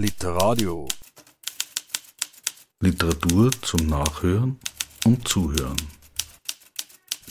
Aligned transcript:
Literadio. 0.00 0.86
Literatur 2.78 3.50
zum 3.62 3.88
Nachhören 3.88 4.60
und 5.04 5.26
Zuhören. 5.26 5.74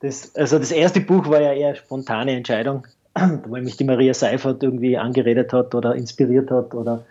das, 0.00 0.34
also 0.36 0.58
das 0.58 0.70
erste 0.70 1.00
Buch 1.00 1.28
war 1.28 1.40
ja 1.40 1.52
eher 1.52 1.74
spontane 1.74 2.36
Entscheidung, 2.36 2.86
weil 3.14 3.62
mich 3.62 3.76
die 3.76 3.84
Maria 3.84 4.14
Seifert 4.14 4.62
irgendwie 4.62 4.96
angeredet 4.96 5.52
hat 5.52 5.74
oder 5.74 5.94
inspiriert 5.94 6.50
hat 6.50 6.74
oder 6.74 7.04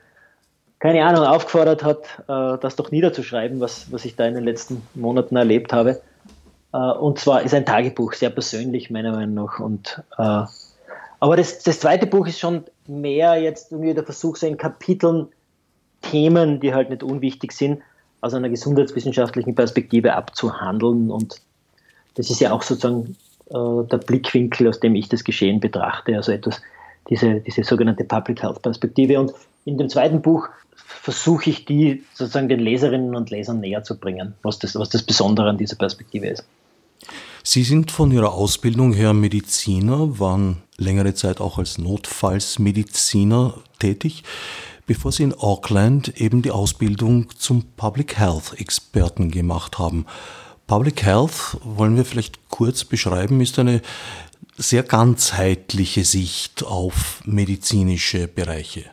keine 0.79 1.03
Ahnung, 1.05 1.25
aufgefordert 1.25 1.83
hat, 1.83 2.05
äh, 2.27 2.57
das 2.61 2.75
doch 2.75 2.91
niederzuschreiben, 2.91 3.59
was, 3.59 3.91
was 3.91 4.05
ich 4.05 4.15
da 4.15 4.25
in 4.25 4.35
den 4.35 4.43
letzten 4.43 4.83
Monaten 4.93 5.35
erlebt 5.35 5.73
habe. 5.73 6.01
Äh, 6.71 6.77
und 6.77 7.19
zwar 7.19 7.41
ist 7.41 7.53
ein 7.53 7.65
Tagebuch, 7.65 8.13
sehr 8.13 8.29
persönlich 8.29 8.91
meiner 8.91 9.11
Meinung 9.11 9.45
nach. 9.45 9.59
Und, 9.59 10.03
äh, 10.17 10.43
aber 11.19 11.35
das, 11.35 11.63
das 11.63 11.79
zweite 11.79 12.05
Buch 12.05 12.27
ist 12.27 12.39
schon 12.39 12.63
mehr 12.85 13.35
jetzt 13.37 13.71
irgendwie 13.71 13.93
der 13.93 14.03
Versuch, 14.03 14.35
so 14.35 14.45
in 14.45 14.57
Kapiteln 14.57 15.29
Themen, 16.01 16.59
die 16.59 16.73
halt 16.73 16.89
nicht 16.89 17.03
unwichtig 17.03 17.51
sind, 17.51 17.81
aus 18.21 18.33
einer 18.33 18.49
gesundheitswissenschaftlichen 18.49 19.55
Perspektive 19.55 20.13
abzuhandeln. 20.13 21.11
Und 21.11 21.41
das 22.15 22.29
ist 22.29 22.39
ja 22.39 22.51
auch 22.51 22.63
sozusagen 22.63 23.15
äh, 23.49 23.87
der 23.89 23.97
Blickwinkel, 23.97 24.67
aus 24.67 24.79
dem 24.79 24.95
ich 24.95 25.09
das 25.09 25.23
Geschehen 25.23 25.59
betrachte, 25.59 26.15
also 26.15 26.31
etwas, 26.31 26.61
diese, 27.09 27.41
diese 27.41 27.63
sogenannte 27.63 28.03
Public 28.03 28.41
Health 28.41 28.61
Perspektive. 28.61 29.19
Und 29.19 29.33
in 29.65 29.77
dem 29.77 29.89
zweiten 29.89 30.21
Buch 30.21 30.49
versuche 30.75 31.49
ich 31.49 31.65
die 31.65 32.03
sozusagen 32.13 32.49
den 32.49 32.59
Leserinnen 32.59 33.15
und 33.15 33.29
Lesern 33.29 33.59
näher 33.59 33.83
zu 33.83 33.97
bringen, 33.97 34.33
was 34.41 34.59
das, 34.59 34.75
was 34.75 34.89
das 34.89 35.03
Besondere 35.03 35.49
an 35.49 35.57
dieser 35.57 35.75
Perspektive 35.75 36.27
ist. 36.27 36.43
Sie 37.43 37.63
sind 37.63 37.91
von 37.91 38.11
Ihrer 38.11 38.33
Ausbildung 38.33 38.91
her 38.91 39.13
Mediziner, 39.13 40.19
waren 40.19 40.63
längere 40.77 41.13
Zeit 41.13 41.39
auch 41.39 41.57
als 41.57 41.77
Notfallsmediziner 41.77 43.53
tätig, 43.79 44.23
bevor 44.87 45.11
Sie 45.11 45.23
in 45.23 45.33
Auckland 45.33 46.19
eben 46.19 46.41
die 46.41 46.49
Ausbildung 46.49 47.27
zum 47.37 47.63
Public 47.75 48.17
Health 48.17 48.59
Experten 48.59 49.29
gemacht 49.29 49.77
haben. 49.77 50.07
Public 50.65 51.03
Health, 51.03 51.57
wollen 51.63 51.95
wir 51.95 52.05
vielleicht 52.05 52.49
kurz 52.49 52.83
beschreiben, 52.83 53.39
ist 53.41 53.59
eine 53.59 53.81
sehr 54.57 54.83
ganzheitliche 54.83 56.03
Sicht 56.03 56.63
auf 56.65 57.21
medizinische 57.25 58.27
Bereiche. 58.27 58.85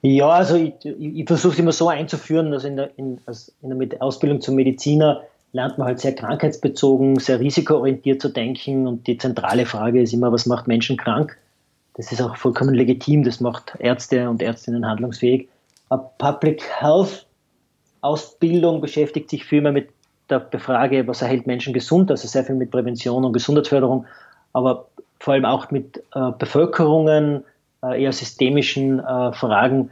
Ja, 0.00 0.28
also 0.28 0.56
ich, 0.56 0.74
ich, 0.84 1.18
ich 1.18 1.26
versuche 1.26 1.54
es 1.54 1.58
immer 1.58 1.72
so 1.72 1.88
einzuführen, 1.88 2.50
dass 2.50 2.64
in 2.64 2.76
der, 2.76 2.90
in, 2.98 3.18
in 3.62 3.88
der 3.88 4.02
Ausbildung 4.02 4.40
zum 4.40 4.54
Mediziner 4.54 5.22
lernt 5.52 5.78
man 5.78 5.86
halt 5.88 6.00
sehr 6.00 6.14
krankheitsbezogen, 6.14 7.18
sehr 7.18 7.40
risikoorientiert 7.40 8.20
zu 8.20 8.28
denken 8.28 8.86
und 8.86 9.06
die 9.06 9.18
zentrale 9.18 9.66
Frage 9.66 10.02
ist 10.02 10.12
immer, 10.12 10.32
was 10.32 10.46
macht 10.46 10.66
Menschen 10.66 10.96
krank? 10.96 11.38
Das 11.94 12.10
ist 12.10 12.20
auch 12.20 12.36
vollkommen 12.36 12.74
legitim, 12.74 13.22
das 13.22 13.40
macht 13.40 13.74
Ärzte 13.78 14.28
und 14.28 14.42
Ärztinnen 14.42 14.86
handlungsfähig. 14.86 15.48
Aber 15.88 16.10
Public 16.18 16.62
Health 16.80 17.26
Ausbildung 18.04 18.82
beschäftigt 18.82 19.30
sich 19.30 19.44
vielmehr 19.44 19.72
mit 19.72 19.88
der 20.28 20.46
Frage, 20.58 21.06
was 21.06 21.22
erhält 21.22 21.46
Menschen 21.46 21.72
gesund, 21.72 22.10
also 22.10 22.28
sehr 22.28 22.44
viel 22.44 22.54
mit 22.54 22.70
Prävention 22.70 23.24
und 23.24 23.32
Gesundheitsförderung, 23.32 24.06
aber 24.52 24.88
vor 25.20 25.34
allem 25.34 25.46
auch 25.46 25.70
mit 25.70 26.02
äh, 26.14 26.30
Bevölkerungen, 26.38 27.44
äh, 27.82 28.02
eher 28.02 28.12
systemischen 28.12 29.00
äh, 29.00 29.32
Fragen 29.32 29.90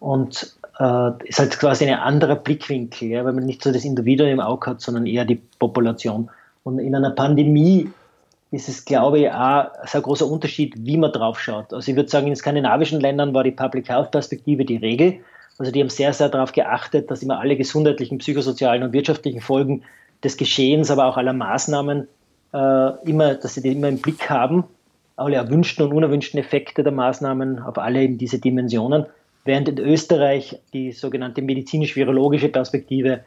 und 0.00 0.56
äh, 0.78 1.10
ist 1.24 1.38
halt 1.38 1.58
quasi 1.58 1.86
ein 1.86 1.98
anderer 1.98 2.36
Blickwinkel, 2.36 3.08
ja, 3.08 3.24
weil 3.24 3.32
man 3.32 3.46
nicht 3.46 3.62
so 3.62 3.72
das 3.72 3.84
Individuum 3.84 4.28
im 4.28 4.40
Auge 4.40 4.70
hat, 4.70 4.80
sondern 4.80 5.06
eher 5.06 5.24
die 5.24 5.40
Population. 5.58 6.30
Und 6.64 6.78
in 6.78 6.94
einer 6.94 7.10
Pandemie 7.10 7.90
ist 8.54 8.68
es, 8.68 8.84
glaube 8.84 9.20
ich, 9.20 9.30
auch 9.30 9.72
ein 9.72 9.86
sehr 9.86 10.00
großer 10.00 10.26
Unterschied, 10.26 10.74
wie 10.78 10.96
man 10.96 11.12
drauf 11.12 11.40
schaut. 11.40 11.72
Also 11.72 11.90
ich 11.90 11.96
würde 11.96 12.08
sagen, 12.08 12.26
in 12.26 12.36
skandinavischen 12.36 13.00
Ländern 13.00 13.34
war 13.34 13.44
die 13.44 13.50
Public 13.50 13.88
Health 13.88 14.10
Perspektive 14.10 14.64
die 14.64 14.76
Regel. 14.76 15.20
Also 15.58 15.70
die 15.70 15.80
haben 15.80 15.88
sehr, 15.88 16.12
sehr 16.12 16.28
darauf 16.28 16.52
geachtet, 16.52 17.10
dass 17.10 17.22
immer 17.22 17.38
alle 17.38 17.56
gesundheitlichen, 17.56 18.18
psychosozialen 18.18 18.82
und 18.82 18.92
wirtschaftlichen 18.92 19.40
Folgen 19.40 19.82
des 20.22 20.36
Geschehens, 20.36 20.90
aber 20.90 21.06
auch 21.06 21.16
aller 21.16 21.32
Maßnahmen 21.32 22.08
äh, 22.52 23.08
immer, 23.08 23.34
dass 23.34 23.54
sie 23.54 23.62
die 23.62 23.72
immer 23.72 23.88
im 23.88 24.00
Blick 24.00 24.28
haben 24.30 24.64
alle 25.16 25.36
erwünschten 25.36 25.86
und 25.86 25.92
unerwünschten 25.92 26.40
Effekte 26.40 26.82
der 26.82 26.92
Maßnahmen 26.92 27.60
auf 27.60 27.78
alle 27.78 28.02
eben 28.02 28.18
diese 28.18 28.38
Dimensionen, 28.38 29.06
während 29.44 29.68
in 29.68 29.78
Österreich 29.78 30.58
die 30.72 30.92
sogenannte 30.92 31.42
medizinisch-virologische 31.42 32.48
Perspektive 32.48 33.20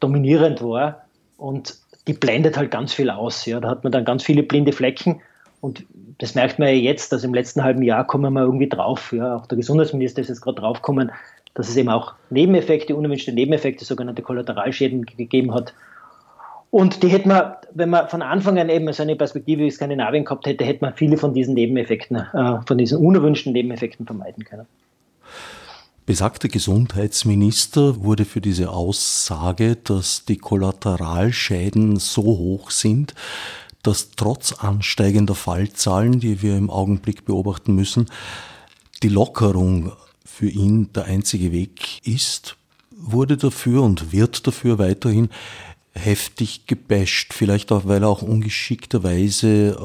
dominierend 0.00 0.62
war 0.62 1.06
und 1.36 1.76
die 2.06 2.12
blendet 2.12 2.56
halt 2.56 2.70
ganz 2.70 2.92
viel 2.92 3.10
aus. 3.10 3.46
Ja. 3.46 3.60
Da 3.60 3.68
hat 3.68 3.84
man 3.84 3.92
dann 3.92 4.04
ganz 4.04 4.22
viele 4.22 4.42
blinde 4.42 4.72
Flecken 4.72 5.20
und 5.60 5.84
das 6.18 6.34
merkt 6.34 6.58
man 6.58 6.68
ja 6.68 6.74
jetzt, 6.74 7.12
dass 7.12 7.24
im 7.24 7.34
letzten 7.34 7.62
halben 7.62 7.82
Jahr 7.82 8.06
kommen 8.06 8.32
wir 8.32 8.42
irgendwie 8.42 8.68
drauf. 8.68 9.12
Ja. 9.12 9.36
Auch 9.36 9.46
der 9.46 9.56
Gesundheitsminister 9.56 10.20
ist 10.20 10.28
jetzt 10.28 10.40
gerade 10.40 10.60
draufgekommen, 10.60 11.10
dass 11.54 11.68
es 11.68 11.76
eben 11.76 11.88
auch 11.88 12.14
Nebeneffekte, 12.30 12.96
unerwünschte 12.96 13.32
Nebeneffekte, 13.32 13.84
sogenannte 13.84 14.22
Kollateralschäden 14.22 15.04
gegeben 15.06 15.54
hat 15.54 15.74
und 16.74 17.04
die 17.04 17.08
hätte 17.08 17.28
man, 17.28 17.54
wenn 17.72 17.88
man 17.88 18.08
von 18.08 18.20
Anfang 18.20 18.58
an 18.58 18.68
eben 18.68 18.92
so 18.92 19.04
eine 19.04 19.14
Perspektive 19.14 19.62
wie 19.62 19.70
Skandinavien 19.70 20.24
gehabt 20.24 20.44
hätte, 20.44 20.64
hätte 20.64 20.84
man 20.84 20.92
viele 20.92 21.16
von 21.16 21.32
diesen 21.32 21.54
Nebeneffekten, 21.54 22.16
äh, 22.16 22.56
von 22.66 22.76
diesen 22.78 22.98
unerwünschten 22.98 23.52
Nebeneffekten 23.52 24.04
vermeiden 24.04 24.44
können. 24.44 24.66
Besagter 26.06 26.48
Gesundheitsminister 26.48 28.02
wurde 28.02 28.26
für 28.26 28.42
diese 28.42 28.68
Aussage, 28.68 29.76
dass 29.76 30.26
die 30.26 30.36
Kollateralschäden 30.36 31.98
so 31.98 32.24
hoch 32.24 32.70
sind, 32.70 33.14
dass 33.82 34.10
trotz 34.10 34.52
ansteigender 34.52 35.34
Fallzahlen, 35.34 36.20
die 36.20 36.42
wir 36.42 36.58
im 36.58 36.68
Augenblick 36.68 37.24
beobachten 37.24 37.74
müssen, 37.74 38.10
die 39.02 39.08
Lockerung 39.08 39.92
für 40.26 40.50
ihn 40.50 40.92
der 40.92 41.06
einzige 41.06 41.52
Weg 41.52 42.06
ist, 42.06 42.56
wurde 42.90 43.38
dafür 43.38 43.82
und 43.82 44.12
wird 44.12 44.46
dafür 44.46 44.78
weiterhin 44.78 45.30
heftig 45.94 46.66
gebasht, 46.66 47.32
vielleicht 47.32 47.70
auch, 47.72 47.86
weil 47.86 48.02
er 48.02 48.08
auch 48.08 48.22
ungeschickterweise 48.22 49.76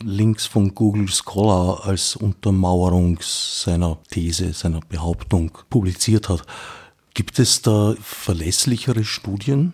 äh, 0.00 0.04
Links 0.04 0.46
von 0.46 0.74
Google 0.74 1.08
Scholar 1.08 1.86
als 1.86 2.14
Untermauerung 2.14 3.18
seiner 3.20 3.98
These, 4.10 4.52
seiner 4.52 4.80
Behauptung 4.88 5.52
publiziert 5.70 6.28
hat. 6.28 6.42
Gibt 7.14 7.38
es 7.38 7.62
da 7.62 7.94
verlässlichere 8.00 9.04
Studien? 9.04 9.72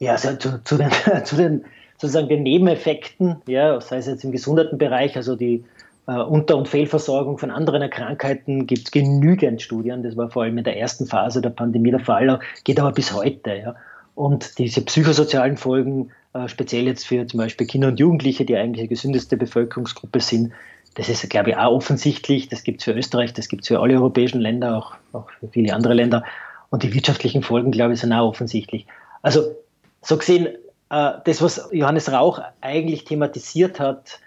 Ja, 0.00 0.12
also 0.12 0.34
zu, 0.36 0.62
zu, 0.64 0.76
den, 0.76 0.90
zu 1.24 1.36
den 1.36 1.64
sozusagen 1.98 2.28
den 2.28 2.42
Nebeneffekten, 2.42 3.36
ja, 3.46 3.80
sei 3.80 3.98
es 3.98 4.06
jetzt 4.06 4.24
im 4.24 4.32
Gesundheitenbereich, 4.32 5.16
also 5.16 5.36
die 5.36 5.64
äh, 6.06 6.16
Unter- 6.16 6.56
und 6.56 6.68
Fehlversorgung 6.68 7.38
von 7.38 7.50
anderen 7.50 7.88
Krankheiten, 7.88 8.66
gibt 8.66 8.86
es 8.86 8.90
genügend 8.90 9.62
Studien. 9.62 10.02
Das 10.02 10.16
war 10.16 10.28
vor 10.28 10.42
allem 10.42 10.58
in 10.58 10.64
der 10.64 10.76
ersten 10.76 11.06
Phase 11.06 11.40
der 11.40 11.50
Pandemie 11.50 11.92
der 11.92 12.00
Fall, 12.00 12.40
geht 12.64 12.80
aber 12.80 12.92
bis 12.92 13.12
heute. 13.12 13.54
Ja. 13.54 13.74
Und 14.14 14.58
diese 14.58 14.82
psychosozialen 14.82 15.56
Folgen, 15.56 16.10
äh, 16.32 16.48
speziell 16.48 16.86
jetzt 16.86 17.06
für 17.06 17.26
zum 17.26 17.38
Beispiel 17.38 17.66
Kinder 17.66 17.88
und 17.88 17.98
Jugendliche, 17.98 18.44
die 18.44 18.56
eigentlich 18.56 18.82
die 18.82 18.88
gesündeste 18.88 19.36
Bevölkerungsgruppe 19.36 20.20
sind, 20.20 20.52
das 20.94 21.08
ist, 21.08 21.28
glaube 21.28 21.50
ich, 21.50 21.56
auch 21.56 21.72
offensichtlich. 21.72 22.48
Das 22.48 22.62
gibt 22.62 22.80
es 22.80 22.84
für 22.84 22.92
Österreich, 22.92 23.32
das 23.32 23.48
gibt 23.48 23.62
es 23.62 23.68
für 23.68 23.80
alle 23.80 23.94
europäischen 23.94 24.40
Länder, 24.40 24.76
auch, 24.76 24.94
auch 25.12 25.28
für 25.40 25.48
viele 25.48 25.74
andere 25.74 25.94
Länder. 25.94 26.24
Und 26.70 26.82
die 26.82 26.94
wirtschaftlichen 26.94 27.42
Folgen, 27.42 27.72
glaube 27.72 27.94
ich, 27.94 28.00
sind 28.00 28.12
auch 28.12 28.28
offensichtlich. 28.28 28.86
Also, 29.22 29.56
so 30.02 30.16
gesehen, 30.16 30.46
äh, 30.90 31.12
das, 31.24 31.42
was 31.42 31.68
Johannes 31.72 32.12
Rauch 32.12 32.40
eigentlich 32.60 33.04
thematisiert 33.04 33.80
hat, 33.80 34.20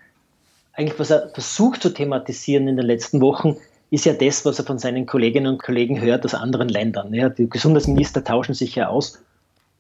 eigentlich 0.74 1.00
was 1.00 1.10
er 1.10 1.30
versucht 1.30 1.82
zu 1.82 1.90
thematisieren 1.90 2.68
in 2.68 2.78
den 2.78 2.86
letzten 2.86 3.22
Wochen, 3.22 3.56
ist 3.90 4.06
ja 4.06 4.14
das, 4.14 4.46
was 4.46 4.60
er 4.60 4.66
von 4.66 4.80
seinen 4.80 5.06
Kolleginnen 5.06 5.48
und 5.48 5.64
Kollegen 5.64 6.02
hört 6.02 6.26
aus 6.26 6.36
anderen 6.36 6.68
Ländern. 6.68 7.14
Ja, 7.14 7.30
die 7.30 7.50
Gesundheitsminister 7.50 8.24
tauschen 8.24 8.54
sich 8.54 8.76
ja 8.76 8.90
aus. 8.90 9.22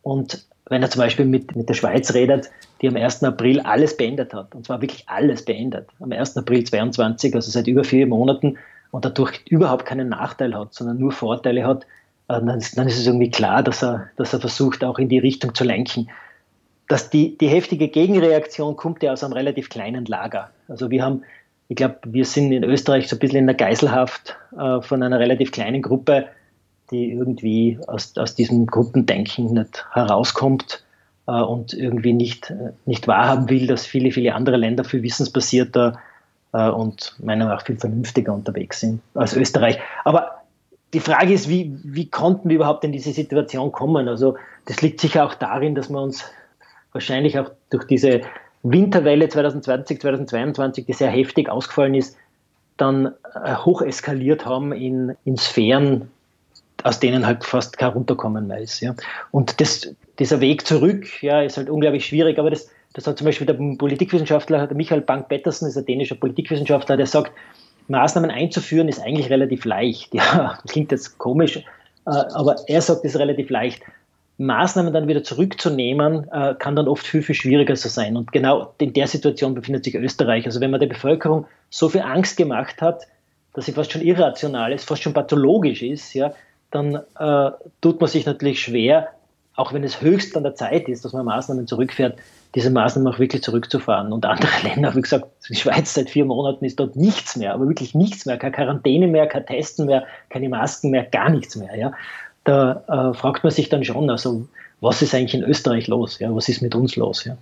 Und 0.07 0.45
wenn 0.69 0.81
er 0.81 0.89
zum 0.89 1.01
Beispiel 1.01 1.25
mit, 1.25 1.53
mit 1.57 1.67
der 1.67 1.73
Schweiz 1.73 2.13
redet, 2.13 2.49
die 2.81 2.87
am 2.87 2.95
1. 2.95 3.25
April 3.25 3.59
alles 3.59 3.97
beendet 3.97 4.33
hat, 4.33 4.55
und 4.55 4.65
zwar 4.65 4.81
wirklich 4.81 5.03
alles 5.07 5.43
beendet, 5.43 5.89
am 5.99 6.13
1. 6.13 6.37
April 6.37 6.63
22, 6.63 7.35
also 7.35 7.51
seit 7.51 7.67
über 7.67 7.83
vier 7.83 8.07
Monaten, 8.07 8.57
und 8.91 9.03
dadurch 9.03 9.41
überhaupt 9.49 9.85
keinen 9.85 10.07
Nachteil 10.07 10.55
hat, 10.57 10.73
sondern 10.73 10.97
nur 10.97 11.11
Vorteile 11.11 11.65
hat, 11.65 11.83
äh, 12.29 12.39
dann 12.39 12.57
ist, 12.57 12.77
dann 12.77 12.87
ist 12.87 12.97
es 12.97 13.05
irgendwie 13.05 13.29
klar, 13.29 13.63
dass 13.63 13.83
er, 13.83 14.09
dass 14.15 14.31
er 14.31 14.39
versucht, 14.39 14.81
auch 14.85 14.97
in 14.97 15.09
die 15.09 15.19
Richtung 15.19 15.53
zu 15.53 15.65
lenken. 15.65 16.09
Dass 16.87 17.09
die, 17.09 17.37
die 17.37 17.49
heftige 17.49 17.89
Gegenreaktion 17.89 18.77
kommt 18.77 19.03
ja 19.03 19.11
aus 19.11 19.25
einem 19.25 19.33
relativ 19.33 19.67
kleinen 19.67 20.05
Lager. 20.05 20.51
Also 20.69 20.89
wir 20.89 21.03
haben, 21.03 21.23
ich 21.67 21.75
glaube, 21.75 21.97
wir 22.05 22.23
sind 22.23 22.53
in 22.53 22.63
Österreich 22.63 23.09
so 23.09 23.17
ein 23.17 23.19
bisschen 23.19 23.39
in 23.39 23.47
der 23.47 23.57
Geiselhaft 23.57 24.37
äh, 24.57 24.81
von 24.81 25.03
einer 25.03 25.19
relativ 25.19 25.51
kleinen 25.51 25.81
Gruppe, 25.81 26.27
die 26.91 27.11
irgendwie 27.11 27.79
aus, 27.87 28.17
aus 28.17 28.35
diesem 28.35 28.65
Gruppendenken 28.65 29.53
nicht 29.53 29.85
herauskommt 29.91 30.83
äh, 31.27 31.31
und 31.31 31.73
irgendwie 31.73 32.13
nicht, 32.13 32.53
nicht 32.85 33.07
wahrhaben 33.07 33.49
will, 33.49 33.67
dass 33.67 33.85
viele, 33.85 34.11
viele 34.11 34.33
andere 34.33 34.57
Länder 34.57 34.83
viel 34.83 35.03
wissensbasierter 35.03 35.99
äh, 36.53 36.69
und 36.69 37.15
meiner 37.19 37.45
Meinung 37.45 37.57
nach 37.57 37.65
viel 37.65 37.77
vernünftiger 37.77 38.33
unterwegs 38.33 38.79
sind 38.79 39.01
als 39.13 39.35
Österreich. 39.35 39.79
Aber 40.05 40.41
die 40.93 40.99
Frage 40.99 41.33
ist, 41.33 41.49
wie, 41.49 41.77
wie 41.83 42.09
konnten 42.09 42.49
wir 42.49 42.55
überhaupt 42.55 42.83
in 42.83 42.91
diese 42.91 43.11
Situation 43.11 43.71
kommen? 43.71 44.07
Also 44.07 44.37
das 44.65 44.81
liegt 44.81 45.01
sicher 45.01 45.25
auch 45.25 45.33
darin, 45.33 45.75
dass 45.75 45.89
wir 45.89 46.01
uns 46.01 46.23
wahrscheinlich 46.93 47.37
auch 47.39 47.51
durch 47.69 47.85
diese 47.85 48.21
Winterwelle 48.63 49.29
2020, 49.29 50.01
2022, 50.01 50.85
die 50.85 50.93
sehr 50.93 51.11
heftig 51.11 51.49
ausgefallen 51.49 51.93
ist, 51.93 52.17
dann 52.77 53.13
äh, 53.33 53.55
hoch 53.55 53.81
eskaliert 53.81 54.45
haben 54.45 54.71
in, 54.71 55.15
in 55.25 55.37
Sphären, 55.37 56.09
aus 56.87 56.99
denen 56.99 57.25
halt 57.25 57.43
fast 57.43 57.77
kein 57.77 57.89
Runterkommen 57.89 58.47
mehr 58.47 58.59
ist. 58.59 58.79
Ja. 58.81 58.95
Und 59.31 59.59
das, 59.61 59.93
dieser 60.19 60.41
Weg 60.41 60.65
zurück 60.65 61.21
ja, 61.21 61.41
ist 61.41 61.57
halt 61.57 61.69
unglaublich 61.69 62.05
schwierig, 62.05 62.39
aber 62.39 62.49
das, 62.49 62.69
das 62.93 63.05
hat 63.07 63.17
zum 63.17 63.25
Beispiel 63.25 63.47
der 63.47 63.53
Politikwissenschaftler, 63.53 64.67
der 64.67 64.77
Michael 64.77 65.01
Bank-Pettersen, 65.01 65.67
ist 65.67 65.77
ein 65.77 65.85
dänischer 65.85 66.15
Politikwissenschaftler, 66.15 66.97
der 66.97 67.05
sagt, 67.05 67.31
Maßnahmen 67.89 68.31
einzuführen 68.31 68.89
ist 68.89 68.99
eigentlich 68.99 69.29
relativ 69.29 69.65
leicht. 69.65 70.13
Ja, 70.17 70.59
klingt 70.67 70.91
jetzt 70.91 71.17
komisch, 71.17 71.57
äh, 71.57 71.61
aber 72.05 72.55
er 72.67 72.81
sagt, 72.81 73.05
es 73.05 73.13
ist 73.13 73.19
relativ 73.19 73.49
leicht. 73.49 73.81
Maßnahmen 74.39 74.93
dann 74.93 75.07
wieder 75.07 75.23
zurückzunehmen, 75.23 76.27
äh, 76.31 76.53
kann 76.59 76.75
dann 76.75 76.87
oft 76.87 77.05
viel, 77.05 77.23
viel 77.23 77.35
schwieriger 77.35 77.75
so 77.75 77.89
sein. 77.89 78.15
Und 78.17 78.31
genau 78.31 78.73
in 78.77 78.93
der 78.93 79.07
Situation 79.07 79.55
befindet 79.55 79.83
sich 79.83 79.95
Österreich. 79.95 80.45
Also 80.45 80.61
wenn 80.61 80.69
man 80.69 80.79
der 80.79 80.87
Bevölkerung 80.87 81.47
so 81.69 81.89
viel 81.89 82.01
Angst 82.01 82.37
gemacht 82.37 82.81
hat, 82.81 83.07
dass 83.53 83.65
sie 83.65 83.71
fast 83.71 83.91
schon 83.91 84.03
irrational 84.03 84.71
ist, 84.71 84.87
fast 84.87 85.01
schon 85.01 85.13
pathologisch 85.13 85.81
ist, 85.81 86.13
ja, 86.13 86.33
dann 86.71 86.95
äh, 87.17 87.51
tut 87.81 87.99
man 87.99 88.09
sich 88.09 88.25
natürlich 88.25 88.61
schwer, 88.61 89.09
auch 89.55 89.73
wenn 89.73 89.83
es 89.83 90.01
höchst 90.01 90.37
an 90.37 90.43
der 90.43 90.55
Zeit 90.55 90.87
ist, 90.87 91.03
dass 91.03 91.13
man 91.13 91.25
Maßnahmen 91.25 91.67
zurückfährt, 91.67 92.17
diese 92.55 92.69
Maßnahmen 92.69 93.11
auch 93.11 93.19
wirklich 93.19 93.41
zurückzufahren. 93.41 94.11
Und 94.13 94.25
andere 94.25 94.51
Länder, 94.63 94.95
wie 94.95 95.01
gesagt, 95.01 95.25
die 95.49 95.55
Schweiz 95.55 95.93
seit 95.93 96.09
vier 96.09 96.25
Monaten 96.25 96.63
ist 96.65 96.79
dort 96.79 96.95
nichts 96.95 97.35
mehr, 97.35 97.53
aber 97.53 97.67
wirklich 97.67 97.95
nichts 97.95 98.25
mehr, 98.25 98.37
keine 98.37 98.53
Quarantäne 98.53 99.07
mehr, 99.07 99.27
kein 99.27 99.45
Testen 99.45 99.85
mehr, 99.85 100.05
keine 100.29 100.49
Masken 100.49 100.91
mehr, 100.91 101.03
gar 101.03 101.29
nichts 101.29 101.55
mehr. 101.55 101.75
Ja. 101.75 101.91
Da 102.43 102.83
äh, 102.87 103.17
fragt 103.17 103.43
man 103.43 103.51
sich 103.51 103.69
dann 103.69 103.83
schon, 103.83 104.09
also 104.09 104.47
was 104.79 105.01
ist 105.01 105.15
eigentlich 105.15 105.33
in 105.33 105.43
Österreich 105.43 105.87
los? 105.87 106.19
Ja? 106.19 106.33
Was 106.35 106.49
ist 106.49 106.61
mit 106.61 106.75
uns 106.75 106.95
los? 106.95 107.25
Ja? 107.25 107.37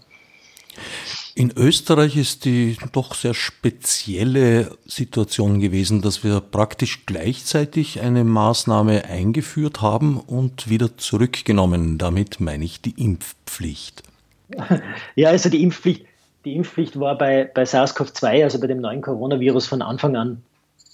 In 1.37 1.51
Österreich 1.57 2.15
ist 2.15 2.45
die 2.45 2.77
doch 2.93 3.13
sehr 3.13 3.33
spezielle 3.33 4.71
Situation 4.85 5.59
gewesen, 5.59 6.01
dass 6.01 6.23
wir 6.23 6.39
praktisch 6.39 7.05
gleichzeitig 7.05 7.99
eine 7.99 8.23
Maßnahme 8.23 9.03
eingeführt 9.03 9.81
haben 9.81 10.17
und 10.17 10.69
wieder 10.69 10.95
zurückgenommen. 10.95 11.97
Damit 11.97 12.39
meine 12.39 12.63
ich 12.63 12.81
die 12.81 12.95
Impfpflicht. 12.97 14.03
Ja, 15.15 15.29
also 15.29 15.49
die 15.49 15.61
Impfpflicht, 15.61 16.05
die 16.45 16.55
Impfpflicht 16.55 16.99
war 16.99 17.17
bei, 17.17 17.49
bei 17.53 17.63
SARS-CoV-2, 17.63 18.43
also 18.43 18.59
bei 18.61 18.67
dem 18.67 18.79
neuen 18.79 19.01
Coronavirus, 19.01 19.67
von 19.67 19.81
Anfang 19.81 20.15
an 20.15 20.43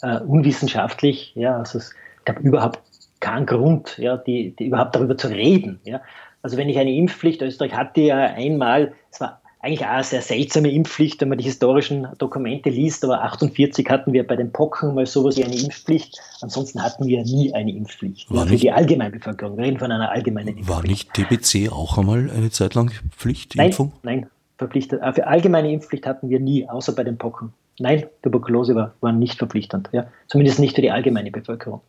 äh, 0.02 0.20
unwissenschaftlich. 0.22 1.34
Ja, 1.36 1.58
also 1.58 1.78
es 1.78 1.94
gab 2.26 2.40
überhaupt 2.40 2.82
keinen 3.20 3.46
Grund, 3.46 3.98
ja, 4.00 4.18
die, 4.18 4.56
die 4.58 4.68
überhaupt 4.68 4.96
darüber 4.96 5.18
zu 5.18 5.28
reden. 5.28 5.80
Ja. 5.84 6.02
Also 6.42 6.58
wenn 6.58 6.70
ich 6.70 6.80
eine 6.80 6.94
Impfpflicht, 6.96 7.42
Österreich 7.42 7.74
hatte 7.74 8.02
ja 8.02 8.18
einmal, 8.18 8.94
es 9.12 9.20
war 9.20 9.41
eigentlich 9.62 9.86
auch 9.86 9.92
eine 9.92 10.04
sehr 10.04 10.22
seltsame 10.22 10.72
Impfpflicht, 10.72 11.22
wenn 11.22 11.30
man 11.30 11.38
die 11.38 11.44
historischen 11.44 12.08
Dokumente 12.18 12.70
liest, 12.70 13.04
aber 13.04 13.22
48 13.24 13.88
hatten 13.90 14.12
wir 14.12 14.26
bei 14.26 14.36
den 14.36 14.52
Pocken 14.52 14.96
mal 14.96 15.06
sowas 15.06 15.38
wie 15.38 15.44
eine 15.44 15.56
Impfpflicht. 15.56 16.20
Ansonsten 16.42 16.82
hatten 16.82 17.06
wir 17.06 17.24
nie 17.24 17.54
eine 17.54 17.72
Impfpflicht. 17.72 18.32
War 18.32 18.46
für 18.46 18.54
nicht, 18.54 18.64
die 18.64 18.72
Allgemeinbevölkerung. 18.72 19.58
Wir 19.58 19.66
reden 19.66 19.78
von 19.78 19.92
einer 19.92 20.10
allgemeinen 20.10 20.58
Impfpflicht. 20.58 20.70
War 20.70 20.84
nicht 20.84 21.14
TBC 21.14 21.72
auch 21.72 21.98
einmal 21.98 22.32
eine 22.32 22.50
Zeit 22.50 22.74
lang 22.74 22.92
Pflicht? 23.16 23.56
Nein, 23.56 23.74
nein, 24.02 24.28
verpflichtet. 24.58 25.02
Äh, 25.02 25.14
für 25.14 25.28
allgemeine 25.28 25.72
Impfpflicht 25.72 26.08
hatten 26.08 26.30
wir 26.30 26.40
nie, 26.40 26.68
außer 26.68 26.94
bei 26.94 27.04
den 27.04 27.18
Pocken. 27.18 27.54
Nein, 27.78 28.06
Tuberkulose 28.24 28.74
war, 28.74 28.94
war 29.00 29.12
nicht 29.12 29.38
verpflichtend. 29.38 29.90
Ja? 29.92 30.08
Zumindest 30.28 30.60
nicht 30.60 30.76
für 30.76 30.82
die 30.82 30.92
allgemeine 30.92 31.30
Bevölkerung. 31.30 31.82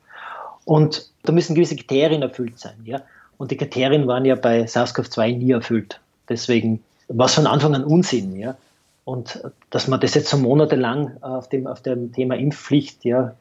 Und 0.65 1.11
da 1.23 1.33
müssen 1.33 1.55
gewisse 1.55 1.77
Kriterien 1.77 2.23
erfüllt 2.23 2.59
sein. 2.59 2.75
Ja? 2.85 3.01
Und 3.39 3.51
die 3.51 3.57
Kriterien 3.57 4.07
waren 4.07 4.27
ja 4.27 4.35
bei 4.35 4.65
SARS-CoV-2 4.65 5.39
nie 5.39 5.53
erfüllt. 5.53 6.01
Deswegen 6.29 6.81
was 7.09 7.35
von 7.35 7.47
Anfang 7.47 7.75
an 7.75 7.85
Unsinn, 7.85 8.37
ja. 8.37 8.57
Und 9.05 9.43
dass 9.71 9.89
man 9.89 10.01
das 10.01 10.15
jetzt 10.15 10.29
so 10.29 10.39
monatelang 10.39 11.17
auf 11.23 11.49
dem, 11.49 11.67
auf 11.67 11.83
dem 11.83 12.13
Thema 12.13 12.37
Impfpflicht 12.37 13.05
ja, 13.05 13.35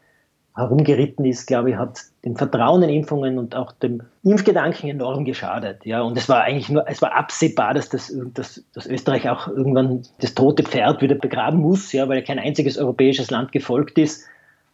herumgeritten 0.55 1.23
ist, 1.23 1.45
glaube 1.47 1.71
ich, 1.71 1.75
hat 1.77 2.01
dem 2.25 2.35
Vertrauen 2.35 2.83
in 2.83 2.89
Impfungen 2.89 3.37
und 3.37 3.55
auch 3.55 3.71
dem 3.71 4.01
Impfgedanken 4.23 4.89
enorm 4.89 5.23
geschadet. 5.23 5.85
Ja. 5.85 6.01
Und 6.01 6.17
es 6.17 6.27
war 6.27 6.41
eigentlich 6.41 6.69
nur, 6.69 6.87
es 6.87 7.01
war 7.01 7.15
absehbar, 7.15 7.73
dass, 7.73 7.89
das, 7.89 8.13
dass, 8.33 8.63
dass 8.73 8.87
Österreich 8.87 9.29
auch 9.29 9.47
irgendwann 9.47 10.01
das 10.19 10.33
tote 10.33 10.63
Pferd 10.63 11.01
wieder 11.01 11.15
begraben 11.15 11.59
muss, 11.59 11.91
ja, 11.93 12.09
weil 12.09 12.23
kein 12.23 12.39
einziges 12.39 12.77
europäisches 12.77 13.31
Land 13.31 13.51
gefolgt 13.51 13.97
ist. 13.97 14.25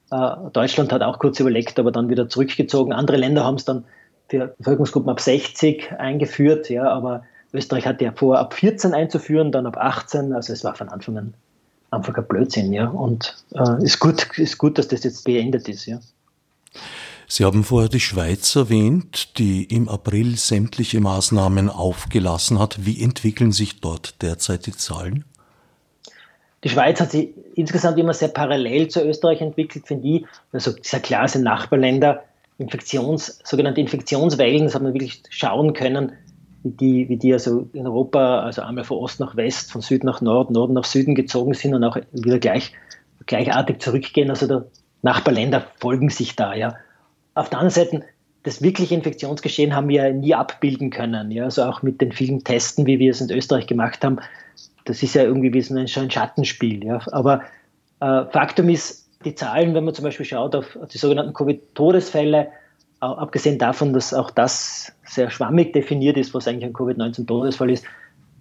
Äh, 0.09 0.35
Deutschland 0.53 0.91
hat 0.93 1.03
auch 1.03 1.19
kurz 1.19 1.39
überlegt, 1.39 1.79
aber 1.79 1.91
dann 1.91 2.09
wieder 2.09 2.27
zurückgezogen. 2.27 2.93
Andere 2.93 3.17
Länder 3.17 3.43
haben 3.43 3.55
es 3.55 3.65
dann 3.65 3.83
für 4.29 4.55
Bevölkerungsgruppen 4.57 5.09
ab 5.09 5.19
60 5.19 5.91
eingeführt, 5.97 6.69
ja, 6.69 6.89
aber 6.89 7.23
Österreich 7.57 7.85
hatte 7.85 8.05
ja 8.05 8.11
vor, 8.11 8.37
ab 8.37 8.53
14 8.53 8.93
einzuführen, 8.93 9.51
dann 9.51 9.65
ab 9.65 9.77
18. 9.77 10.33
Also 10.33 10.53
es 10.53 10.63
war 10.63 10.75
von 10.75 10.89
Anfang 10.89 11.17
an 11.17 11.33
einfach 11.91 12.15
ein 12.15 12.27
Blödsinn, 12.27 12.73
ja. 12.73 12.87
Und 12.87 13.35
äh, 13.53 13.83
ist, 13.83 13.99
gut, 13.99 14.37
ist 14.37 14.57
gut, 14.57 14.77
dass 14.77 14.87
das 14.87 15.03
jetzt 15.03 15.23
beendet 15.23 15.67
ist, 15.67 15.85
ja. 15.85 15.99
Sie 17.29 17.43
haben 17.43 17.65
vorher 17.65 17.89
die 17.89 17.99
Schweiz 17.99 18.55
erwähnt, 18.55 19.37
die 19.37 19.65
im 19.65 19.89
April 19.89 20.37
sämtliche 20.37 21.01
Maßnahmen 21.01 21.69
aufgelassen 21.69 22.57
hat. 22.57 22.85
Wie 22.85 23.03
entwickeln 23.03 23.51
sich 23.51 23.81
dort 23.81 24.21
derzeit 24.21 24.65
die 24.65 24.71
Zahlen? 24.71 25.25
Die 26.63 26.69
Schweiz 26.69 27.01
hat 27.01 27.11
sich 27.11 27.29
insgesamt 27.55 27.97
immer 27.97 28.13
sehr 28.13 28.29
parallel 28.29 28.87
zu 28.87 29.01
Österreich 29.01 29.41
entwickelt, 29.41 29.87
finde 29.87 30.07
ich. 30.07 30.25
Also 30.53 30.71
sehr 30.81 31.01
klar 31.01 31.27
sind 31.27 31.43
Nachbarländer 31.43 32.23
Infektions, 32.59 33.39
sogenannte 33.43 33.81
Infektionswellen, 33.81 34.63
das 34.63 34.73
hat 34.73 34.81
man 34.81 34.93
wirklich 34.93 35.21
schauen 35.29 35.73
können, 35.73 36.13
wie 36.63 36.71
die, 36.71 37.09
wie 37.09 37.17
die 37.17 37.33
also 37.33 37.69
in 37.73 37.85
Europa, 37.85 38.41
also 38.41 38.61
einmal 38.61 38.83
von 38.83 38.97
Ost 38.97 39.19
nach 39.19 39.35
West, 39.35 39.71
von 39.71 39.81
Süd 39.81 40.03
nach 40.03 40.21
Nord, 40.21 40.51
Norden 40.51 40.73
nach 40.73 40.85
Süden 40.85 41.15
gezogen 41.15 41.53
sind 41.53 41.73
und 41.73 41.83
auch 41.83 41.97
wieder 42.11 42.39
gleich, 42.39 42.73
gleichartig 43.25 43.81
zurückgehen. 43.81 44.29
Also 44.29 44.47
der 44.47 44.65
Nachbarländer 45.01 45.65
folgen 45.79 46.09
sich 46.09 46.35
da, 46.35 46.53
ja. 46.53 46.75
Auf 47.35 47.49
der 47.49 47.59
anderen 47.59 47.85
Seite, 47.85 48.03
das 48.43 48.61
wirkliche 48.61 48.95
Infektionsgeschehen 48.95 49.75
haben 49.75 49.89
wir 49.89 50.11
nie 50.13 50.33
abbilden 50.33 50.89
können, 50.89 51.31
ja. 51.31 51.45
Also 51.45 51.63
auch 51.63 51.81
mit 51.83 52.01
den 52.01 52.11
vielen 52.11 52.43
Testen, 52.43 52.85
wie 52.85 52.99
wir 52.99 53.11
es 53.11 53.21
in 53.21 53.29
Österreich 53.29 53.67
gemacht 53.67 54.03
haben, 54.03 54.19
das 54.85 55.03
ist 55.03 55.15
ja 55.15 55.23
irgendwie 55.23 55.53
wie 55.53 55.61
so 55.61 55.75
ein, 55.75 55.87
Schattenspiel, 55.87 56.83
ja. 56.83 56.99
Aber 57.11 57.43
äh, 57.99 58.25
Faktum 58.31 58.69
ist, 58.69 59.07
die 59.25 59.35
Zahlen, 59.35 59.73
wenn 59.73 59.83
man 59.83 59.93
zum 59.93 60.05
Beispiel 60.05 60.25
schaut 60.25 60.55
auf 60.55 60.77
die 60.93 60.97
sogenannten 60.97 61.33
Covid-Todesfälle, 61.33 62.49
abgesehen 62.99 63.57
davon, 63.57 63.93
dass 63.93 64.13
auch 64.13 64.31
das 64.31 64.91
sehr 65.03 65.29
schwammig 65.29 65.73
definiert 65.73 66.17
ist, 66.17 66.33
was 66.33 66.47
eigentlich 66.47 66.65
ein 66.65 66.73
Covid-19-Todesfall 66.73 67.69
ist, 67.69 67.85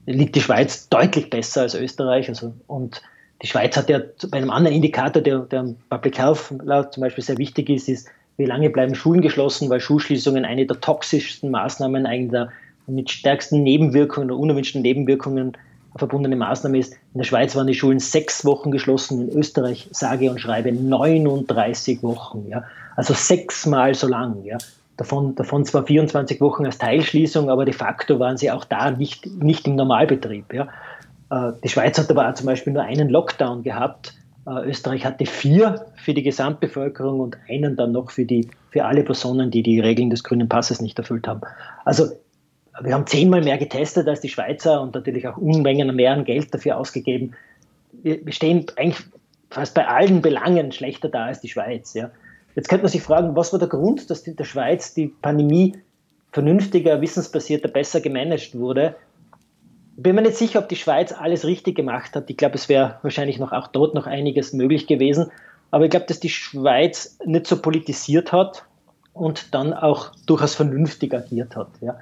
liegt 0.06 0.36
die 0.36 0.40
Schweiz 0.40 0.88
deutlich 0.88 1.30
besser 1.30 1.62
als 1.62 1.74
Österreich. 1.74 2.28
Also, 2.28 2.54
und 2.66 3.02
die 3.42 3.46
Schweiz 3.46 3.76
hat 3.76 3.90
ja 3.90 4.00
bei 4.30 4.38
einem 4.38 4.50
anderen 4.50 4.76
Indikator, 4.76 5.22
der, 5.22 5.40
der 5.40 5.74
Public 5.90 6.18
Health 6.18 6.54
zum 6.92 7.00
Beispiel 7.00 7.24
sehr 7.24 7.38
wichtig 7.38 7.68
ist, 7.68 7.88
ist, 7.88 8.08
wie 8.38 8.46
lange 8.46 8.70
bleiben 8.70 8.94
Schulen 8.94 9.22
geschlossen, 9.22 9.68
weil 9.70 9.80
Schulschließungen 9.80 10.44
eine 10.44 10.66
der 10.66 10.80
toxischsten 10.80 11.50
Maßnahmen, 11.50 12.06
eine 12.06 12.28
der 12.28 12.52
mit 12.86 13.10
stärksten 13.10 13.62
Nebenwirkungen 13.62 14.30
oder 14.30 14.38
unerwünschten 14.38 14.82
Nebenwirkungen 14.82 15.56
verbundene 15.98 16.36
Maßnahme 16.36 16.78
ist. 16.78 16.92
In 16.92 17.18
der 17.18 17.24
Schweiz 17.24 17.54
waren 17.56 17.66
die 17.66 17.74
Schulen 17.74 17.98
sechs 17.98 18.44
Wochen 18.44 18.70
geschlossen, 18.70 19.28
in 19.28 19.38
Österreich 19.38 19.88
sage 19.92 20.30
und 20.30 20.40
schreibe 20.40 20.72
39 20.72 22.02
Wochen. 22.02 22.46
Ja. 22.48 22.64
Also 22.96 23.14
sechsmal 23.14 23.94
so 23.94 24.06
lang. 24.08 24.44
Ja. 24.44 24.58
Davon, 24.96 25.34
davon 25.34 25.64
zwar 25.64 25.84
24 25.84 26.40
Wochen 26.40 26.64
als 26.64 26.78
Teilschließung, 26.78 27.50
aber 27.50 27.64
de 27.64 27.74
facto 27.74 28.18
waren 28.18 28.36
sie 28.36 28.50
auch 28.50 28.64
da 28.64 28.90
nicht, 28.90 29.26
nicht 29.26 29.66
im 29.66 29.76
Normalbetrieb. 29.76 30.52
Ja. 30.52 30.68
Äh, 31.30 31.52
die 31.62 31.68
Schweiz 31.68 31.98
hat 31.98 32.10
aber 32.10 32.34
zum 32.34 32.46
Beispiel 32.46 32.72
nur 32.72 32.82
einen 32.82 33.08
Lockdown 33.08 33.62
gehabt 33.62 34.14
Äh, 34.46 34.68
Österreich 34.68 35.04
hatte 35.04 35.26
vier 35.26 35.86
für 35.96 36.14
die 36.14 36.22
Gesamtbevölkerung 36.22 37.20
und 37.20 37.36
einen 37.48 37.76
dann 37.76 37.92
noch 37.92 38.10
für, 38.10 38.24
die, 38.24 38.48
für 38.70 38.84
alle 38.84 39.02
Personen, 39.02 39.50
die 39.50 39.62
die 39.62 39.80
Regeln 39.80 40.08
des 40.08 40.22
grünen 40.22 40.48
Passes 40.48 40.80
nicht 40.80 40.98
erfüllt 40.98 41.26
haben. 41.26 41.40
Also 41.84 42.12
wir 42.82 42.94
haben 42.94 43.06
zehnmal 43.06 43.42
mehr 43.42 43.58
getestet 43.58 44.08
als 44.08 44.20
die 44.20 44.28
Schweizer 44.28 44.80
und 44.80 44.94
natürlich 44.94 45.26
auch 45.28 45.36
Unmengen 45.36 45.94
mehr 45.94 46.12
an 46.12 46.24
Geld 46.24 46.52
dafür 46.52 46.78
ausgegeben. 46.78 47.34
Wir, 47.92 48.24
wir 48.24 48.32
stehen 48.32 48.66
eigentlich 48.76 49.04
fast 49.50 49.74
bei 49.74 49.86
allen 49.86 50.22
Belangen 50.22 50.72
schlechter 50.72 51.08
da 51.08 51.26
als 51.26 51.40
die 51.40 51.48
Schweiz. 51.48 51.94
Ja. 51.94 52.10
Jetzt 52.54 52.68
könnte 52.68 52.84
man 52.84 52.92
sich 52.92 53.02
fragen, 53.02 53.36
was 53.36 53.52
war 53.52 53.58
der 53.58 53.68
Grund, 53.68 54.10
dass 54.10 54.26
in 54.26 54.36
der 54.36 54.44
Schweiz 54.44 54.94
die 54.94 55.08
Pandemie 55.08 55.76
vernünftiger, 56.32 57.00
wissensbasierter, 57.00 57.68
besser 57.68 58.00
gemanagt 58.00 58.58
wurde? 58.58 58.96
bin 59.96 60.14
mir 60.14 60.22
nicht 60.22 60.36
sicher, 60.36 60.58
ob 60.58 60.68
die 60.68 60.76
Schweiz 60.76 61.12
alles 61.12 61.44
richtig 61.44 61.74
gemacht 61.74 62.14
hat. 62.14 62.28
Ich 62.28 62.36
glaube, 62.36 62.56
es 62.56 62.68
wäre 62.68 62.98
wahrscheinlich 63.02 63.38
noch 63.38 63.52
auch 63.52 63.68
dort 63.68 63.94
noch 63.94 64.06
einiges 64.06 64.52
möglich 64.52 64.86
gewesen. 64.86 65.30
Aber 65.70 65.84
ich 65.84 65.90
glaube, 65.90 66.06
dass 66.06 66.20
die 66.20 66.28
Schweiz 66.28 67.18
nicht 67.24 67.46
so 67.46 67.60
politisiert 67.60 68.32
hat 68.32 68.64
und 69.14 69.54
dann 69.54 69.72
auch 69.72 70.12
durchaus 70.26 70.54
vernünftig 70.54 71.14
agiert 71.14 71.56
hat. 71.56 71.68
Ja. 71.80 71.96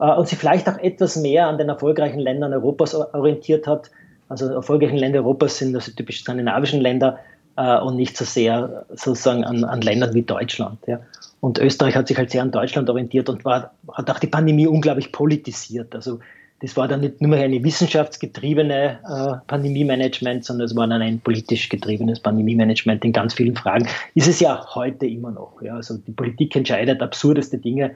Äh, 0.00 0.14
und 0.14 0.28
sie 0.28 0.36
vielleicht 0.36 0.68
auch 0.68 0.78
etwas 0.78 1.16
mehr 1.16 1.46
an 1.46 1.58
den 1.58 1.68
erfolgreichen 1.68 2.20
Ländern 2.20 2.52
Europas 2.52 2.94
orientiert 2.94 3.66
hat. 3.66 3.90
Also 4.28 4.46
erfolgreichen 4.46 4.96
Länder 4.96 5.20
Europas 5.20 5.58
sind 5.58 5.74
also 5.74 5.92
typisch 5.92 6.20
skandinavischen 6.20 6.80
Länder 6.80 7.18
äh, 7.56 7.78
und 7.78 7.96
nicht 7.96 8.16
so 8.16 8.24
sehr 8.24 8.86
sozusagen 8.90 9.44
an, 9.44 9.64
an 9.64 9.80
Ländern 9.80 10.14
wie 10.14 10.22
Deutschland. 10.22 10.78
Ja. 10.86 11.00
Und 11.40 11.58
Österreich 11.58 11.94
hat 11.94 12.08
sich 12.08 12.16
halt 12.16 12.30
sehr 12.30 12.42
an 12.42 12.50
Deutschland 12.50 12.88
orientiert 12.90 13.28
und 13.28 13.44
war, 13.44 13.72
hat 13.92 14.10
auch 14.10 14.18
die 14.18 14.26
Pandemie 14.26 14.66
unglaublich 14.66 15.12
politisiert. 15.12 15.94
Also 15.94 16.18
das 16.60 16.76
war 16.76 16.88
dann 16.88 17.00
nicht 17.00 17.20
nur 17.20 17.36
eine 17.36 17.62
wissenschaftsgetriebene 17.62 18.98
äh, 19.04 19.46
Pandemie-Management, 19.46 20.44
sondern 20.44 20.64
es 20.64 20.74
war 20.74 20.86
dann 20.86 21.02
ein 21.02 21.20
politisch 21.20 21.68
getriebenes 21.68 22.20
Pandemie-Management 22.20 23.04
in 23.04 23.12
ganz 23.12 23.34
vielen 23.34 23.54
Fragen. 23.54 23.86
Ist 24.14 24.26
es 24.26 24.40
ja 24.40 24.64
heute 24.74 25.06
immer 25.06 25.30
noch. 25.30 25.60
Ja. 25.60 25.74
Also 25.74 25.98
die 25.98 26.12
Politik 26.12 26.56
entscheidet 26.56 27.02
absurdeste 27.02 27.58
Dinge, 27.58 27.92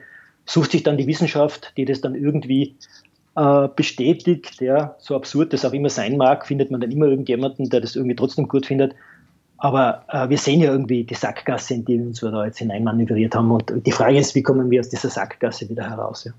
sucht 0.51 0.71
sich 0.71 0.83
dann 0.83 0.97
die 0.97 1.07
Wissenschaft, 1.07 1.73
die 1.77 1.85
das 1.85 2.01
dann 2.01 2.15
irgendwie 2.15 2.75
äh, 3.35 3.69
bestätigt. 3.75 4.59
Ja. 4.61 4.95
So 4.99 5.15
absurd 5.15 5.53
das 5.53 5.63
auch 5.63 5.73
immer 5.73 5.89
sein 5.89 6.17
mag, 6.17 6.45
findet 6.45 6.71
man 6.71 6.81
dann 6.81 6.91
immer 6.91 7.05
irgendjemanden, 7.05 7.69
der 7.69 7.81
das 7.81 7.95
irgendwie 7.95 8.15
trotzdem 8.15 8.47
gut 8.47 8.65
findet. 8.65 8.93
Aber 9.57 10.03
äh, 10.09 10.27
wir 10.27 10.37
sehen 10.37 10.59
ja 10.59 10.71
irgendwie 10.71 11.03
die 11.03 11.13
Sackgasse, 11.13 11.75
in 11.75 11.85
die 11.85 11.99
wir 11.99 12.07
uns 12.07 12.19
da 12.19 12.45
jetzt 12.45 12.57
hineinmanövriert 12.57 13.35
haben. 13.35 13.51
Und 13.51 13.71
die 13.85 13.91
Frage 13.91 14.17
ist, 14.17 14.35
wie 14.35 14.41
kommen 14.41 14.69
wir 14.69 14.79
aus 14.79 14.89
dieser 14.89 15.09
Sackgasse 15.09 15.69
wieder 15.69 15.89
heraus? 15.89 16.25
Ja. 16.25 16.33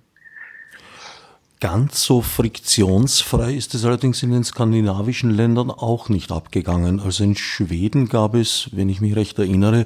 Ganz 1.61 2.03
so 2.03 2.21
friktionsfrei 2.21 3.55
ist 3.55 3.75
es 3.75 3.85
allerdings 3.85 4.25
in 4.25 4.33
den 4.33 4.43
skandinavischen 4.43 5.31
Ländern 5.31 5.71
auch 5.71 6.09
nicht 6.09 6.33
abgegangen. 6.33 6.99
Also 6.99 7.23
in 7.23 7.37
Schweden 7.37 8.09
gab 8.09 8.35
es, 8.35 8.71
wenn 8.73 8.89
ich 8.89 9.01
mich 9.01 9.15
recht 9.15 9.39
erinnere, 9.39 9.85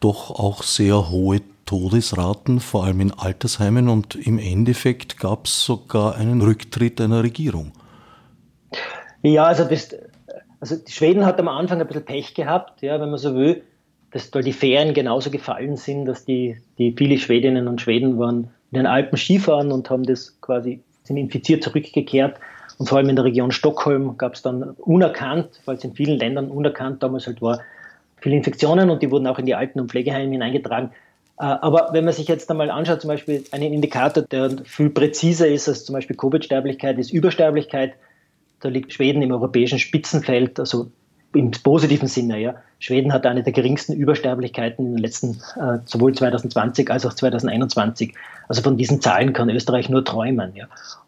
doch 0.00 0.30
auch 0.30 0.62
sehr 0.62 1.08
hohe 1.08 1.40
Todesraten, 1.74 2.60
vor 2.60 2.84
allem 2.84 3.00
in 3.00 3.10
Altersheimen 3.10 3.88
und 3.88 4.14
im 4.14 4.38
Endeffekt 4.38 5.18
gab 5.18 5.46
es 5.46 5.64
sogar 5.64 6.14
einen 6.14 6.40
Rücktritt 6.40 7.00
einer 7.00 7.24
Regierung. 7.24 7.72
Ja, 9.22 9.46
also, 9.46 9.64
das, 9.64 9.96
also 10.60 10.76
die 10.76 10.92
Schweden 10.92 11.26
hat 11.26 11.40
am 11.40 11.48
Anfang 11.48 11.80
ein 11.80 11.86
bisschen 11.88 12.04
Pech 12.04 12.32
gehabt, 12.34 12.80
ja, 12.82 13.00
wenn 13.00 13.10
man 13.10 13.18
so 13.18 13.34
will, 13.34 13.64
dass 14.12 14.32
weil 14.32 14.44
die 14.44 14.52
Ferien 14.52 14.94
genauso 14.94 15.30
gefallen 15.30 15.76
sind, 15.76 16.04
dass 16.04 16.24
die, 16.24 16.58
die 16.78 16.94
viele 16.96 17.18
Schwedinnen 17.18 17.66
und 17.66 17.80
Schweden 17.80 18.20
waren 18.20 18.50
in 18.70 18.78
den 18.78 18.86
Alpen 18.86 19.18
Skifahren 19.18 19.72
und 19.72 19.90
haben 19.90 20.04
das 20.04 20.40
quasi 20.40 20.80
sind 21.02 21.16
infiziert 21.16 21.64
zurückgekehrt. 21.64 22.38
Und 22.78 22.88
vor 22.88 22.98
allem 22.98 23.08
in 23.08 23.16
der 23.16 23.24
Region 23.24 23.50
Stockholm 23.50 24.16
gab 24.16 24.34
es 24.34 24.42
dann 24.42 24.62
unerkannt, 24.78 25.60
weil 25.64 25.76
es 25.76 25.82
in 25.82 25.94
vielen 25.94 26.20
Ländern 26.20 26.52
unerkannt 26.52 27.02
damals 27.02 27.26
halt 27.26 27.42
war, 27.42 27.58
viele 28.20 28.36
Infektionen 28.36 28.90
und 28.90 29.02
die 29.02 29.10
wurden 29.10 29.26
auch 29.26 29.40
in 29.40 29.46
die 29.46 29.56
Alten- 29.56 29.80
und 29.80 29.90
Pflegeheime 29.90 30.30
hineingetragen. 30.30 30.92
Äh, 31.38 31.44
aber 31.44 31.88
wenn 31.92 32.04
man 32.04 32.14
sich 32.14 32.28
jetzt 32.28 32.50
einmal 32.50 32.70
anschaut, 32.70 33.00
zum 33.00 33.08
Beispiel 33.08 33.44
einen 33.50 33.72
Indikator, 33.72 34.22
der 34.22 34.56
viel 34.64 34.90
präziser 34.90 35.48
ist 35.48 35.68
als 35.68 35.84
zum 35.84 35.94
Beispiel 35.94 36.16
Covid-Sterblichkeit, 36.16 36.98
ist 36.98 37.12
Übersterblichkeit. 37.12 37.94
Da 38.60 38.68
liegt 38.68 38.92
Schweden 38.92 39.22
im 39.22 39.32
europäischen 39.32 39.78
Spitzenfeld, 39.78 40.58
also 40.58 40.90
im 41.34 41.50
positiven 41.50 42.08
Sinne. 42.08 42.38
Ja. 42.38 42.54
Schweden 42.78 43.12
hat 43.12 43.26
eine 43.26 43.42
der 43.42 43.52
geringsten 43.52 43.94
Übersterblichkeiten 43.94 44.86
in 44.86 44.92
den 44.92 45.02
letzten, 45.02 45.40
äh, 45.56 45.78
sowohl 45.84 46.14
2020 46.14 46.90
als 46.90 47.04
auch 47.04 47.12
2021. 47.12 48.14
Also 48.48 48.62
von 48.62 48.76
diesen 48.76 49.00
Zahlen 49.00 49.32
kann 49.32 49.50
Österreich 49.50 49.88
nur 49.88 50.04
träumen. 50.04 50.54
Ja. 50.54 50.66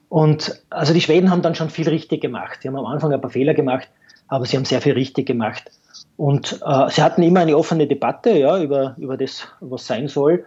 Und 0.08 0.60
also 0.70 0.92
die 0.92 1.00
Schweden 1.00 1.30
haben 1.30 1.42
dann 1.42 1.54
schon 1.54 1.70
viel 1.70 1.88
richtig 1.88 2.20
gemacht. 2.20 2.60
Sie 2.62 2.68
haben 2.68 2.76
am 2.76 2.86
Anfang 2.86 3.12
ein 3.12 3.20
paar 3.20 3.30
Fehler 3.30 3.54
gemacht, 3.54 3.88
aber 4.28 4.44
sie 4.46 4.56
haben 4.56 4.64
sehr 4.64 4.80
viel 4.80 4.94
richtig 4.94 5.26
gemacht. 5.26 5.70
Und 6.16 6.60
äh, 6.64 6.90
sie 6.90 7.02
hatten 7.02 7.22
immer 7.22 7.40
eine 7.40 7.56
offene 7.56 7.86
Debatte 7.86 8.30
ja, 8.30 8.60
über, 8.60 8.94
über 8.98 9.16
das, 9.16 9.48
was 9.60 9.86
sein 9.86 10.08
soll. 10.08 10.44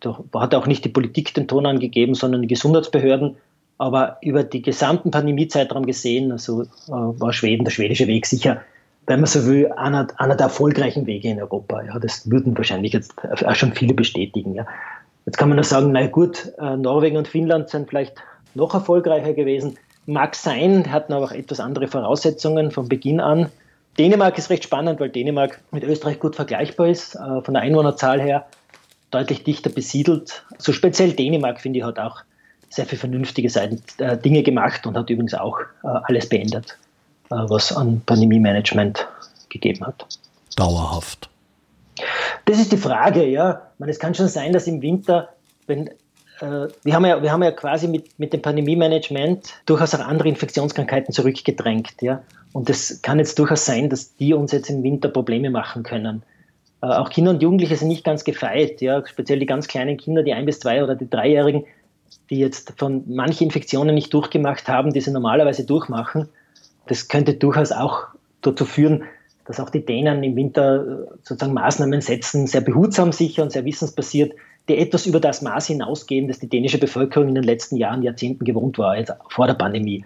Da 0.00 0.18
hat 0.34 0.54
auch 0.54 0.66
nicht 0.66 0.84
die 0.84 0.88
Politik 0.88 1.34
den 1.34 1.46
Ton 1.46 1.66
angegeben, 1.66 2.14
sondern 2.14 2.42
die 2.42 2.48
Gesundheitsbehörden. 2.48 3.36
Aber 3.76 4.18
über 4.22 4.44
die 4.44 4.62
gesamten 4.62 5.10
Pandemiezeitraum 5.10 5.86
gesehen, 5.86 6.32
also 6.32 6.62
äh, 6.62 6.66
war 6.88 7.32
Schweden, 7.32 7.64
der 7.64 7.70
schwedische 7.70 8.06
Weg 8.06 8.26
sicher 8.26 8.62
wenn 9.10 9.20
man 9.20 9.26
so 9.26 9.44
will, 9.46 9.72
einer, 9.72 10.06
einer 10.18 10.36
der 10.36 10.46
erfolgreichen 10.46 11.04
Wege 11.04 11.30
in 11.30 11.40
Europa. 11.40 11.82
Ja, 11.82 11.98
das 11.98 12.30
würden 12.30 12.56
wahrscheinlich 12.56 12.92
jetzt 12.92 13.12
auch 13.44 13.54
schon 13.56 13.72
viele 13.72 13.92
bestätigen. 13.92 14.54
Ja. 14.54 14.66
Jetzt 15.26 15.36
kann 15.36 15.48
man 15.48 15.56
nur 15.56 15.64
sagen, 15.64 15.90
na 15.90 16.06
gut, 16.06 16.52
äh, 16.58 16.76
Norwegen 16.76 17.16
und 17.16 17.26
Finnland 17.26 17.70
sind 17.70 17.88
vielleicht 17.88 18.14
noch 18.54 18.72
erfolgreicher 18.72 19.32
gewesen. 19.32 19.76
Mag 20.06 20.36
sein, 20.36 20.92
hatten 20.92 21.12
aber 21.12 21.24
auch 21.24 21.32
etwas 21.32 21.58
andere 21.58 21.88
Voraussetzungen 21.88 22.70
von 22.70 22.88
Beginn 22.88 23.18
an. 23.20 23.48
Dänemark 23.98 24.38
ist 24.38 24.50
recht 24.50 24.64
spannend, 24.64 25.00
weil 25.00 25.10
Dänemark 25.10 25.60
mit 25.70 25.84
Österreich 25.84 26.18
gut 26.20 26.36
vergleichbar 26.36 26.88
ist, 26.88 27.14
äh, 27.16 27.42
von 27.42 27.54
der 27.54 27.62
Einwohnerzahl 27.62 28.20
her 28.20 28.46
deutlich 29.10 29.44
dichter 29.44 29.70
besiedelt. 29.70 30.44
So 30.58 30.72
speziell 30.72 31.12
Dänemark, 31.12 31.60
finde 31.60 31.80
ich, 31.80 31.84
hat 31.84 31.98
auch 31.98 32.22
sehr 32.68 32.86
viel 32.86 32.98
vernünftige 32.98 33.50
Seiten, 33.50 33.82
äh, 33.98 34.16
Dinge 34.16 34.42
gemacht 34.42 34.86
und 34.86 34.96
hat 34.96 35.10
übrigens 35.10 35.34
auch 35.34 35.58
äh, 35.82 35.88
alles 36.04 36.28
beendet. 36.28 36.78
Was 37.32 37.72
an 37.72 38.02
Pandemie-Management 38.06 39.06
gegeben 39.50 39.86
hat. 39.86 40.04
Dauerhaft. 40.56 41.30
Das 42.46 42.58
ist 42.58 42.72
die 42.72 42.76
Frage, 42.76 43.24
ja. 43.24 43.70
Man, 43.78 43.88
es 43.88 44.00
kann 44.00 44.16
schon 44.16 44.26
sein, 44.26 44.52
dass 44.52 44.66
im 44.66 44.82
Winter, 44.82 45.28
wenn 45.68 45.90
wir 46.40 46.94
haben 46.94 47.04
ja, 47.04 47.22
wir 47.22 47.32
haben 47.32 47.42
ja 47.42 47.50
quasi 47.50 47.88
mit, 47.88 48.18
mit 48.18 48.32
dem 48.32 48.42
Pandemie-Management 48.42 49.54
durchaus 49.66 49.94
auch 49.94 50.00
andere 50.00 50.28
Infektionskrankheiten 50.28 51.12
zurückgedrängt, 51.12 52.00
ja. 52.00 52.22
Und 52.52 52.68
es 52.68 53.00
kann 53.02 53.18
jetzt 53.18 53.38
durchaus 53.38 53.64
sein, 53.64 53.90
dass 53.90 54.16
die 54.16 54.34
uns 54.34 54.50
jetzt 54.52 54.70
im 54.70 54.82
Winter 54.82 55.08
Probleme 55.08 55.50
machen 55.50 55.82
können. 55.82 56.22
Äh, 56.82 56.86
auch 56.86 57.10
Kinder 57.10 57.30
und 57.30 57.42
Jugendliche 57.42 57.76
sind 57.76 57.88
nicht 57.88 58.04
ganz 58.04 58.24
gefeit, 58.24 58.80
ja. 58.80 59.06
Speziell 59.06 59.38
die 59.38 59.46
ganz 59.46 59.68
kleinen 59.68 59.96
Kinder, 59.96 60.22
die 60.22 60.32
ein 60.32 60.46
bis 60.46 60.60
zwei 60.60 60.82
oder 60.82 60.94
die 60.94 61.08
dreijährigen, 61.08 61.64
die 62.30 62.38
jetzt 62.38 62.74
von 62.76 63.04
manchen 63.06 63.44
Infektionen 63.44 63.94
nicht 63.94 64.12
durchgemacht 64.12 64.68
haben, 64.68 64.92
die 64.92 65.00
sie 65.00 65.10
normalerweise 65.10 65.64
durchmachen 65.64 66.28
das 66.90 67.06
könnte 67.06 67.34
durchaus 67.34 67.70
auch 67.70 68.08
dazu 68.42 68.64
führen, 68.64 69.04
dass 69.44 69.60
auch 69.60 69.70
die 69.70 69.84
Dänen 69.84 70.24
im 70.24 70.34
Winter 70.34 70.84
äh, 70.84 71.14
sozusagen 71.22 71.54
Maßnahmen 71.54 72.00
setzen, 72.00 72.48
sehr 72.48 72.60
behutsam 72.60 73.12
sicher 73.12 73.44
und 73.44 73.52
sehr 73.52 73.64
wissensbasiert, 73.64 74.32
die 74.70 74.78
etwas 74.78 75.06
über 75.06 75.20
das 75.20 75.42
Maß 75.42 75.66
hinausgehen, 75.66 76.28
das 76.28 76.38
die 76.38 76.48
dänische 76.48 76.78
Bevölkerung 76.78 77.28
in 77.28 77.34
den 77.34 77.44
letzten 77.44 77.76
Jahren, 77.76 78.02
Jahrzehnten 78.02 78.44
gewohnt 78.44 78.78
war, 78.78 78.96
jetzt 78.96 79.12
vor 79.28 79.46
der 79.46 79.54
Pandemie. 79.54 80.04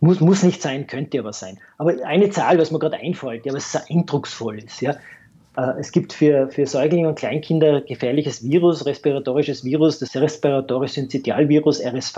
Muss, 0.00 0.20
muss 0.20 0.42
nicht 0.42 0.62
sein, 0.62 0.86
könnte 0.86 1.18
aber 1.18 1.32
sein. 1.32 1.58
Aber 1.78 1.94
eine 2.04 2.30
Zahl, 2.30 2.58
was 2.58 2.70
mir 2.70 2.78
gerade 2.78 2.96
einfällt, 2.96 3.46
ja, 3.46 3.52
was 3.52 3.72
sehr 3.72 3.82
eindrucksvoll 3.88 4.58
ist, 4.58 4.80
ja. 4.80 4.96
Äh, 5.56 5.78
es 5.78 5.92
gibt 5.92 6.12
für, 6.12 6.48
für 6.48 6.66
Säuglinge 6.66 7.08
und 7.08 7.18
Kleinkinder 7.18 7.82
gefährliches 7.82 8.42
Virus, 8.42 8.86
respiratorisches 8.86 9.64
Virus, 9.64 9.98
das 9.98 10.16
Respiratorische 10.16 10.94
Synzytialvirus, 10.94 11.80
RSV, 11.80 12.16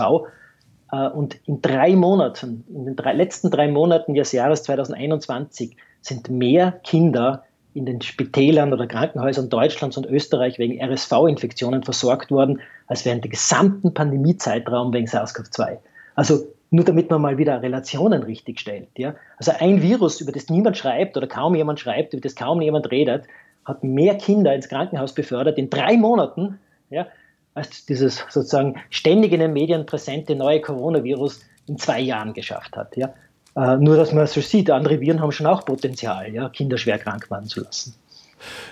äh, 0.92 1.08
und 1.08 1.37
in 1.46 1.61
drei 1.61 1.96
Monaten, 1.96 2.64
in 2.72 2.84
den 2.84 2.96
drei, 2.96 3.12
letzten 3.12 3.50
drei 3.50 3.68
Monaten 3.68 4.14
des 4.14 4.32
Jahres 4.32 4.62
2021 4.62 5.76
sind 6.00 6.30
mehr 6.30 6.72
Kinder 6.84 7.44
in 7.75 7.87
den 7.87 8.02
Spitälern 8.02 8.73
oder 8.73 8.87
Krankenhäusern 8.87 9.49
Deutschlands 9.49 9.97
und 9.97 10.07
Österreich 10.07 10.59
wegen 10.59 10.81
RSV-Infektionen 10.81 11.83
versorgt 11.83 12.31
worden, 12.31 12.61
als 12.87 13.05
während 13.05 13.25
der 13.25 13.31
gesamten 13.31 13.95
Pandemiezeitraum 13.95 14.93
wegen 14.93 15.07
SARS-CoV-2. 15.07 15.79
Also 16.14 16.47
nur 16.71 16.85
damit 16.85 17.11
man 17.11 17.21
mal 17.21 17.38
wieder 17.38 17.61
Relationen 17.62 18.23
richtig 18.23 18.59
stellt. 18.59 18.88
Ja? 18.97 19.14
Also 19.37 19.52
ein 19.59 19.83
Virus, 19.83 20.21
über 20.21 20.33
das 20.33 20.49
niemand 20.49 20.76
schreibt 20.76 21.17
oder 21.17 21.26
kaum 21.26 21.55
jemand 21.55 21.81
schreibt, 21.81 22.14
über 22.14 22.23
das 22.23 22.35
kaum 22.35 22.62
jemand 22.62 22.91
redet, 22.91 23.25
hat 23.64 23.85
mehr 23.85 24.17
Kinder 24.17 24.55
ins 24.55 24.69
Krankenhaus 24.69 25.14
befördert 25.14 25.59
in 25.59 25.71
drei 25.71 25.97
Monaten, 25.97 26.59
ja, 26.91 27.07
als 27.55 27.85
dieses 27.85 28.25
sozusagen 28.31 28.81
ständig 28.88 29.33
in 29.33 29.41
den 29.41 29.52
Medien 29.52 29.85
präsente 29.87 30.35
neue 30.35 30.61
Coronavirus 30.61 31.45
in 31.67 31.76
zwei 31.79 32.00
Jahren 32.00 32.33
geschafft 32.33 32.76
hat. 32.76 32.97
Ja? 32.97 33.12
Äh, 33.54 33.76
nur, 33.76 33.97
dass 33.97 34.12
man 34.12 34.26
so 34.26 34.40
sieht, 34.40 34.71
andere 34.71 35.00
Viren 35.00 35.21
haben 35.21 35.32
schon 35.32 35.47
auch 35.47 35.64
Potenzial, 35.64 36.32
ja, 36.32 36.49
Kinder 36.49 36.78
schwer 36.78 36.99
krank 36.99 37.30
werden 37.30 37.49
zu 37.49 37.61
lassen. 37.61 37.94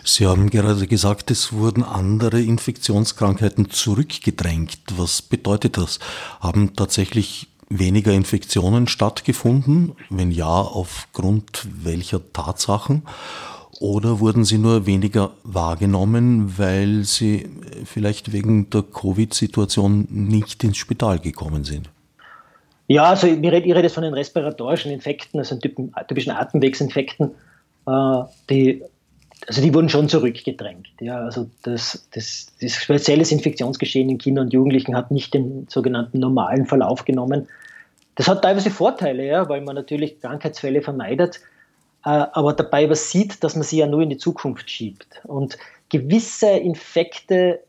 Sie 0.04 0.26
haben 0.26 0.50
gerade 0.50 0.86
gesagt, 0.86 1.30
es 1.30 1.52
wurden 1.52 1.84
andere 1.84 2.40
Infektionskrankheiten 2.40 3.70
zurückgedrängt. 3.70 4.78
Was 4.96 5.22
bedeutet 5.22 5.76
das? 5.76 6.00
Haben 6.40 6.74
tatsächlich 6.74 7.48
weniger 7.68 8.12
Infektionen 8.12 8.88
stattgefunden? 8.88 9.92
Wenn 10.08 10.32
ja, 10.32 10.48
aufgrund 10.48 11.68
welcher 11.84 12.20
Tatsachen? 12.32 13.02
Oder 13.78 14.20
wurden 14.20 14.44
sie 14.44 14.58
nur 14.58 14.86
weniger 14.86 15.30
wahrgenommen, 15.42 16.58
weil 16.58 17.04
sie 17.04 17.48
vielleicht 17.84 18.32
wegen 18.32 18.68
der 18.70 18.82
Covid-Situation 18.82 20.06
nicht 20.10 20.62
ins 20.64 20.76
Spital 20.76 21.18
gekommen 21.18 21.64
sind? 21.64 21.90
Ja, 22.90 23.04
also 23.04 23.28
ich 23.28 23.38
ich 23.40 23.52
rede 23.52 23.82
jetzt 23.82 23.94
von 23.94 24.02
den 24.02 24.14
respiratorischen 24.14 24.90
Infekten, 24.90 25.38
also 25.38 25.54
typischen, 25.54 25.94
typischen 26.08 26.32
Atemwegsinfekten, 26.32 27.30
äh, 27.86 28.22
die, 28.50 28.82
also 29.46 29.62
die 29.62 29.72
wurden 29.72 29.88
schon 29.88 30.08
zurückgedrängt. 30.08 30.88
Ja, 31.00 31.20
also 31.20 31.48
das, 31.62 32.08
das, 32.10 32.52
das 32.60 32.74
spezielles 32.74 33.30
Infektionsgeschehen 33.30 34.10
in 34.10 34.18
Kindern 34.18 34.46
und 34.46 34.52
Jugendlichen 34.52 34.96
hat 34.96 35.12
nicht 35.12 35.32
den 35.34 35.68
sogenannten 35.70 36.18
normalen 36.18 36.66
Verlauf 36.66 37.04
genommen. 37.04 37.46
Das 38.16 38.26
hat 38.26 38.42
teilweise 38.42 38.72
Vorteile, 38.72 39.24
ja, 39.24 39.48
weil 39.48 39.60
man 39.60 39.76
natürlich 39.76 40.20
Krankheitsfälle 40.20 40.82
vermeidet, 40.82 41.36
äh, 42.04 42.08
aber 42.08 42.54
dabei 42.54 42.86
übersieht, 42.86 43.44
dass 43.44 43.54
man 43.54 43.62
sie 43.62 43.78
ja 43.78 43.86
nur 43.86 44.02
in 44.02 44.10
die 44.10 44.18
Zukunft 44.18 44.68
schiebt. 44.68 45.20
Und 45.22 45.58
gewisse 45.90 46.50
Infekte, 46.50 47.60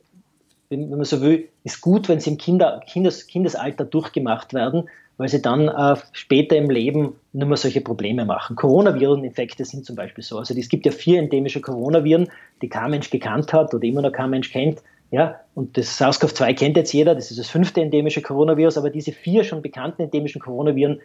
wenn 0.69 0.89
man 0.89 1.03
so 1.03 1.21
will, 1.21 1.47
ist 1.63 1.79
gut, 1.79 2.09
wenn 2.09 2.19
sie 2.19 2.31
im 2.31 2.39
Kinder, 2.39 2.81
Kindes, 2.87 3.27
Kindesalter 3.27 3.85
durchgemacht 3.85 4.55
werden, 4.55 4.89
weil 5.21 5.29
sie 5.29 5.39
dann 5.39 5.67
äh, 5.67 5.95
später 6.13 6.55
im 6.55 6.71
Leben 6.71 7.13
nicht 7.31 7.47
mehr 7.47 7.55
solche 7.55 7.81
Probleme 7.81 8.25
machen. 8.25 8.55
Coronaviren-Infekte 8.55 9.63
sind 9.65 9.85
zum 9.85 9.95
Beispiel 9.95 10.23
so. 10.23 10.39
Also 10.39 10.55
es 10.55 10.67
gibt 10.67 10.83
ja 10.83 10.91
vier 10.91 11.19
endemische 11.19 11.61
Coronaviren, 11.61 12.27
die 12.63 12.69
kein 12.69 12.89
Mensch 12.89 13.11
gekannt 13.11 13.53
hat 13.53 13.71
oder 13.71 13.83
immer 13.83 14.01
noch 14.01 14.13
kein 14.13 14.31
Mensch 14.31 14.51
kennt. 14.51 14.81
Ja, 15.11 15.39
und 15.53 15.77
das 15.77 16.01
SARS-CoV-2 16.01 16.55
kennt 16.55 16.75
jetzt 16.75 16.91
jeder, 16.91 17.13
das 17.13 17.29
ist 17.29 17.39
das 17.39 17.49
fünfte 17.49 17.81
endemische 17.81 18.23
Coronavirus, 18.23 18.79
aber 18.79 18.89
diese 18.89 19.11
vier 19.11 19.43
schon 19.43 19.61
bekannten 19.61 20.01
endemischen 20.01 20.41
Coronaviren, 20.41 20.99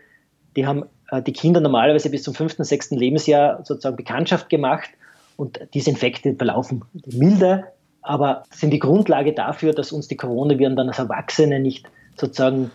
die 0.56 0.66
haben 0.66 0.85
äh, 1.11 1.20
die 1.20 1.35
Kinder 1.35 1.61
normalerweise 1.61 2.08
bis 2.08 2.23
zum 2.23 2.32
fünften, 2.32 2.64
sechsten 2.64 2.96
Lebensjahr 2.96 3.66
sozusagen 3.66 3.96
Bekanntschaft 3.96 4.49
gemacht 4.49 4.88
und 5.37 5.61
diese 5.75 5.90
Infekte 5.90 6.35
verlaufen 6.35 6.87
milder, 7.04 7.64
aber 8.00 8.44
sind 8.50 8.70
die 8.70 8.78
Grundlage 8.78 9.35
dafür, 9.35 9.75
dass 9.75 9.92
uns 9.92 10.08
die 10.08 10.16
Coronaviren 10.16 10.75
dann 10.75 10.88
als 10.88 10.99
Erwachsene 10.99 11.61
nicht 11.61 11.87
sozusagen 12.16 12.70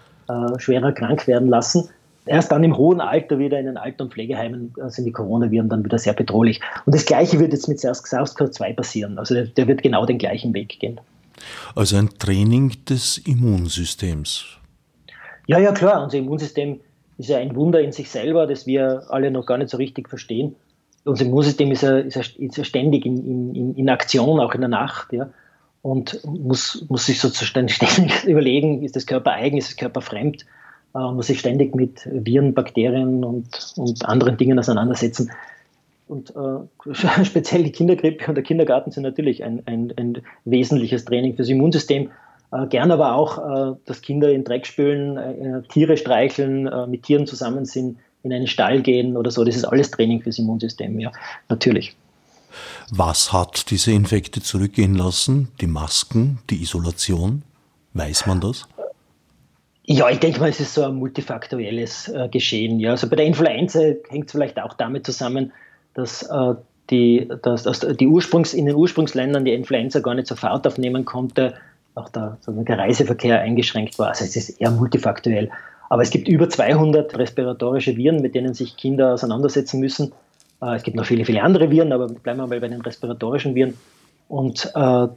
äh, 0.56 0.60
schwerer 0.60 0.92
krank 0.92 1.28
werden 1.28 1.50
lassen. 1.50 1.90
Erst 2.26 2.52
dann 2.52 2.64
im 2.64 2.78
hohen 2.78 3.02
Alter 3.02 3.40
wieder 3.40 3.60
in 3.60 3.66
den 3.66 3.78
Alten- 3.78 4.04
und 4.04 4.14
Pflegeheimen 4.14 4.74
äh, 4.78 4.90
sind 4.90 5.06
die 5.06 5.12
Coronaviren 5.12 5.70
dann 5.70 5.84
wieder 5.84 5.98
sehr 5.98 6.14
bedrohlich. 6.14 6.62
Und 6.86 6.94
das 6.94 7.06
Gleiche 7.06 7.40
wird 7.40 7.52
jetzt 7.52 7.68
mit 7.68 7.80
SARS-CoV-2 7.80 8.76
passieren. 8.76 9.18
Also 9.18 9.34
der, 9.34 9.46
der 9.46 9.68
wird 9.68 9.82
genau 9.82 10.06
den 10.06 10.20
gleichen 10.20 10.54
Weg 10.54 10.80
gehen. 10.80 11.00
Also 11.76 11.98
ein 11.98 12.10
Training 12.20 12.74
des 12.88 13.18
Immunsystems. 13.18 14.46
Ja, 15.48 15.58
ja, 15.58 15.72
klar. 15.72 16.04
Unser 16.04 16.20
Immunsystem 16.20 16.80
ist 17.18 17.30
ja 17.30 17.38
ein 17.38 17.56
Wunder 17.56 17.82
in 17.82 17.92
sich 17.92 18.12
selber, 18.12 18.46
das 18.46 18.68
wir 18.68 19.06
alle 19.10 19.32
noch 19.32 19.48
gar 19.48 19.58
nicht 19.58 19.72
so 19.72 19.78
richtig 19.78 20.08
verstehen. 20.08 20.56
Unser 21.04 21.26
Immunsystem 21.26 21.72
ist 21.72 21.82
ja, 21.82 21.98
ist 21.98 22.16
ja, 22.16 22.22
ist 22.38 22.58
ja 22.58 22.64
ständig 22.64 23.08
in, 23.08 23.56
in, 23.56 23.76
in, 23.76 23.90
Aktion, 23.90 24.40
auch 24.40 24.54
in 24.54 24.62
der 24.62 24.70
Nacht. 24.70 25.12
Ja 25.12 25.32
und 25.82 26.20
muss, 26.26 26.86
muss 26.90 27.06
sich 27.06 27.20
sozusagen 27.20 27.70
ständig 27.70 28.24
überlegen, 28.26 28.84
ist 28.84 28.96
das 28.96 29.06
Körper 29.06 29.32
eigen, 29.32 29.58
ist 29.58 29.70
das 29.70 29.78
Körper 29.78 30.02
fremd, 30.02 30.46
äh, 30.96 31.00
muss 31.00 31.28
sich 31.28 31.40
ständig 31.40 31.76
mit 31.76 32.08
Viren, 32.12 32.54
Bakterien 32.54 33.24
und, 33.24 33.74
und 33.78 34.06
anderen 34.06 34.38
Dingen 34.38 34.60
auseinandersetzen. 34.60 35.32
Und 36.08 36.34
äh, 36.36 36.94
speziell 37.26 37.64
die 37.64 37.72
Kindergrippe 37.72 38.28
und 38.28 38.36
der 38.36 38.44
Kindergarten 38.44 38.92
sind 38.92 39.04
natürlich 39.04 39.44
ein, 39.44 39.64
ein, 39.66 39.94
ein 39.96 40.22
wesentliches 40.46 41.06
Training 41.06 41.36
fürs 41.36 41.50
Immunsystem. 41.50 42.10
Äh, 42.52 42.68
gern 42.68 42.92
aber 42.92 43.16
auch, 43.16 43.38
äh, 43.38 43.76
dass 43.86 44.02
Kinder 44.02 44.30
in 44.32 44.44
Dreck 44.44 44.68
spülen, 44.68 45.18
äh, 45.18 45.62
Tiere 45.70 45.98
streicheln, 45.98 46.68
äh, 46.68 46.86
mit 46.88 47.04
Tieren 47.04 47.26
zusammen 47.28 47.66
sind, 47.66 47.98
in 48.24 48.34
einen 48.34 48.48
Stall 48.48 48.82
gehen 48.82 49.18
oder 49.18 49.32
so. 49.32 49.44
Das 49.44 49.56
ist 49.56 49.66
alles 49.66 49.90
Training 49.90 50.22
fürs 50.22 50.38
Immunsystem, 50.38 51.00
ja, 51.00 51.12
natürlich. 51.50 51.96
Was 52.92 53.34
hat 53.34 53.70
diese 53.72 53.92
Infekte 53.92 54.42
zurückgehen 54.42 54.96
lassen? 54.96 55.50
Die 55.62 55.68
Masken, 55.68 56.40
die 56.50 56.62
Isolation? 56.62 57.44
Weiß 57.94 58.26
man 58.26 58.42
das? 58.42 58.68
Ja, 59.84 60.10
ich 60.10 60.20
denke 60.20 60.40
mal, 60.40 60.50
es 60.50 60.60
ist 60.60 60.74
so 60.74 60.84
ein 60.84 60.96
multifaktorielles 60.96 62.08
äh, 62.10 62.30
Geschehen. 62.30 62.80
Ja. 62.80 62.92
Also 62.92 63.10
bei 63.10 63.16
der 63.16 63.26
Influenza 63.26 63.80
hängt 64.10 64.28
es 64.28 64.32
vielleicht 64.32 64.60
auch 64.62 64.74
damit 64.74 65.06
zusammen, 65.06 65.52
dass, 65.94 66.24
äh, 66.24 66.54
die, 66.90 67.30
dass, 67.42 67.64
dass 67.64 67.80
die 67.80 68.08
Ursprungs, 68.08 68.54
in 68.54 68.68
den 68.68 68.76
Ursprungsländern 68.76 69.44
die 69.44 69.54
Influenza 69.54 70.00
gar 70.00 70.14
nicht 70.14 70.28
so 70.28 70.36
Fahrt 70.36 70.68
aufnehmen 70.68 71.04
konnte, 71.06 71.56
auch 71.96 72.10
der, 72.10 72.38
der 72.48 72.78
Reiseverkehr 72.78 73.42
eingeschränkt 73.42 74.00
war. 74.00 74.10
Also 74.10 74.24
es 74.24 74.36
ist 74.36 74.62
eher 74.62 74.72
multifaktoriell. 74.72 75.50
Aber 75.90 76.04
es 76.04 76.10
gibt 76.10 76.30
über 76.30 76.48
200 76.48 77.18
respiratorische 77.18 77.98
Viren, 77.98 78.22
mit 78.22 78.34
denen 78.34 78.54
sich 78.54 78.78
Kinder 78.78 79.14
auseinandersetzen 79.14 79.82
müssen. 79.82 80.14
Äh, 80.62 80.76
es 80.76 80.84
gibt 80.84 80.98
noch 80.98 81.06
viele, 81.06 81.26
viele 81.26 81.42
andere 81.42 81.70
Viren, 81.70 81.92
aber 81.92 82.08
bleiben 82.08 82.40
wir 82.40 82.48
mal 82.48 82.60
bei 82.60 82.68
den 82.68 82.82
respiratorischen 82.82 83.56
Viren. 83.56 83.74
Und 84.28 84.72
äh, 84.76 85.08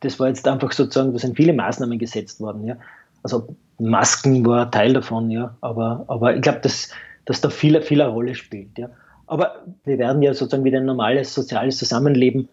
das 0.00 0.20
war 0.20 0.28
jetzt 0.28 0.46
einfach 0.46 0.72
sozusagen, 0.72 1.12
da 1.12 1.18
sind 1.18 1.36
viele 1.36 1.52
Maßnahmen 1.52 1.98
gesetzt 1.98 2.40
worden. 2.40 2.66
Ja. 2.66 2.76
Also 3.22 3.48
Masken 3.78 4.44
war 4.46 4.70
Teil 4.70 4.92
davon, 4.92 5.30
ja. 5.30 5.54
Aber, 5.60 6.04
aber 6.08 6.34
ich 6.34 6.42
glaube, 6.42 6.60
dass, 6.60 6.90
dass 7.24 7.40
da 7.40 7.50
viel, 7.50 7.80
viel 7.82 8.00
eine 8.00 8.10
Rolle 8.10 8.34
spielt. 8.34 8.78
Ja. 8.78 8.90
Aber 9.26 9.62
wir 9.84 9.98
werden 9.98 10.22
ja 10.22 10.34
sozusagen 10.34 10.64
wieder 10.64 10.78
ein 10.78 10.86
normales 10.86 11.34
soziales 11.34 11.78
Zusammenleben 11.78 12.48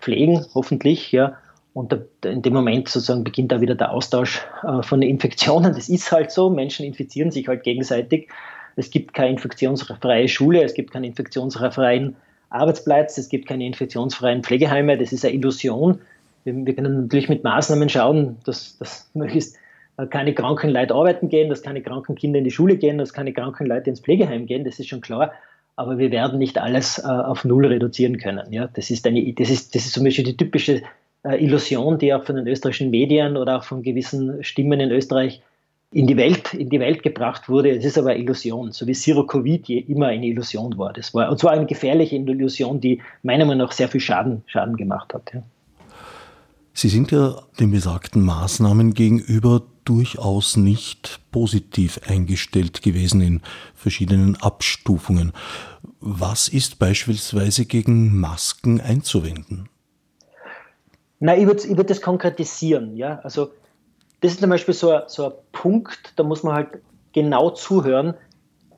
pflegen, 0.00 0.44
hoffentlich, 0.54 1.12
ja. 1.12 1.36
Und 1.74 1.96
in 2.24 2.42
dem 2.42 2.54
Moment 2.54 2.88
sozusagen 2.88 3.22
beginnt 3.22 3.52
da 3.52 3.60
wieder 3.60 3.76
der 3.76 3.92
Austausch 3.92 4.44
äh, 4.64 4.82
von 4.82 5.00
den 5.00 5.10
Infektionen. 5.10 5.74
Das 5.74 5.88
ist 5.88 6.10
halt 6.10 6.32
so. 6.32 6.50
Menschen 6.50 6.84
infizieren 6.84 7.30
sich 7.30 7.46
halt 7.46 7.62
gegenseitig. 7.62 8.28
Es 8.78 8.90
gibt 8.90 9.12
keine 9.12 9.30
infektionsfreie 9.30 10.28
Schule, 10.28 10.62
es 10.62 10.74
gibt 10.74 10.92
keinen 10.92 11.04
infektionsfreien 11.04 12.16
Arbeitsplatz, 12.50 13.18
es 13.18 13.28
gibt 13.28 13.46
keine 13.46 13.66
infektionsfreien 13.66 14.42
Pflegeheime. 14.42 14.96
Das 14.96 15.12
ist 15.12 15.24
eine 15.24 15.34
Illusion. 15.34 15.98
Wir, 16.44 16.54
wir 16.54 16.74
können 16.74 17.02
natürlich 17.02 17.28
mit 17.28 17.44
Maßnahmen 17.44 17.88
schauen, 17.88 18.36
dass, 18.44 18.78
dass 18.78 19.10
möglichst 19.14 19.56
äh, 19.96 20.06
keine 20.06 20.32
kranken 20.32 20.70
Leute 20.70 20.94
arbeiten 20.94 21.28
gehen, 21.28 21.48
dass 21.48 21.62
keine 21.62 21.82
kranken 21.82 22.14
Kinder 22.14 22.38
in 22.38 22.44
die 22.44 22.50
Schule 22.50 22.76
gehen, 22.76 22.98
dass 22.98 23.12
keine 23.12 23.32
kranken 23.32 23.66
Leute 23.66 23.90
ins 23.90 24.00
Pflegeheim 24.00 24.46
gehen, 24.46 24.64
das 24.64 24.78
ist 24.78 24.88
schon 24.88 25.00
klar. 25.00 25.32
Aber 25.76 25.98
wir 25.98 26.10
werden 26.10 26.38
nicht 26.38 26.58
alles 26.58 26.98
äh, 26.98 27.06
auf 27.06 27.44
Null 27.44 27.66
reduzieren 27.66 28.18
können. 28.18 28.52
Ja? 28.52 28.68
Das, 28.74 28.90
ist 28.90 29.06
eine, 29.06 29.32
das, 29.32 29.50
ist, 29.50 29.74
das 29.74 29.86
ist 29.86 29.92
zum 29.92 30.04
Beispiel 30.04 30.24
die 30.24 30.36
typische 30.36 30.82
äh, 31.24 31.44
Illusion, 31.44 31.98
die 31.98 32.14
auch 32.14 32.24
von 32.24 32.36
den 32.36 32.46
österreichischen 32.46 32.90
Medien 32.90 33.36
oder 33.36 33.58
auch 33.58 33.64
von 33.64 33.82
gewissen 33.82 34.42
Stimmen 34.42 34.80
in 34.80 34.90
Österreich 34.90 35.42
in 35.90 36.06
die 36.06 36.16
Welt, 36.16 36.52
in 36.54 36.68
die 36.68 36.80
Welt 36.80 37.02
gebracht 37.02 37.48
wurde. 37.48 37.70
Es 37.70 37.84
ist 37.84 37.96
aber 37.96 38.10
eine 38.10 38.20
Illusion, 38.20 38.72
so 38.72 38.86
wie 38.86 38.92
Zero 38.92 39.24
Covid 39.24 39.70
immer 39.70 40.08
eine 40.08 40.26
Illusion 40.26 40.76
war. 40.76 40.92
Das 40.92 41.14
war 41.14 41.30
und 41.30 41.38
zwar 41.38 41.52
eine 41.52 41.66
gefährliche 41.66 42.16
Illusion, 42.16 42.80
die 42.80 43.00
meiner 43.22 43.46
Meinung 43.46 43.66
nach 43.66 43.72
sehr 43.72 43.88
viel 43.88 44.00
Schaden, 44.00 44.42
Schaden 44.46 44.76
gemacht 44.76 45.14
hat. 45.14 45.32
Ja. 45.32 45.42
Sie 46.74 46.88
sind 46.88 47.10
ja 47.10 47.42
den 47.58 47.70
besagten 47.70 48.22
Maßnahmen 48.22 48.94
gegenüber 48.94 49.62
durchaus 49.84 50.56
nicht 50.56 51.20
positiv 51.32 51.98
eingestellt 52.06 52.82
gewesen 52.82 53.20
in 53.22 53.40
verschiedenen 53.74 54.36
Abstufungen. 54.36 55.32
Was 56.00 56.46
ist 56.46 56.78
beispielsweise 56.78 57.64
gegen 57.64 58.20
Masken 58.20 58.80
einzuwenden? 58.80 59.68
Na, 61.18 61.36
ich 61.36 61.46
würde 61.46 61.66
ich 61.66 61.76
würd 61.76 61.90
das 61.90 62.02
konkretisieren. 62.02 62.96
Ja? 62.96 63.18
Also 63.24 63.50
das 64.20 64.32
ist 64.32 64.40
zum 64.40 64.50
Beispiel 64.50 64.74
so 64.74 64.90
ein, 64.90 65.02
so 65.06 65.26
ein 65.26 65.32
Punkt, 65.52 66.12
da 66.16 66.22
muss 66.22 66.42
man 66.42 66.54
halt 66.54 66.68
genau 67.12 67.50
zuhören, 67.50 68.14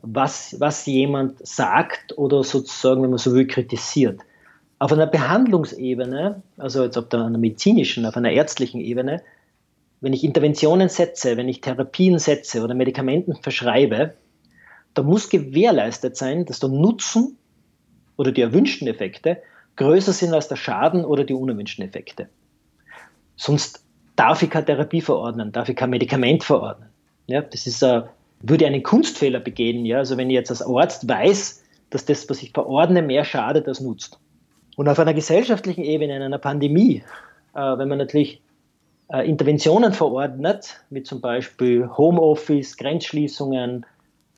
was, 0.02 0.56
was 0.58 0.86
jemand 0.86 1.46
sagt 1.46 2.16
oder 2.16 2.42
sozusagen, 2.42 3.02
wenn 3.02 3.10
man 3.10 3.18
so 3.18 3.34
will, 3.34 3.46
kritisiert. 3.46 4.20
Auf 4.78 4.92
einer 4.92 5.06
Behandlungsebene, 5.06 6.42
also 6.56 6.84
jetzt 6.84 6.96
auf 6.96 7.12
einer 7.12 7.36
medizinischen, 7.36 8.06
auf 8.06 8.16
einer 8.16 8.30
ärztlichen 8.30 8.80
Ebene, 8.80 9.22
wenn 10.00 10.14
ich 10.14 10.24
Interventionen 10.24 10.88
setze, 10.88 11.36
wenn 11.36 11.48
ich 11.48 11.60
Therapien 11.60 12.18
setze 12.18 12.62
oder 12.62 12.74
Medikamenten 12.74 13.36
verschreibe, 13.36 14.14
da 14.94 15.02
muss 15.02 15.28
gewährleistet 15.28 16.16
sein, 16.16 16.46
dass 16.46 16.60
der 16.60 16.70
Nutzen 16.70 17.36
oder 18.16 18.32
die 18.32 18.40
erwünschten 18.40 18.88
Effekte 18.88 19.42
größer 19.76 20.12
sind 20.12 20.32
als 20.32 20.48
der 20.48 20.56
Schaden 20.56 21.04
oder 21.04 21.24
die 21.24 21.34
unerwünschten 21.34 21.84
Effekte. 21.84 22.28
Sonst 23.36 23.84
darf 24.20 24.42
ich 24.42 24.50
keine 24.50 24.66
Therapie 24.66 25.00
verordnen, 25.00 25.50
darf 25.50 25.70
ich 25.70 25.76
kein 25.76 25.88
Medikament 25.88 26.44
verordnen. 26.44 26.90
Ja, 27.26 27.40
das 27.40 27.66
ist, 27.66 27.82
uh, 27.82 28.02
würde 28.40 28.66
einen 28.66 28.82
Kunstfehler 28.82 29.40
begehen. 29.40 29.86
Ja? 29.86 29.98
Also 29.98 30.18
wenn 30.18 30.28
ich 30.28 30.34
jetzt 30.34 30.50
als 30.50 30.62
Arzt 30.62 31.08
weiß, 31.08 31.64
dass 31.88 32.04
das, 32.04 32.28
was 32.28 32.42
ich 32.42 32.52
verordne, 32.52 33.00
mehr 33.00 33.24
schadet 33.24 33.66
als 33.66 33.80
nutzt. 33.80 34.20
Und 34.76 34.88
auf 34.88 34.98
einer 34.98 35.14
gesellschaftlichen 35.14 35.84
Ebene, 35.84 36.16
in 36.16 36.22
einer 36.22 36.38
Pandemie, 36.38 37.02
uh, 37.54 37.78
wenn 37.78 37.88
man 37.88 37.96
natürlich 37.96 38.42
uh, 39.10 39.20
Interventionen 39.20 39.94
verordnet, 39.94 40.82
wie 40.90 41.02
zum 41.02 41.22
Beispiel 41.22 41.88
Homeoffice, 41.96 42.76
Grenzschließungen, 42.76 43.86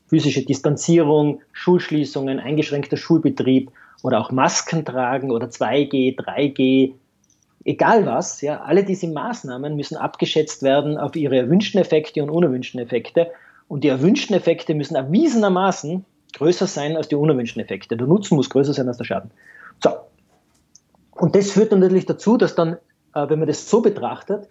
physische 0.07 0.45
Distanzierung, 0.45 1.41
Schulschließungen, 1.51 2.39
eingeschränkter 2.39 2.97
Schulbetrieb 2.97 3.73
oder 4.05 4.21
auch 4.21 4.31
Masken 4.31 4.85
tragen 4.85 5.33
oder 5.33 5.49
2G, 5.49 6.17
3G, 6.17 6.93
egal 7.65 8.07
was, 8.07 8.41
ja, 8.41 8.61
alle 8.63 8.85
diese 8.85 9.09
Maßnahmen 9.09 9.77
müssen 9.77 9.97
abgeschätzt 9.97 10.63
werden 10.63 10.99
auf 10.99 11.17
ihre 11.17 11.37
erwünschten 11.37 11.81
Effekte 11.81 12.23
und 12.23 12.31
unerwünschten 12.31 12.81
Effekte. 12.81 13.31
Und 13.69 13.85
die 13.85 13.89
erwünschten 13.89 14.37
Effekte 14.37 14.75
müssen 14.75 14.97
erwiesenermaßen 14.97 16.05
größer 16.35 16.67
sein 16.67 16.97
als 16.97 17.09
die 17.09 17.15
unerwünschten 17.15 17.63
Effekte. 17.63 17.97
Der 17.97 18.07
Nutzen 18.07 18.37
muss 18.37 18.51
größer 18.51 18.73
sein 18.73 18.89
als 18.89 18.99
der 18.99 19.05
Schaden. 19.05 19.31
So, 19.83 19.91
Und 21.13 21.35
das 21.35 21.51
führt 21.51 21.73
dann 21.73 21.81
natürlich 21.81 22.07
dazu, 22.07 22.37
dass 22.37 22.55
dann, 22.55 22.75
äh, 23.15 23.29
wenn 23.29 23.39
man 23.39 23.49
das 23.49 23.69
so 23.69 23.81
betrachtet, 23.81 24.49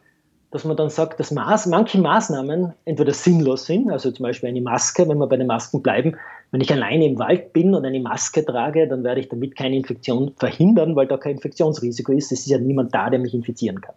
dass 0.52 0.66
man 0.66 0.76
dann 0.76 0.90
sagt, 0.90 1.20
dass 1.20 1.32
Maß, 1.32 1.68
manche 1.68 1.98
Maßnahmen 1.98 2.74
entweder 2.84 3.14
sinnlos 3.14 3.66
sind, 3.66 3.90
also 3.90 4.12
zum 4.12 4.24
Beispiel 4.24 4.50
eine 4.50 4.62
Maske, 4.62 5.08
wenn 5.08 5.18
wir 5.18 5.28
bei 5.28 5.38
den 5.38 5.48
Masken 5.48 5.82
bleiben, 5.82 6.18
wenn 6.52 6.60
ich 6.60 6.72
alleine 6.72 7.06
im 7.06 7.18
Wald 7.18 7.54
bin 7.54 7.74
und 7.74 7.86
eine 7.86 8.02
Maske 8.02 8.46
trage, 8.46 8.88
dann 8.88 9.06
werde 9.06 9.22
ich 9.22 9.30
damit 9.30 9.56
keine 9.56 9.78
Infektion 9.78 10.34
verhindern, 10.38 10.98
weil 10.98 11.08
da 11.08 11.18
kein 11.18 11.36
Infektionsrisiko 11.36 12.12
ist. 12.12 12.34
Es 12.34 12.42
ist 12.42 12.48
ja 12.48 12.58
niemand 12.58 12.94
da, 12.94 13.10
der 13.10 13.20
mich 13.20 13.34
infizieren 13.34 13.80
kann. 13.80 13.96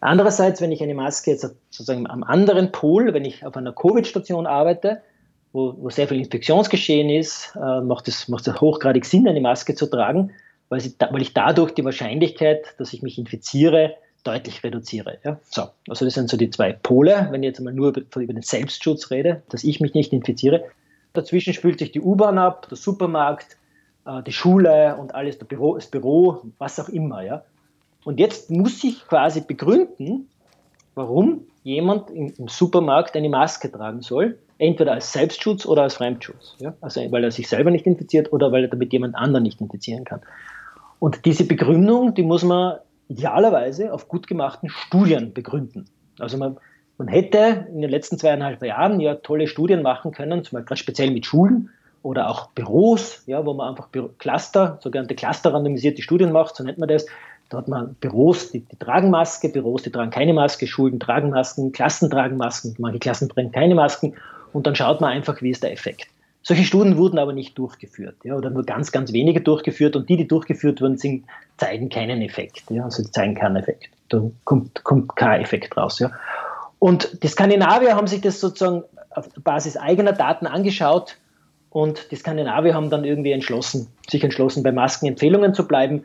Andererseits, 0.00 0.62
wenn 0.62 0.72
ich 0.72 0.82
eine 0.82 0.94
Maske 0.94 1.32
jetzt 1.32 1.42
sozusagen 1.42 2.08
am 2.08 2.24
anderen 2.24 2.72
Pol, 2.72 3.12
wenn 3.12 3.26
ich 3.26 3.44
auf 3.44 3.56
einer 3.56 3.72
Covid-Station 3.72 4.46
arbeite, 4.46 5.02
wo, 5.52 5.74
wo, 5.76 5.90
sehr 5.90 6.08
viel 6.08 6.18
Infektionsgeschehen 6.18 7.10
ist, 7.10 7.54
äh, 7.54 7.82
macht, 7.82 8.08
es, 8.08 8.26
macht 8.28 8.48
es 8.48 8.58
hochgradig 8.58 9.04
Sinn, 9.04 9.28
eine 9.28 9.42
Maske 9.42 9.74
zu 9.74 9.86
tragen, 9.86 10.30
weil, 10.70 10.80
sie, 10.80 10.94
weil 11.10 11.20
ich 11.20 11.34
dadurch 11.34 11.72
die 11.74 11.84
Wahrscheinlichkeit, 11.84 12.74
dass 12.78 12.94
ich 12.94 13.02
mich 13.02 13.18
infiziere, 13.18 13.94
deutlich 14.24 14.62
reduziere. 14.62 15.18
Ja? 15.24 15.38
So, 15.50 15.68
also 15.88 16.04
das 16.04 16.14
sind 16.14 16.30
so 16.30 16.36
die 16.36 16.50
zwei 16.50 16.72
Pole, 16.72 17.28
wenn 17.30 17.42
ich 17.42 17.48
jetzt 17.48 17.60
mal 17.60 17.72
nur 17.72 17.88
über, 17.88 18.20
über 18.20 18.32
den 18.32 18.42
Selbstschutz 18.42 19.10
rede, 19.10 19.42
dass 19.48 19.64
ich 19.64 19.80
mich 19.80 19.94
nicht 19.94 20.12
infiziere. 20.12 20.64
Dazwischen 21.12 21.52
spült 21.52 21.78
sich 21.78 21.92
die 21.92 22.00
U-Bahn 22.00 22.38
ab, 22.38 22.68
der 22.68 22.76
Supermarkt, 22.76 23.56
äh, 24.06 24.22
die 24.22 24.32
Schule 24.32 24.96
und 24.96 25.14
alles, 25.14 25.38
der 25.38 25.46
Büro, 25.46 25.74
das 25.74 25.86
Büro, 25.86 26.42
was 26.58 26.78
auch 26.80 26.88
immer. 26.88 27.22
Ja? 27.22 27.42
Und 28.04 28.18
jetzt 28.18 28.50
muss 28.50 28.82
ich 28.84 29.06
quasi 29.06 29.42
begründen, 29.42 30.28
warum 30.94 31.46
jemand 31.64 32.10
im 32.10 32.48
Supermarkt 32.48 33.14
eine 33.16 33.28
Maske 33.28 33.70
tragen 33.70 34.02
soll, 34.02 34.38
entweder 34.58 34.92
als 34.92 35.12
Selbstschutz 35.12 35.66
oder 35.66 35.82
als 35.82 35.94
Fremdschutz. 35.94 36.56
Ja? 36.58 36.74
Also 36.80 37.00
weil 37.10 37.24
er 37.24 37.30
sich 37.30 37.48
selber 37.48 37.70
nicht 37.70 37.86
infiziert 37.86 38.32
oder 38.32 38.52
weil 38.52 38.64
er 38.64 38.68
damit 38.68 38.92
jemand 38.92 39.14
anderen 39.14 39.42
nicht 39.42 39.60
infizieren 39.60 40.04
kann. 40.04 40.20
Und 40.98 41.24
diese 41.24 41.44
Begründung, 41.44 42.14
die 42.14 42.22
muss 42.22 42.44
man 42.44 42.78
idealerweise 43.12 43.92
auf 43.92 44.08
gut 44.08 44.26
gemachten 44.26 44.68
Studien 44.68 45.32
begründen. 45.32 45.86
Also 46.18 46.36
man, 46.38 46.56
man 46.98 47.08
hätte 47.08 47.66
in 47.72 47.80
den 47.80 47.90
letzten 47.90 48.18
zweieinhalb 48.18 48.62
Jahren 48.62 49.00
ja 49.00 49.14
tolle 49.16 49.46
Studien 49.46 49.82
machen 49.82 50.12
können, 50.12 50.44
zum 50.44 50.58
Beispiel 50.58 50.76
speziell 50.76 51.10
mit 51.10 51.26
Schulen 51.26 51.70
oder 52.02 52.28
auch 52.28 52.48
Büros, 52.50 53.22
ja, 53.26 53.44
wo 53.46 53.54
man 53.54 53.70
einfach 53.70 53.88
Cluster, 54.18 54.78
sogenannte 54.80 55.14
clusterrandomisierte 55.14 56.02
Studien 56.02 56.32
macht, 56.32 56.56
so 56.56 56.64
nennt 56.64 56.78
man 56.78 56.88
das. 56.88 57.06
Da 57.48 57.58
hat 57.58 57.68
man 57.68 57.94
Büros, 58.00 58.50
die, 58.50 58.60
die, 58.60 58.76
tragen 58.76 59.10
Maske, 59.10 59.50
Büros, 59.50 59.82
die 59.82 59.90
tragen 59.90 60.10
keine 60.10 60.32
Maske, 60.32 60.66
Schulen 60.66 60.98
tragen 60.98 61.30
Masken, 61.30 61.72
Klassen 61.72 62.10
tragen 62.10 62.38
Masken, 62.38 62.74
manche 62.78 62.98
Klassen 62.98 63.28
tragen 63.28 63.52
keine 63.52 63.74
Masken 63.74 64.14
und 64.54 64.66
dann 64.66 64.74
schaut 64.74 65.00
man 65.02 65.10
einfach, 65.10 65.42
wie 65.42 65.50
ist 65.50 65.62
der 65.62 65.72
Effekt. 65.72 66.08
Solche 66.42 66.64
Studien 66.64 66.96
wurden 66.96 67.18
aber 67.18 67.32
nicht 67.32 67.56
durchgeführt 67.56 68.16
ja, 68.24 68.34
oder 68.34 68.50
nur 68.50 68.64
ganz, 68.64 68.90
ganz 68.90 69.12
wenige 69.12 69.40
durchgeführt 69.40 69.94
und 69.94 70.08
die, 70.08 70.16
die 70.16 70.26
durchgeführt 70.26 70.80
wurden, 70.80 70.98
sind, 70.98 71.24
zeigen 71.56 71.88
keinen 71.88 72.20
Effekt. 72.20 72.64
Ja, 72.70 72.84
also 72.84 73.02
die 73.02 73.10
zeigen 73.10 73.36
keinen 73.36 73.56
Effekt. 73.56 73.90
Da 74.08 74.22
kommt, 74.44 74.82
kommt 74.82 75.14
kein 75.14 75.40
Effekt 75.40 75.76
raus. 75.76 76.00
Ja. 76.00 76.10
Und 76.80 77.22
die 77.22 77.28
Skandinavier 77.28 77.94
haben 77.94 78.08
sich 78.08 78.20
das 78.20 78.40
sozusagen 78.40 78.82
auf 79.10 79.28
Basis 79.44 79.76
eigener 79.76 80.12
Daten 80.12 80.46
angeschaut 80.46 81.16
und 81.70 82.10
die 82.10 82.16
Skandinavier 82.16 82.74
haben 82.74 82.90
dann 82.90 83.04
irgendwie 83.04 83.30
entschlossen, 83.30 83.86
sich 84.08 84.24
entschlossen, 84.24 84.64
bei 84.64 84.72
Maskenempfehlungen 84.72 85.54
zu 85.54 85.68
bleiben. 85.68 86.04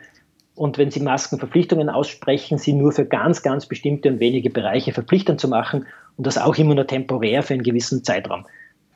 Und 0.56 0.78
wenn 0.78 0.92
sie 0.92 1.00
Maskenverpflichtungen 1.00 1.90
aussprechen, 1.90 2.58
sie 2.58 2.74
nur 2.74 2.92
für 2.92 3.06
ganz, 3.06 3.42
ganz 3.42 3.66
bestimmte 3.66 4.10
und 4.10 4.20
wenige 4.20 4.50
Bereiche 4.50 4.94
verpflichtend 4.94 5.42
zu 5.42 5.48
machen 5.48 5.88
und 6.16 6.26
das 6.28 6.38
auch 6.38 6.56
immer 6.56 6.76
nur 6.76 6.88
temporär 6.88 7.44
für 7.44 7.54
einen 7.54 7.64
gewissen 7.64 8.04
Zeitraum 8.04 8.46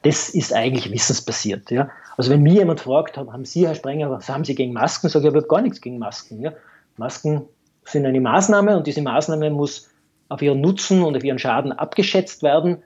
das 0.04 0.30
ist 0.30 0.54
eigentlich 0.54 0.92
wissensbasiert. 0.92 1.70
Ja? 1.72 1.90
Also 2.18 2.32
wenn 2.32 2.42
mir 2.42 2.54
jemand 2.54 2.80
fragt, 2.80 3.18
haben 3.18 3.46
Sie, 3.46 3.68
Herr 3.68 3.76
Sprenger, 3.76 4.10
was 4.10 4.30
haben 4.30 4.44
Sie 4.44 4.56
gegen 4.56 4.74
Masken, 4.74 5.10
sage 5.10 5.28
ich, 5.28 5.34
ich 5.34 5.36
habe 5.36 5.48
gar 5.48 5.62
nichts 5.62 5.82
gegen 5.82 6.00
Masken. 6.00 6.42
Ja? 6.42 6.54
Masken 6.98 7.44
sind 7.86 8.06
eine 8.06 8.22
Maßnahme 8.22 8.78
und 8.78 8.88
diese 8.88 9.02
Maßnahme 9.02 9.50
muss 9.50 9.90
auf 10.30 10.42
ihren 10.42 10.62
Nutzen 10.62 11.04
und 11.04 11.16
auf 11.16 11.24
ihren 11.24 11.40
Schaden 11.40 11.72
abgeschätzt 11.72 12.42
werden, 12.42 12.84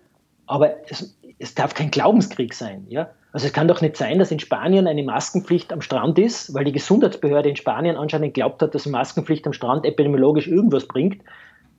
aber 0.48 0.90
es, 0.90 1.16
es 1.40 1.56
darf 1.56 1.74
kein 1.74 1.92
Glaubenskrieg 1.92 2.54
sein. 2.54 2.86
Ja? 2.90 3.10
Also 3.32 3.48
es 3.48 3.54
kann 3.54 3.68
doch 3.68 3.82
nicht 3.82 3.98
sein, 3.98 4.20
dass 4.20 4.32
in 4.32 4.40
Spanien 4.40 4.88
eine 4.88 5.04
Maskenpflicht 5.04 5.72
am 5.74 5.82
Strand 5.82 6.18
ist, 6.18 6.54
weil 6.54 6.64
die 6.64 6.72
Gesundheitsbehörde 6.72 7.50
in 7.50 7.56
Spanien 7.56 7.98
anscheinend 7.98 8.34
glaubt 8.34 8.62
hat, 8.62 8.74
dass 8.74 8.86
Maskenpflicht 8.86 9.46
am 9.46 9.54
Strand 9.54 9.86
epidemiologisch 9.86 10.48
irgendwas 10.48 10.88
bringt, 10.88 11.22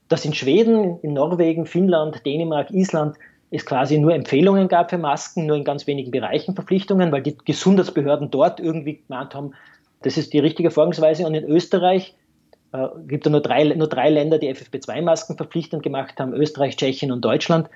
dass 0.07 0.23
in 0.23 0.33
Schweden, 0.33 0.99
in 1.01 1.13
Norwegen, 1.13 1.65
Finnland, 1.65 2.25
Dänemark, 2.25 2.71
Island 2.71 3.17
es 3.49 3.65
quasi 3.65 3.97
nur 3.97 4.13
Empfehlungen 4.13 4.67
gab 4.67 4.89
für 4.89 4.97
Masken, 4.97 5.45
nur 5.45 5.55
in 5.55 5.63
ganz 5.63 5.87
wenigen 5.87 6.11
Bereichen 6.11 6.55
Verpflichtungen, 6.55 7.11
weil 7.11 7.21
die 7.21 7.37
Gesundheitsbehörden 7.37 8.29
dort 8.29 8.59
irgendwie 8.59 9.01
gemeint 9.07 9.33
haben, 9.33 9.53
das 10.01 10.17
ist 10.17 10.33
die 10.33 10.39
richtige 10.39 10.69
Vorgangsweise. 10.69 11.25
Und 11.25 11.33
in 11.33 11.45
Österreich 11.45 12.13
äh, 12.73 12.87
gibt 13.07 13.25
es 13.25 13.31
nur 13.31 13.41
drei, 13.41 13.63
nur 13.63 13.87
drei 13.87 14.09
Länder, 14.09 14.37
die 14.37 14.53
FFP2-Masken 14.53 15.37
verpflichtend 15.37 15.83
gemacht 15.83 16.19
haben, 16.19 16.33
Österreich, 16.33 16.75
Tschechien 16.75 17.11
und 17.11 17.21
Deutschland, 17.23 17.67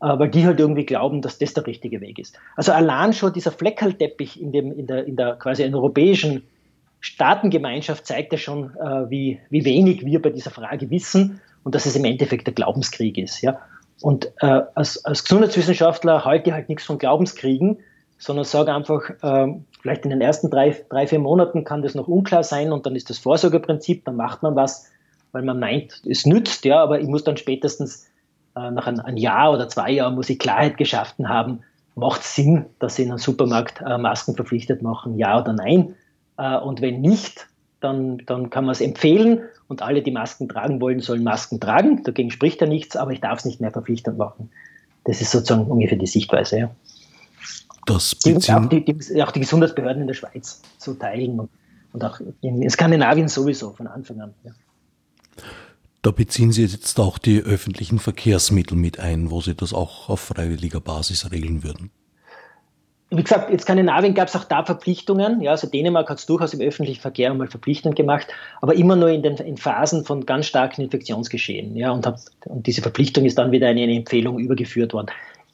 äh, 0.00 0.06
weil 0.18 0.30
die 0.30 0.46
halt 0.46 0.60
irgendwie 0.60 0.86
glauben, 0.86 1.22
dass 1.22 1.38
das 1.38 1.54
der 1.54 1.66
richtige 1.66 2.00
Weg 2.00 2.18
ist. 2.18 2.38
Also 2.54 2.72
allein 2.72 3.12
schon 3.12 3.32
dieser 3.32 3.52
Fleckerlteppich 3.52 4.40
in, 4.40 4.52
in, 4.52 4.86
der, 4.86 5.06
in 5.06 5.16
der 5.16 5.34
quasi 5.34 5.64
europäischen 5.64 6.44
Staatengemeinschaft 7.00 8.06
zeigt 8.06 8.32
ja 8.32 8.38
schon, 8.38 8.70
äh, 8.76 9.10
wie, 9.10 9.40
wie 9.50 9.64
wenig 9.64 10.04
wir 10.04 10.22
bei 10.22 10.30
dieser 10.30 10.50
Frage 10.50 10.90
wissen 10.90 11.40
und 11.62 11.74
dass 11.74 11.84
es 11.84 11.96
im 11.96 12.04
Endeffekt 12.04 12.46
der 12.46 12.54
Glaubenskrieg 12.54 13.18
ist. 13.18 13.42
Ja? 13.42 13.58
Und 14.02 14.32
äh, 14.40 14.62
als, 14.74 15.04
als 15.04 15.24
Gesundheitswissenschaftler 15.24 16.24
halte 16.24 16.50
ich 16.50 16.54
halt 16.54 16.68
nichts 16.68 16.84
von 16.84 16.98
Glaubenskriegen, 16.98 17.78
sondern 18.18 18.44
sage 18.44 18.74
einfach, 18.74 19.10
äh, 19.22 19.54
vielleicht 19.80 20.04
in 20.04 20.10
den 20.10 20.20
ersten 20.20 20.50
drei, 20.50 20.76
drei, 20.88 21.06
vier 21.06 21.18
Monaten 21.18 21.64
kann 21.64 21.82
das 21.82 21.94
noch 21.94 22.08
unklar 22.08 22.42
sein 22.42 22.72
und 22.72 22.86
dann 22.86 22.96
ist 22.96 23.10
das 23.10 23.18
Vorsorgeprinzip, 23.18 24.04
dann 24.04 24.16
macht 24.16 24.42
man 24.42 24.56
was, 24.56 24.90
weil 25.32 25.42
man 25.42 25.58
meint, 25.58 26.02
es 26.06 26.26
nützt, 26.26 26.64
ja, 26.64 26.82
aber 26.82 27.00
ich 27.00 27.06
muss 27.06 27.24
dann 27.24 27.36
spätestens 27.36 28.06
äh, 28.56 28.70
nach 28.70 28.86
ein, 28.86 29.00
ein, 29.00 29.16
Jahr 29.16 29.52
oder 29.52 29.68
zwei 29.68 29.90
Jahren 29.90 30.14
muss 30.14 30.30
ich 30.30 30.38
Klarheit 30.38 30.76
geschaffen 30.76 31.28
haben, 31.28 31.60
macht 31.94 32.22
es 32.22 32.34
Sinn, 32.34 32.66
dass 32.78 32.96
sie 32.96 33.02
in 33.02 33.10
einem 33.10 33.18
Supermarkt 33.18 33.80
äh, 33.80 33.98
Masken 33.98 34.34
verpflichtet 34.34 34.82
machen, 34.82 35.18
ja 35.18 35.40
oder 35.40 35.52
nein. 35.52 35.94
Äh, 36.38 36.56
und 36.58 36.80
wenn 36.80 37.00
nicht, 37.00 37.46
dann, 37.80 38.18
dann 38.26 38.50
kann 38.50 38.64
man 38.64 38.72
es 38.72 38.80
empfehlen 38.80 39.42
und 39.68 39.82
alle, 39.82 40.02
die 40.02 40.10
Masken 40.10 40.48
tragen 40.48 40.80
wollen, 40.80 41.00
sollen 41.00 41.24
Masken 41.24 41.60
tragen. 41.60 42.02
Dagegen 42.04 42.30
spricht 42.30 42.60
ja 42.60 42.66
nichts, 42.66 42.96
aber 42.96 43.12
ich 43.12 43.20
darf 43.20 43.40
es 43.40 43.44
nicht 43.44 43.60
mehr 43.60 43.70
verpflichtend 43.70 44.18
machen. 44.18 44.50
Das 45.04 45.20
ist 45.20 45.30
sozusagen 45.30 45.66
ungefähr 45.66 45.98
die 45.98 46.06
Sichtweise. 46.06 46.58
Ja. 46.58 46.70
Das 47.86 48.16
auch, 48.24 48.66
die, 48.68 48.84
die, 48.84 49.22
auch 49.22 49.30
die 49.30 49.40
Gesundheitsbehörden 49.40 50.02
in 50.02 50.08
der 50.08 50.14
Schweiz 50.14 50.62
so 50.78 50.94
teilen 50.94 51.38
und, 51.38 51.50
und 51.92 52.04
auch 52.04 52.20
in 52.40 52.68
Skandinavien 52.68 53.28
sowieso 53.28 53.72
von 53.72 53.86
Anfang 53.86 54.20
an. 54.20 54.34
Ja. 54.42 54.52
Da 56.02 56.10
beziehen 56.10 56.52
Sie 56.52 56.64
jetzt 56.64 56.98
auch 56.98 57.18
die 57.18 57.40
öffentlichen 57.40 57.98
Verkehrsmittel 57.98 58.76
mit 58.76 58.98
ein, 58.98 59.30
wo 59.30 59.40
Sie 59.40 59.54
das 59.54 59.72
auch 59.72 60.08
auf 60.08 60.20
freiwilliger 60.20 60.80
Basis 60.80 61.30
regeln 61.30 61.62
würden 61.62 61.90
wie 63.10 63.22
gesagt, 63.22 63.50
in 63.50 63.58
Skandinavien 63.58 64.14
gab 64.14 64.28
es 64.28 64.34
auch 64.34 64.44
da 64.44 64.64
Verpflichtungen. 64.64 65.40
Ja, 65.40 65.52
also 65.52 65.68
Dänemark 65.68 66.10
hat 66.10 66.18
es 66.18 66.26
durchaus 66.26 66.54
im 66.54 66.60
öffentlichen 66.60 67.00
Verkehr 67.00 67.30
einmal 67.30 67.46
verpflichtend 67.46 67.94
gemacht, 67.94 68.26
aber 68.60 68.74
immer 68.74 68.96
nur 68.96 69.10
in 69.10 69.22
den 69.22 69.36
in 69.36 69.56
Phasen 69.56 70.04
von 70.04 70.26
ganz 70.26 70.46
starken 70.46 70.82
Infektionsgeschehen. 70.82 71.76
Ja, 71.76 71.92
und, 71.92 72.04
hat, 72.04 72.20
und 72.46 72.66
diese 72.66 72.82
Verpflichtung 72.82 73.24
ist 73.24 73.38
dann 73.38 73.52
wieder 73.52 73.70
in 73.70 73.78
eine 73.78 73.94
Empfehlung 73.94 74.38
übergeführt 74.38 74.92
worden. 74.92 75.06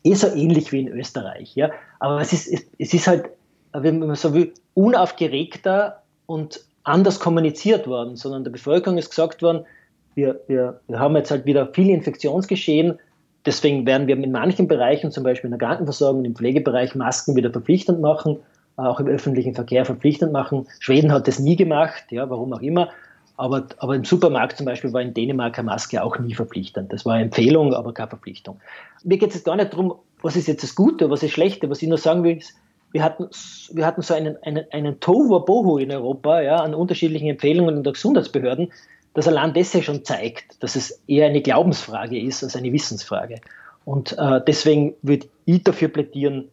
Eh 0.02 0.14
so 0.14 0.28
ähnlich 0.28 0.72
wie 0.72 0.80
in 0.80 0.88
Österreich. 0.88 1.54
Ja, 1.54 1.70
aber 2.00 2.20
es 2.20 2.32
ist, 2.32 2.48
es, 2.48 2.66
es 2.78 2.94
ist 2.94 3.06
halt, 3.06 3.26
wenn 3.72 3.98
man 3.98 4.16
so 4.16 4.32
will, 4.32 4.54
unaufgeregter 4.72 6.02
und 6.24 6.64
anders 6.84 7.20
kommuniziert 7.20 7.86
worden, 7.86 8.16
sondern 8.16 8.44
der 8.44 8.50
Bevölkerung 8.50 8.96
ist 8.96 9.10
gesagt 9.10 9.42
worden, 9.42 9.66
wir, 10.14 10.40
wir, 10.48 10.80
wir 10.88 10.98
haben 10.98 11.16
jetzt 11.16 11.30
halt 11.30 11.44
wieder 11.44 11.66
viel 11.68 11.90
Infektionsgeschehen, 11.90 12.98
Deswegen 13.44 13.86
werden 13.86 14.06
wir 14.06 14.16
in 14.16 14.32
manchen 14.32 14.68
Bereichen, 14.68 15.10
zum 15.10 15.24
Beispiel 15.24 15.50
in 15.50 15.58
der 15.58 15.66
Krankenversorgung, 15.66 16.24
im 16.24 16.34
Pflegebereich, 16.34 16.94
Masken 16.94 17.34
wieder 17.34 17.50
verpflichtend 17.50 18.00
machen, 18.00 18.38
auch 18.76 19.00
im 19.00 19.06
öffentlichen 19.06 19.54
Verkehr 19.54 19.84
verpflichtend 19.84 20.32
machen. 20.32 20.66
Schweden 20.78 21.12
hat 21.12 21.26
das 21.26 21.38
nie 21.38 21.56
gemacht, 21.56 22.04
ja, 22.10 22.30
warum 22.30 22.52
auch 22.52 22.60
immer. 22.60 22.90
Aber, 23.36 23.66
aber 23.78 23.96
im 23.96 24.04
Supermarkt 24.04 24.58
zum 24.58 24.66
Beispiel 24.66 24.92
war 24.92 25.00
in 25.00 25.14
Dänemark 25.14 25.58
eine 25.58 25.66
Maske 25.66 26.02
auch 26.02 26.18
nie 26.18 26.34
verpflichtend. 26.34 26.92
Das 26.92 27.04
war 27.04 27.14
eine 27.14 27.24
Empfehlung, 27.24 27.74
aber 27.74 27.92
keine 27.92 28.10
Verpflichtung. 28.10 28.60
Mir 29.02 29.18
geht 29.18 29.30
es 29.30 29.36
jetzt 29.36 29.44
gar 29.44 29.56
nicht 29.56 29.72
darum, 29.72 29.94
was 30.20 30.36
ist 30.36 30.46
jetzt 30.46 30.62
das 30.62 30.74
Gute, 30.74 31.10
was 31.10 31.22
ist 31.22 31.30
das 31.30 31.32
Schlechte. 31.32 31.68
Was 31.68 31.82
ich 31.82 31.88
nur 31.88 31.98
sagen 31.98 32.22
will, 32.22 32.36
ist, 32.36 32.54
wir 32.92 33.02
hatten, 33.02 33.28
wir 33.72 33.86
hatten 33.86 34.02
so 34.02 34.14
einen, 34.14 34.36
einen, 34.42 34.66
einen 34.70 35.00
Tohuwabohu 35.00 35.78
in 35.78 35.90
Europa 35.90 36.42
ja, 36.42 36.56
an 36.56 36.74
unterschiedlichen 36.74 37.28
Empfehlungen 37.28 37.82
der 37.82 37.94
Gesundheitsbehörden 37.94 38.70
dass 39.14 39.28
allein 39.28 39.52
das 39.54 39.72
ja 39.72 39.82
schon 39.82 40.04
zeigt, 40.04 40.62
dass 40.62 40.76
es 40.76 41.02
eher 41.06 41.26
eine 41.26 41.42
Glaubensfrage 41.42 42.20
ist 42.20 42.42
als 42.42 42.56
eine 42.56 42.72
Wissensfrage. 42.72 43.40
Und 43.84 44.16
äh, 44.18 44.40
deswegen 44.46 44.94
würde 45.02 45.26
ich 45.44 45.64
dafür 45.64 45.88
plädieren, 45.88 46.48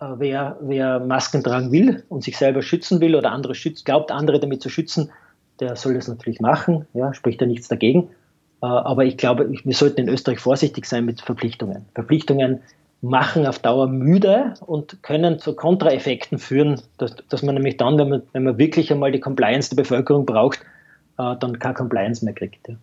äh, 0.00 0.06
wer, 0.16 0.58
wer 0.60 1.00
Masken 1.00 1.42
tragen 1.42 1.72
will 1.72 2.04
und 2.08 2.22
sich 2.22 2.36
selber 2.36 2.62
schützen 2.62 3.00
will 3.00 3.16
oder 3.16 3.32
andere 3.32 3.54
schützt, 3.54 3.84
glaubt, 3.84 4.12
andere 4.12 4.38
damit 4.38 4.62
zu 4.62 4.68
schützen, 4.68 5.10
der 5.60 5.76
soll 5.76 5.94
das 5.94 6.08
natürlich 6.08 6.40
machen, 6.40 6.86
ja, 6.94 7.12
spricht 7.14 7.40
da 7.40 7.46
nichts 7.46 7.68
dagegen. 7.68 8.10
Äh, 8.62 8.66
aber 8.66 9.04
ich 9.04 9.16
glaube, 9.16 9.50
wir 9.50 9.74
sollten 9.74 10.02
in 10.02 10.08
Österreich 10.08 10.38
vorsichtig 10.38 10.86
sein 10.86 11.04
mit 11.04 11.20
Verpflichtungen. 11.20 11.86
Verpflichtungen 11.94 12.60
machen 13.00 13.46
auf 13.46 13.60
Dauer 13.60 13.88
müde 13.88 14.54
und 14.66 15.02
können 15.02 15.38
zu 15.38 15.54
Kontraeffekten 15.54 16.38
führen, 16.38 16.80
dass, 16.98 17.14
dass 17.28 17.42
man 17.42 17.54
nämlich 17.54 17.76
dann, 17.76 17.96
wenn 17.96 18.08
man, 18.08 18.22
wenn 18.32 18.44
man 18.44 18.58
wirklich 18.58 18.92
einmal 18.92 19.12
die 19.12 19.20
Compliance 19.20 19.70
der 19.70 19.82
Bevölkerung 19.82 20.26
braucht, 20.26 20.60
dann 21.18 21.58
keine 21.58 21.74
Compliance 21.74 22.24
mehr 22.24 22.34
kriegt. 22.34 22.68
Ja. 22.68 22.74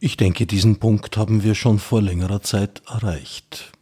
Ich 0.00 0.16
denke, 0.16 0.46
diesen 0.46 0.78
Punkt 0.78 1.16
haben 1.16 1.42
wir 1.42 1.54
schon 1.54 1.78
vor 1.78 2.00
längerer 2.00 2.40
Zeit 2.40 2.82
erreicht. 2.88 3.72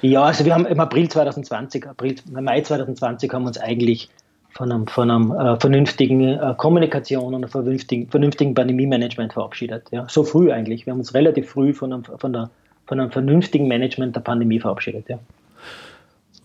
Ja, 0.00 0.22
also 0.24 0.44
wir 0.44 0.54
haben 0.54 0.66
im 0.66 0.78
April 0.80 1.08
2020, 1.08 1.88
April, 1.88 2.16
Mai 2.30 2.60
2020 2.60 3.32
haben 3.32 3.42
wir 3.42 3.48
uns 3.48 3.58
eigentlich 3.58 4.10
von 4.50 4.70
einem, 4.70 4.86
von 4.86 5.10
einem 5.10 5.32
äh, 5.32 5.58
vernünftigen 5.58 6.20
äh, 6.22 6.54
Kommunikation 6.56 7.34
und 7.34 7.34
einem 7.36 7.48
vernünftigen, 7.48 8.08
vernünftigen 8.08 8.54
Pandemie-Management 8.54 9.32
verabschiedet. 9.32 9.88
Ja. 9.90 10.06
So 10.08 10.22
früh 10.22 10.52
eigentlich. 10.52 10.86
Wir 10.86 10.92
haben 10.92 11.00
uns 11.00 11.14
relativ 11.14 11.50
früh 11.50 11.72
von 11.74 11.92
einem, 11.92 12.04
von, 12.04 12.32
der, 12.32 12.50
von 12.86 13.00
einem 13.00 13.10
vernünftigen 13.10 13.66
Management 13.66 14.14
der 14.14 14.20
Pandemie 14.20 14.60
verabschiedet. 14.60 15.08
Ja. 15.08 15.18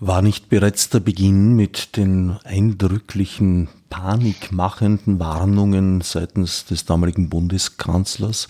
War 0.02 0.22
nicht 0.22 0.48
bereits 0.48 0.90
der 0.90 1.02
Beginn 1.02 1.58
mit 1.58 1.98
den 1.98 2.38
eindrücklichen, 2.46 3.68
panikmachenden 3.90 5.20
Warnungen 5.20 6.00
seitens 6.00 6.66
des 6.66 6.86
damaligen 6.86 7.30
Bundeskanzlers 7.30 8.48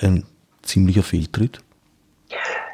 ein 0.00 0.24
ziemlicher 0.60 1.02
Fehltritt? 1.02 1.60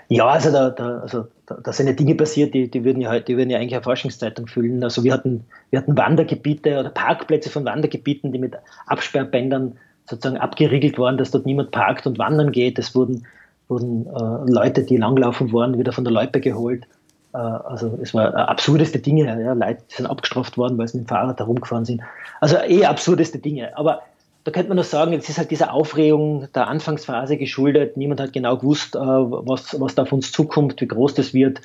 Ja, 0.09 0.27
also 0.27 0.51
da, 0.51 0.71
da, 0.71 0.99
also 0.99 1.29
da, 1.47 1.73
sind 1.73 1.87
ja 1.87 1.93
Dinge 1.93 2.17
passiert, 2.17 2.53
die, 2.53 2.69
die, 2.69 2.83
würden 2.83 3.01
ja, 3.01 3.21
die 3.21 3.37
würden 3.37 3.51
ja 3.51 3.59
eigentlich 3.59 3.75
eine 3.75 3.85
Forschungszeitung 3.85 4.49
füllen. 4.49 4.83
Also 4.83 5.05
wir 5.05 5.13
hatten, 5.13 5.45
wir 5.71 5.79
hatten 5.79 5.97
Wandergebiete 5.97 6.81
oder 6.81 6.91
Parkplätze 6.91 7.49
von 7.49 7.65
Wandergebieten, 7.65 8.33
die 8.33 8.39
mit 8.39 8.57
Absperrbändern 8.87 9.77
sozusagen 10.05 10.39
abgeriegelt 10.41 10.99
waren, 10.99 11.17
dass 11.17 11.31
dort 11.31 11.47
niemand 11.47 11.71
parkt 11.71 12.07
und 12.09 12.19
wandern 12.19 12.51
geht. 12.51 12.79
Es 12.79 12.95
wurden, 12.95 13.27
wurden 13.69 14.07
äh, 14.07 14.51
Leute, 14.51 14.83
die 14.83 14.97
langlaufen 14.97 15.53
waren, 15.53 15.79
wieder 15.79 15.93
von 15.93 16.03
der 16.03 16.13
Loipe 16.13 16.41
geholt. 16.41 16.87
Äh, 17.33 17.39
also 17.39 17.99
es 18.03 18.15
war 18.15 18.35
absurdeste 18.35 18.99
Dinge. 18.99 19.25
Ja, 19.25 19.53
Leute 19.53 19.83
sind 19.89 20.07
abgestraft 20.07 20.57
worden, 20.57 20.79
weil 20.79 20.89
sie 20.89 20.99
mit 20.99 21.07
dem 21.07 21.09
Fahrrad 21.09 21.39
herumgefahren 21.39 21.85
sind. 21.85 22.03
Also 22.41 22.57
eh 22.57 22.85
absurdeste 22.85 23.39
Dinge. 23.39 23.77
Aber 23.77 24.03
da 24.45 24.53
könnte 24.53 24.69
man 24.69 24.77
nur 24.77 24.85
sagen, 24.85 25.13
es 25.13 25.29
ist 25.29 25.39
halt 25.39 25.51
dieser 25.51 25.73
Aufregung 25.73 26.49
der 26.55 26.69
Anfangsphase 26.69 27.37
geschuldet. 27.37 27.97
Niemand 27.97 28.21
hat 28.21 28.33
genau 28.33 28.57
gewusst, 28.57 28.97
äh, 28.97 28.99
was, 28.99 29.79
was 29.81 29.95
da 29.95 30.03
auf 30.03 30.13
uns 30.13 30.33
zukommt, 30.33 30.81
wie 30.81 30.89
groß 30.89 31.15
das 31.15 31.35
wird. 31.35 31.61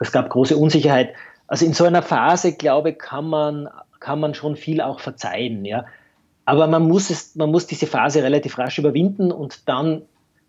Es 0.00 0.12
gab 0.12 0.28
große 0.30 0.56
Unsicherheit. 0.56 1.14
Also 1.46 1.64
in 1.64 1.72
so 1.72 1.84
einer 1.84 2.02
Phase, 2.02 2.52
glaube 2.52 2.90
ich, 2.90 2.98
kann 2.98 3.28
man, 3.28 3.68
kann 4.00 4.20
man 4.20 4.34
schon 4.34 4.56
viel 4.56 4.80
auch 4.80 5.00
verzeihen. 5.00 5.64
Ja. 5.64 5.86
Aber 6.44 6.66
man 6.66 6.86
muss, 6.86 7.10
es, 7.10 7.34
man 7.34 7.50
muss 7.50 7.66
diese 7.66 7.86
Phase 7.86 8.22
relativ 8.22 8.58
rasch 8.58 8.78
überwinden 8.78 9.32
und 9.32 9.68
dann 9.68 10.02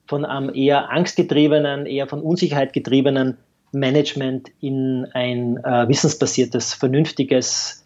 von 0.07 0.25
einem 0.25 0.53
eher 0.53 0.89
angstgetriebenen, 0.89 1.85
eher 1.85 2.07
von 2.07 2.21
Unsicherheit 2.21 2.73
getriebenen 2.73 3.37
Management 3.71 4.51
in 4.59 5.07
ein 5.13 5.57
äh, 5.63 5.87
wissensbasiertes, 5.87 6.73
vernünftiges, 6.73 7.85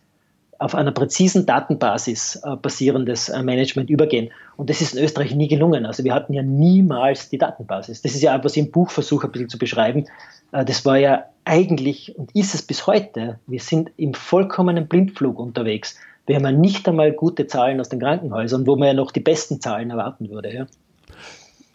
auf 0.59 0.75
einer 0.75 0.91
präzisen 0.91 1.45
Datenbasis 1.45 2.41
äh, 2.43 2.55
basierendes 2.55 3.29
äh, 3.29 3.43
Management 3.43 3.89
übergehen. 3.89 4.31
Und 4.55 4.69
das 4.69 4.81
ist 4.81 4.95
in 4.95 5.03
Österreich 5.03 5.35
nie 5.35 5.47
gelungen. 5.47 5.85
Also 5.85 6.03
wir 6.03 6.13
hatten 6.13 6.33
ja 6.33 6.41
niemals 6.41 7.29
die 7.29 7.37
Datenbasis. 7.37 8.01
Das 8.01 8.15
ist 8.15 8.21
ja, 8.21 8.41
was 8.43 8.55
ich 8.55 8.63
im 8.63 8.71
Buch 8.71 8.89
versuche 8.89 9.27
ein 9.27 9.31
bisschen 9.31 9.49
zu 9.49 9.57
beschreiben. 9.57 10.05
Äh, 10.51 10.63
das 10.63 10.85
war 10.85 10.97
ja 10.97 11.25
eigentlich 11.45 12.17
und 12.17 12.33
ist 12.33 12.55
es 12.55 12.61
bis 12.61 12.87
heute. 12.87 13.39
Wir 13.47 13.59
sind 13.59 13.91
im 13.97 14.13
vollkommenen 14.13 14.87
Blindflug 14.87 15.37
unterwegs. 15.39 15.97
Wir 16.25 16.37
haben 16.37 16.45
ja 16.45 16.51
nicht 16.51 16.87
einmal 16.87 17.11
gute 17.11 17.47
Zahlen 17.47 17.81
aus 17.81 17.89
den 17.89 17.99
Krankenhäusern, 17.99 18.65
wo 18.65 18.77
man 18.77 18.87
ja 18.87 18.93
noch 18.93 19.11
die 19.11 19.19
besten 19.19 19.59
Zahlen 19.59 19.89
erwarten 19.89 20.29
würde. 20.29 20.53
Ja. 20.53 20.67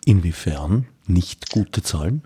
Inwiefern 0.07 0.87
nicht 1.07 1.51
gute 1.51 1.83
Zahlen? 1.83 2.23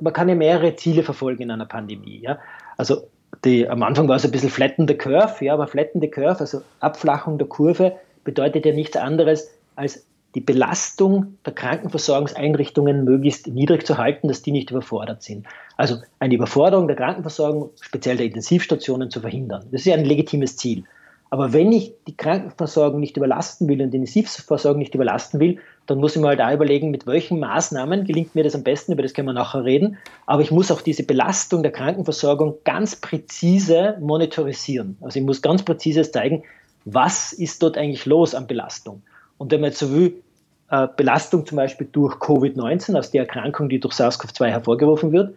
Man 0.00 0.12
kann 0.12 0.28
ja 0.28 0.34
mehrere 0.34 0.76
Ziele 0.76 1.02
verfolgen 1.02 1.42
in 1.44 1.50
einer 1.50 1.66
Pandemie. 1.66 2.20
Ja? 2.22 2.38
Also 2.76 3.08
die, 3.44 3.68
am 3.68 3.82
Anfang 3.82 4.08
war 4.08 4.16
es 4.16 4.24
ein 4.24 4.30
bisschen 4.30 4.50
flatten 4.50 4.86
the 4.88 4.94
curve, 4.94 5.44
ja, 5.44 5.54
aber 5.54 5.66
flatten 5.66 6.00
the 6.00 6.08
curve, 6.08 6.40
also 6.40 6.62
Abflachung 6.80 7.38
der 7.38 7.46
Kurve, 7.46 7.96
bedeutet 8.24 8.66
ja 8.66 8.72
nichts 8.72 8.96
anderes, 8.96 9.50
als 9.76 10.04
die 10.34 10.40
Belastung 10.40 11.38
der 11.44 11.54
Krankenversorgungseinrichtungen 11.54 13.04
möglichst 13.04 13.48
niedrig 13.48 13.84
zu 13.84 13.98
halten, 13.98 14.28
dass 14.28 14.42
die 14.42 14.52
nicht 14.52 14.70
überfordert 14.70 15.22
sind. 15.22 15.46
Also 15.76 15.96
eine 16.20 16.34
Überforderung 16.34 16.86
der 16.86 16.96
Krankenversorgung, 16.96 17.70
speziell 17.80 18.16
der 18.16 18.26
Intensivstationen, 18.26 19.10
zu 19.10 19.20
verhindern. 19.20 19.64
Das 19.72 19.80
ist 19.80 19.86
ja 19.86 19.94
ein 19.94 20.04
legitimes 20.04 20.56
Ziel. 20.56 20.84
Aber 21.30 21.52
wenn 21.52 21.72
ich 21.72 21.94
die 22.06 22.16
Krankenversorgung 22.16 23.00
nicht 23.00 23.16
überlasten 23.16 23.68
will 23.68 23.80
und 23.82 23.92
die 23.92 23.98
Intensivversorgung 23.98 24.80
nicht 24.80 24.94
überlasten 24.94 25.40
will, 25.40 25.58
dann 25.90 25.98
muss 25.98 26.14
ich 26.14 26.22
mir 26.22 26.28
halt 26.28 26.40
auch 26.40 26.52
überlegen, 26.52 26.92
mit 26.92 27.08
welchen 27.08 27.40
Maßnahmen 27.40 28.04
gelingt 28.04 28.36
mir 28.36 28.44
das 28.44 28.54
am 28.54 28.62
besten, 28.62 28.92
über 28.92 29.02
das 29.02 29.12
können 29.12 29.26
wir 29.26 29.32
nachher 29.32 29.64
reden. 29.64 29.98
Aber 30.24 30.40
ich 30.40 30.52
muss 30.52 30.70
auch 30.70 30.82
diese 30.82 31.02
Belastung 31.02 31.64
der 31.64 31.72
Krankenversorgung 31.72 32.58
ganz 32.62 32.94
präzise 32.94 33.96
monitorisieren. 33.98 34.96
Also 35.00 35.18
ich 35.18 35.26
muss 35.26 35.42
ganz 35.42 35.64
präzise 35.64 36.08
zeigen, 36.08 36.44
was 36.84 37.32
ist 37.32 37.60
dort 37.64 37.76
eigentlich 37.76 38.06
los 38.06 38.36
an 38.36 38.46
Belastung. 38.46 39.02
Und 39.36 39.50
wenn 39.50 39.62
man 39.62 39.70
jetzt 39.70 39.80
so 39.80 39.92
will, 39.92 40.22
äh, 40.70 40.86
Belastung 40.96 41.44
zum 41.44 41.56
Beispiel 41.56 41.88
durch 41.90 42.14
Covid-19, 42.14 42.94
also 42.94 43.10
die 43.10 43.18
Erkrankung, 43.18 43.68
die 43.68 43.80
durch 43.80 43.94
SARS-CoV-2 43.94 44.46
hervorgerufen 44.46 45.10
wird, 45.10 45.34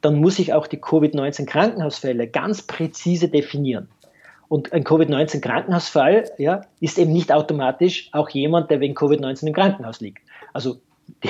dann 0.00 0.18
muss 0.18 0.38
ich 0.38 0.54
auch 0.54 0.66
die 0.66 0.78
Covid-19-Krankenhausfälle 0.78 2.26
ganz 2.26 2.62
präzise 2.62 3.28
definieren. 3.28 3.88
Und 4.50 4.72
ein 4.72 4.82
Covid-19-Krankenhausfall 4.82 6.32
ja, 6.38 6.62
ist 6.80 6.98
eben 6.98 7.12
nicht 7.12 7.32
automatisch 7.32 8.08
auch 8.10 8.28
jemand, 8.30 8.68
der 8.68 8.80
wegen 8.80 8.96
Covid-19 8.96 9.46
im 9.46 9.52
Krankenhaus 9.52 10.00
liegt. 10.00 10.18
Also 10.52 10.78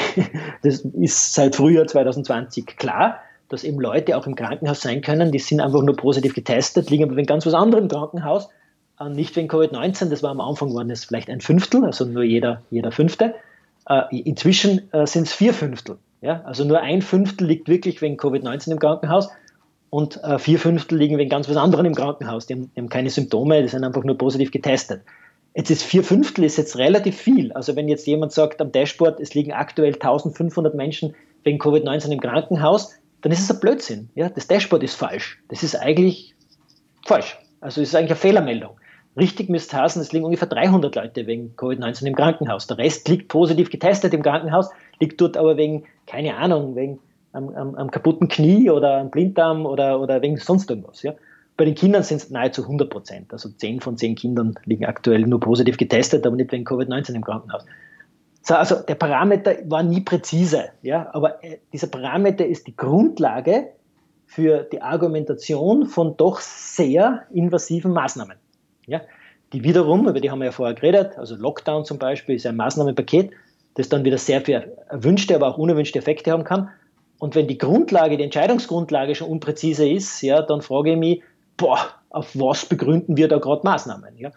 das 0.62 0.80
ist 0.80 1.34
seit 1.34 1.54
Frühjahr 1.54 1.86
2020 1.86 2.78
klar, 2.78 3.18
dass 3.50 3.62
eben 3.62 3.78
Leute 3.78 4.16
auch 4.16 4.26
im 4.26 4.36
Krankenhaus 4.36 4.80
sein 4.80 5.02
können, 5.02 5.32
die 5.32 5.38
sind 5.38 5.60
einfach 5.60 5.82
nur 5.82 5.98
positiv 5.98 6.34
getestet, 6.34 6.88
liegen 6.88 7.04
aber 7.04 7.16
wegen 7.16 7.26
ganz 7.26 7.44
was 7.44 7.52
anderem 7.52 7.84
im 7.84 7.90
Krankenhaus, 7.90 8.48
äh, 8.98 9.10
nicht 9.10 9.36
wegen 9.36 9.48
Covid-19, 9.48 10.08
das 10.08 10.22
war 10.22 10.30
am 10.30 10.40
Anfang 10.40 10.72
waren 10.72 10.88
es 10.88 11.04
vielleicht 11.04 11.28
ein 11.28 11.42
Fünftel, 11.42 11.84
also 11.84 12.06
nur 12.06 12.22
jeder, 12.22 12.62
jeder 12.70 12.90
Fünfte. 12.90 13.34
Äh, 13.86 14.16
inzwischen 14.18 14.90
äh, 14.94 15.06
sind 15.06 15.26
es 15.26 15.34
vier 15.34 15.52
Fünftel. 15.52 15.98
Ja? 16.22 16.40
Also 16.46 16.64
nur 16.64 16.80
ein 16.80 17.02
Fünftel 17.02 17.46
liegt 17.46 17.68
wirklich 17.68 18.00
wegen 18.00 18.16
Covid-19 18.16 18.72
im 18.72 18.78
Krankenhaus 18.78 19.28
und 19.90 20.22
äh, 20.22 20.38
vier 20.38 20.58
Fünftel 20.58 20.98
liegen 20.98 21.18
wegen 21.18 21.28
ganz 21.28 21.48
was 21.48 21.56
anderem 21.56 21.84
im 21.84 21.94
Krankenhaus. 21.94 22.46
Die 22.46 22.54
haben, 22.54 22.70
die 22.74 22.80
haben, 22.80 22.88
keine 22.88 23.10
Symptome, 23.10 23.60
die 23.62 23.68
sind 23.68 23.84
einfach 23.84 24.04
nur 24.04 24.16
positiv 24.16 24.52
getestet. 24.52 25.02
Jetzt 25.54 25.70
ist 25.70 25.82
vier 25.82 26.04
Fünftel 26.04 26.44
ist 26.44 26.56
jetzt 26.56 26.78
relativ 26.78 27.16
viel. 27.16 27.52
Also 27.52 27.74
wenn 27.74 27.88
jetzt 27.88 28.06
jemand 28.06 28.30
sagt 28.30 28.60
am 28.60 28.70
Dashboard, 28.70 29.18
es 29.18 29.34
liegen 29.34 29.52
aktuell 29.52 29.94
1500 29.94 30.74
Menschen 30.76 31.14
wegen 31.42 31.58
Covid-19 31.58 32.12
im 32.12 32.20
Krankenhaus, 32.20 32.94
dann 33.22 33.32
ist 33.32 33.40
es 33.40 33.50
ein 33.50 33.58
Blödsinn. 33.58 34.10
Ja, 34.14 34.28
das 34.28 34.46
Dashboard 34.46 34.84
ist 34.84 34.94
falsch. 34.94 35.42
Das 35.48 35.64
ist 35.64 35.74
eigentlich 35.74 36.34
falsch. 37.04 37.36
Also 37.60 37.82
es 37.82 37.88
ist 37.88 37.94
eigentlich 37.96 38.12
eine 38.12 38.20
Fehlermeldung. 38.20 38.76
Richtig 39.16 39.48
müsste 39.48 39.76
heißen, 39.76 40.00
es 40.00 40.12
liegen 40.12 40.24
ungefähr 40.24 40.46
300 40.46 40.94
Leute 40.94 41.26
wegen 41.26 41.52
Covid-19 41.56 42.06
im 42.06 42.14
Krankenhaus. 42.14 42.68
Der 42.68 42.78
Rest 42.78 43.08
liegt 43.08 43.26
positiv 43.26 43.70
getestet 43.70 44.14
im 44.14 44.22
Krankenhaus, 44.22 44.70
liegt 45.00 45.20
dort 45.20 45.36
aber 45.36 45.56
wegen, 45.56 45.84
keine 46.06 46.36
Ahnung, 46.36 46.76
wegen 46.76 47.00
am, 47.32 47.48
am, 47.54 47.74
am 47.74 47.90
kaputten 47.90 48.28
Knie 48.28 48.70
oder 48.70 48.98
am 48.98 49.10
Blinddarm 49.10 49.66
oder, 49.66 50.00
oder 50.00 50.22
wegen 50.22 50.36
sonst 50.36 50.70
irgendwas. 50.70 51.02
Ja? 51.02 51.14
Bei 51.56 51.64
den 51.64 51.74
Kindern 51.74 52.02
sind 52.02 52.18
es 52.18 52.30
nahezu 52.30 52.62
100 52.62 52.90
Prozent. 52.90 53.32
Also 53.32 53.50
10 53.50 53.80
von 53.80 53.96
10 53.96 54.14
Kindern 54.14 54.54
liegen 54.64 54.86
aktuell 54.86 55.26
nur 55.26 55.40
positiv 55.40 55.76
getestet, 55.76 56.26
aber 56.26 56.36
nicht 56.36 56.52
wegen 56.52 56.64
Covid-19 56.64 57.14
im 57.14 57.24
Krankenhaus. 57.24 57.64
So, 58.42 58.54
also 58.54 58.76
der 58.76 58.94
Parameter 58.94 59.56
war 59.66 59.82
nie 59.82 60.00
präzise, 60.00 60.70
ja, 60.80 61.10
aber 61.12 61.44
äh, 61.44 61.58
dieser 61.72 61.88
Parameter 61.88 62.46
ist 62.46 62.66
die 62.66 62.74
Grundlage 62.74 63.68
für 64.24 64.62
die 64.62 64.80
Argumentation 64.80 65.86
von 65.86 66.16
doch 66.16 66.40
sehr 66.40 67.24
invasiven 67.32 67.92
Maßnahmen. 67.92 68.38
Ja, 68.86 69.02
die 69.52 69.62
wiederum, 69.62 70.08
über 70.08 70.20
die 70.20 70.30
haben 70.30 70.38
wir 70.38 70.46
ja 70.46 70.52
vorher 70.52 70.74
geredet, 70.74 71.18
also 71.18 71.36
Lockdown 71.36 71.84
zum 71.84 71.98
Beispiel 71.98 72.36
ist 72.36 72.46
ein 72.46 72.56
Maßnahmenpaket, 72.56 73.32
das 73.74 73.88
dann 73.88 74.04
wieder 74.04 74.18
sehr 74.18 74.40
viel 74.40 74.72
erwünschte, 74.88 75.34
aber 75.34 75.48
auch 75.48 75.58
unerwünschte 75.58 75.98
Effekte 75.98 76.30
haben 76.30 76.44
kann. 76.44 76.70
Und 77.20 77.34
wenn 77.34 77.46
die 77.46 77.58
Grundlage, 77.58 78.16
die 78.16 78.24
Entscheidungsgrundlage 78.24 79.14
schon 79.14 79.28
unpräzise 79.28 79.88
ist, 79.88 80.22
ja, 80.22 80.40
dann 80.40 80.62
frage 80.62 80.92
ich 80.92 80.98
mich, 80.98 81.22
boah, 81.58 81.78
auf 82.08 82.34
was 82.34 82.64
begründen 82.64 83.16
wir 83.18 83.28
da 83.28 83.38
gerade 83.38 83.62
Maßnahmen? 83.62 84.16
Ja? 84.16 84.30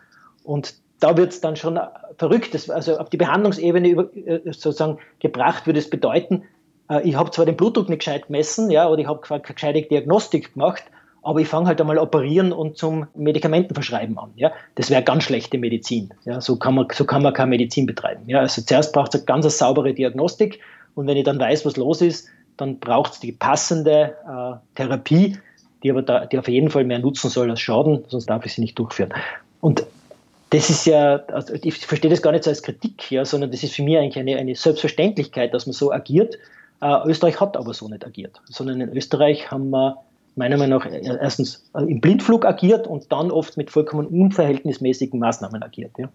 Und 0.43 0.75
da 0.99 1.15
wird 1.15 1.31
es 1.31 1.39
dann 1.39 1.55
schon 1.55 1.79
verrückt. 2.17 2.53
Also 2.69 2.97
auf 2.97 3.09
die 3.09 3.17
Behandlungsebene 3.17 3.87
über, 3.87 4.15
äh, 4.15 4.41
sozusagen 4.51 4.99
gebracht 5.19 5.65
würde 5.65 5.79
es 5.79 5.89
bedeuten, 5.89 6.43
äh, 6.89 7.07
ich 7.07 7.15
habe 7.15 7.31
zwar 7.31 7.45
den 7.45 7.55
Blutdruck 7.55 7.87
nicht 7.87 7.99
gescheit 7.99 8.27
gemessen, 8.27 8.69
ja, 8.69 8.89
oder 8.89 9.01
ich 9.01 9.07
habe 9.07 9.21
keine 9.21 9.41
gescheite 9.41 9.81
Diagnostik 9.83 10.53
gemacht, 10.53 10.83
aber 11.21 11.39
ich 11.39 11.47
fange 11.47 11.67
halt 11.67 11.79
einmal 11.79 11.97
operieren 11.97 12.51
und 12.51 12.77
zum 12.77 13.07
Medikamentenverschreiben 13.15 14.17
an. 14.17 14.31
Ja? 14.35 14.51
Das 14.75 14.89
wäre 14.89 15.03
ganz 15.03 15.23
schlechte 15.23 15.57
Medizin. 15.57 16.13
Ja? 16.25 16.41
So, 16.41 16.57
kann 16.57 16.75
man, 16.75 16.87
so 16.91 17.05
kann 17.05 17.23
man 17.23 17.33
keine 17.33 17.51
Medizin 17.51 17.85
betreiben. 17.85 18.23
Ja? 18.27 18.39
Also 18.41 18.61
zuerst 18.61 18.91
braucht 18.91 19.15
es 19.15 19.21
eine 19.21 19.25
ganz 19.25 19.57
saubere 19.57 19.93
Diagnostik 19.93 20.59
und 20.95 21.07
wenn 21.07 21.15
ich 21.15 21.23
dann 21.23 21.39
weiß, 21.39 21.65
was 21.65 21.77
los 21.77 22.01
ist, 22.01 22.27
dann 22.57 22.79
braucht 22.79 23.13
es 23.13 23.19
die 23.19 23.31
passende 23.31 24.15
äh, 24.27 24.75
Therapie, 24.75 25.37
die 25.83 25.91
aber 25.91 26.01
da, 26.01 26.25
die 26.25 26.37
auf 26.37 26.47
jeden 26.47 26.69
Fall 26.69 26.83
mehr 26.83 26.99
nutzen 26.99 27.29
soll 27.29 27.49
als 27.49 27.59
Schaden, 27.59 28.03
sonst 28.07 28.27
darf 28.27 28.45
ich 28.45 28.53
sie 28.53 28.61
nicht 28.61 28.77
durchführen. 28.79 29.13
Und 29.59 29.85
das 30.49 30.69
ist 30.69 30.85
ja, 30.85 31.15
also 31.27 31.53
ich 31.55 31.85
verstehe 31.85 32.11
das 32.11 32.21
gar 32.21 32.31
nicht 32.31 32.43
so 32.43 32.49
als 32.49 32.61
Kritik, 32.61 33.09
ja, 33.11 33.25
sondern 33.25 33.51
das 33.51 33.63
ist 33.63 33.75
für 33.75 33.83
mich 33.83 33.97
eigentlich 33.97 34.19
eine, 34.19 34.37
eine 34.37 34.55
Selbstverständlichkeit, 34.55 35.53
dass 35.53 35.65
man 35.65 35.73
so 35.73 35.91
agiert. 35.91 36.37
Äh, 36.81 37.07
Österreich 37.07 37.39
hat 37.41 37.57
aber 37.57 37.73
so 37.73 37.87
nicht 37.87 38.05
agiert, 38.05 38.39
sondern 38.45 38.81
in 38.81 38.95
Österreich 38.95 39.49
haben 39.49 39.71
wir 39.71 39.97
meiner 40.35 40.57
Meinung 40.57 40.79
nach 40.79 40.91
erstens 40.91 41.69
im 41.75 42.01
Blindflug 42.01 42.45
agiert 42.45 42.87
und 42.87 43.11
dann 43.11 43.31
oft 43.31 43.57
mit 43.57 43.71
vollkommen 43.71 44.07
unverhältnismäßigen 44.07 45.19
Maßnahmen 45.19 45.61
agiert. 45.61 45.91
Ja. 45.97 46.09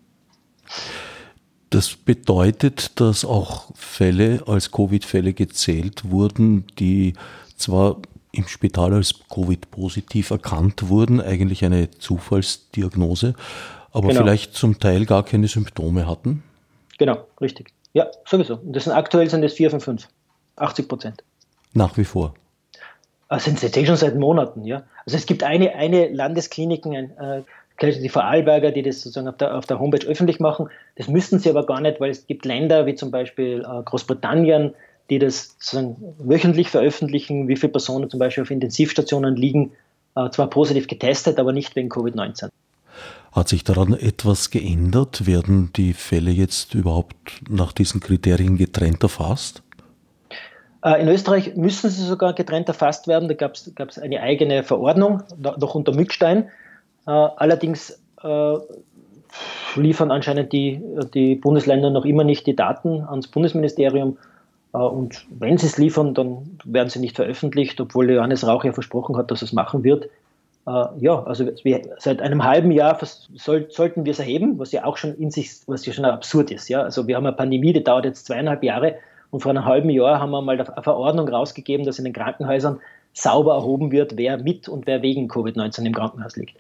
Das 1.71 1.97
bedeutet, 1.97 2.99
dass 3.01 3.25
auch 3.25 3.67
Fälle 3.75 4.43
als 4.47 4.71
Covid-Fälle 4.71 5.35
gezählt 5.35 6.11
wurden, 6.11 6.67
die 6.79 7.13
zwar 7.57 7.97
im 8.33 8.47
Spital 8.47 8.95
als 8.95 9.15
Covid-positiv 9.29 10.31
erkannt 10.31 10.89
wurden, 10.89 11.21
eigentlich 11.21 11.65
eine 11.65 11.91
Zufallsdiagnose, 11.91 13.35
aber 13.93 14.09
genau. 14.09 14.21
vielleicht 14.21 14.55
zum 14.55 14.79
Teil 14.79 15.07
gar 15.07 15.25
keine 15.25 15.49
Symptome 15.49 16.07
hatten? 16.07 16.43
Genau, 16.99 17.27
richtig. 17.41 17.73
Ja, 17.93 18.07
sowieso. 18.25 18.57
Und 18.57 18.75
das 18.75 18.85
sind 18.85 18.93
aktuell 18.93 19.29
sind 19.29 19.43
das 19.43 19.55
4 19.55 19.71
von 19.71 19.81
5. 19.81 20.09
80 20.57 20.89
Prozent. 20.89 21.25
Nach 21.73 21.97
wie 21.97 22.05
vor. 22.05 22.35
Das 23.29 23.45
sind 23.45 23.63
jetzt 23.63 23.77
eh 23.77 23.87
schon 23.87 23.97
seit 23.97 24.17
Monaten, 24.17 24.65
ja. 24.65 24.85
Also 25.05 25.17
es 25.17 25.27
gibt 25.27 25.43
eine, 25.43 25.75
eine 25.75 26.09
Landeskliniken, 26.09 26.95
äh, 26.95 27.43
die 27.81 28.09
Vorarlberger, 28.09 28.73
die 28.73 28.83
das 28.83 29.03
sozusagen 29.03 29.29
auf 29.29 29.37
der, 29.37 29.57
auf 29.57 29.67
der 29.67 29.79
Homepage 29.79 30.07
öffentlich 30.07 30.41
machen. 30.41 30.69
Das 30.97 31.09
müssten 31.09 31.39
sie 31.39 31.51
aber 31.51 31.65
gar 31.65 31.81
nicht, 31.81 32.01
weil 32.01 32.11
es 32.11 32.27
gibt 32.27 32.45
Länder 32.45 32.87
wie 32.87 32.95
zum 32.95 33.11
Beispiel 33.11 33.65
äh, 33.65 33.83
Großbritannien, 33.83 34.75
die 35.11 35.19
das 35.19 35.57
sozusagen 35.59 35.97
wöchentlich 36.19 36.71
veröffentlichen, 36.71 37.49
wie 37.49 37.57
viele 37.57 37.73
Personen 37.73 38.11
zum 38.11 38.19
Beispiel 38.19 38.43
auf 38.43 38.51
Intensivstationen 38.51 39.37
liegen, 39.37 39.73
äh, 40.17 40.29
zwar 40.31 40.51
positiv 40.51 40.87
getestet, 40.87 41.39
aber 41.39 41.53
nicht 41.53 41.77
wegen 41.77 41.89
Covid-19. 41.89 42.49
Hat 43.33 43.49
sich 43.49 43.63
daran 43.63 43.95
etwas 43.95 44.51
geändert? 44.51 45.27
Werden 45.27 45.71
die 45.77 45.93
Fälle 45.93 46.31
jetzt 46.31 46.75
überhaupt 46.75 47.15
nach 47.49 47.73
diesen 47.73 48.01
Kriterien 48.01 48.57
getrennt 48.57 49.03
erfasst? 49.03 49.63
Äh, 50.83 51.01
in 51.03 51.09
Österreich 51.09 51.55
müssen 51.55 51.91
sie 51.91 52.05
sogar 52.05 52.35
getrennt 52.35 52.69
erfasst 52.69 53.07
werden. 53.07 53.29
Da 53.29 53.35
gab 53.35 53.55
es 53.55 53.99
eine 53.99 54.21
eigene 54.21 54.65
Verordnung, 54.65 55.23
noch 55.39 55.75
unter 55.75 55.95
Mückstein. 55.95 56.49
Äh, 57.09 57.11
allerdings 57.11 58.01
äh, 58.23 58.55
liefern 59.75 60.11
anscheinend 60.11 60.53
die, 60.53 60.81
die 61.15 61.35
Bundesländer 61.35 61.89
noch 61.91 62.05
immer 62.05 62.25
nicht 62.25 62.47
die 62.47 62.55
Daten 62.55 63.03
ans 63.03 63.29
Bundesministerium. 63.29 64.19
Und 64.73 65.27
wenn 65.31 65.57
sie 65.57 65.67
es 65.67 65.79
liefern, 65.79 66.13
dann 66.13 66.59
werden 66.65 66.91
sie 66.91 66.99
nicht 66.99 67.17
veröffentlicht, 67.17 67.81
obwohl 67.81 68.11
Johannes 68.11 68.47
Rauch 68.47 68.65
ja 68.65 68.73
versprochen 68.73 69.17
hat, 69.17 69.31
dass 69.31 69.41
es 69.41 69.55
machen 69.55 69.83
wird. 69.83 70.11
Äh, 70.67 70.85
ja, 71.01 71.23
also 71.25 71.47
wir, 71.63 71.83
seit 71.99 72.21
einem 72.21 72.45
halben 72.45 72.71
Jahr 72.71 72.99
soll, 73.35 73.69
sollten 73.71 74.05
wir 74.05 74.11
es 74.11 74.19
erheben, 74.19 74.59
was 74.59 74.73
ja 74.73 74.85
auch 74.85 74.99
schon 74.99 75.15
in 75.15 75.31
sich, 75.31 75.51
was 75.67 75.87
ja 75.87 75.95
schon 75.95 76.05
absurd 76.05 76.51
ist. 76.51 76.69
Ja? 76.69 76.83
Also 76.83 77.07
wir 77.07 77.17
haben 77.17 77.27
eine 77.27 77.37
Pandemie, 77.37 77.73
die 77.73 77.83
dauert 77.83 78.05
jetzt 78.05 78.27
zweieinhalb 78.27 78.63
Jahre 78.63 78.97
und 79.31 79.41
vor 79.41 79.51
einem 79.51 79.65
halben 79.65 79.89
Jahr 79.89 80.21
haben 80.21 80.31
wir 80.31 80.43
mal 80.43 80.61
eine 80.61 80.83
Verordnung 80.83 81.29
rausgegeben, 81.29 81.87
dass 81.87 81.99
in 81.99 82.05
den 82.05 82.13
Krankenhäusern 82.13 82.81
sauber 83.15 83.55
erhoben 83.55 83.91
wird, 83.91 84.17
wer 84.17 84.37
mit 84.37 84.69
und 84.69 84.87
wer 84.87 85.01
wegen 85.01 85.29
Covid-19 85.29 85.87
im 85.87 85.95
Krankenhaus 85.95 86.37
liegt. 86.37 86.57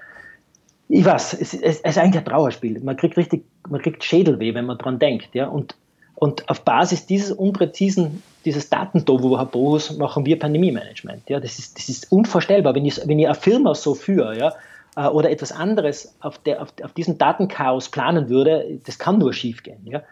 Ich 0.88 1.04
weiß, 1.04 1.34
es, 1.34 1.54
es, 1.54 1.60
es, 1.62 1.80
ist 1.80 1.98
eigentlich 1.98 2.18
ein 2.18 2.24
Trauerspiel. 2.24 2.80
Man 2.80 2.96
kriegt 2.96 3.16
richtig, 3.16 3.44
man 3.68 3.82
kriegt 3.82 4.02
Schädelweh, 4.02 4.54
wenn 4.54 4.66
man 4.66 4.78
dran 4.78 4.98
denkt. 4.98 5.34
Ja? 5.34 5.48
Und 5.48 5.76
und 6.20 6.48
auf 6.48 6.62
Basis 6.62 7.06
dieses 7.06 7.30
unpräzisen, 7.30 8.24
dieses 8.44 8.68
Datentohuwabos 8.70 9.98
machen 9.98 10.26
wir 10.26 10.36
Pandemie-Management. 10.36 11.30
Ja, 11.30 11.38
das, 11.38 11.60
ist, 11.60 11.78
das 11.78 11.88
ist 11.88 12.10
unvorstellbar. 12.10 12.74
Wenn 12.74 12.84
ich, 12.84 13.00
wenn 13.06 13.20
ich 13.20 13.26
eine 13.26 13.36
Firma 13.36 13.72
so 13.76 13.94
führe 13.94 14.36
ja, 14.36 14.52
äh, 14.96 15.06
oder 15.06 15.30
etwas 15.30 15.52
anderes 15.52 16.16
auf, 16.18 16.38
der, 16.38 16.60
auf, 16.60 16.70
auf 16.82 16.92
diesem 16.92 17.18
Datenchaos 17.18 17.90
planen 17.90 18.28
würde, 18.28 18.80
das 18.84 18.98
kann 18.98 19.18
nur 19.18 19.32
schiefgehen. 19.32 19.78
Ja. 19.84 20.02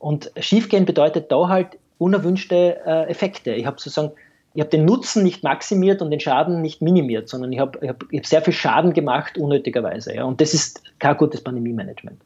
Und 0.00 0.32
schiefgehen 0.36 0.84
bedeutet 0.84 1.30
da 1.30 1.46
halt 1.46 1.78
unerwünschte 1.98 2.80
äh, 2.84 3.08
Effekte. 3.08 3.52
Ich 3.52 3.64
habe 3.64 3.78
sozusagen 3.78 4.10
ich 4.54 4.60
habe 4.60 4.70
den 4.70 4.84
Nutzen 4.84 5.22
nicht 5.22 5.42
maximiert 5.42 6.02
und 6.02 6.10
den 6.10 6.20
Schaden 6.20 6.60
nicht 6.60 6.82
minimiert, 6.82 7.28
sondern 7.28 7.52
ich 7.52 7.58
habe 7.58 7.78
ich 7.82 7.88
hab, 7.88 8.04
ich 8.10 8.18
hab 8.18 8.26
sehr 8.26 8.42
viel 8.42 8.52
Schaden 8.52 8.92
gemacht, 8.92 9.38
unnötigerweise. 9.38 10.14
Ja. 10.14 10.24
Und 10.24 10.40
das 10.40 10.54
ist 10.54 10.82
kein 10.98 11.16
gutes 11.16 11.40
Pandemie-Management. 11.42 12.20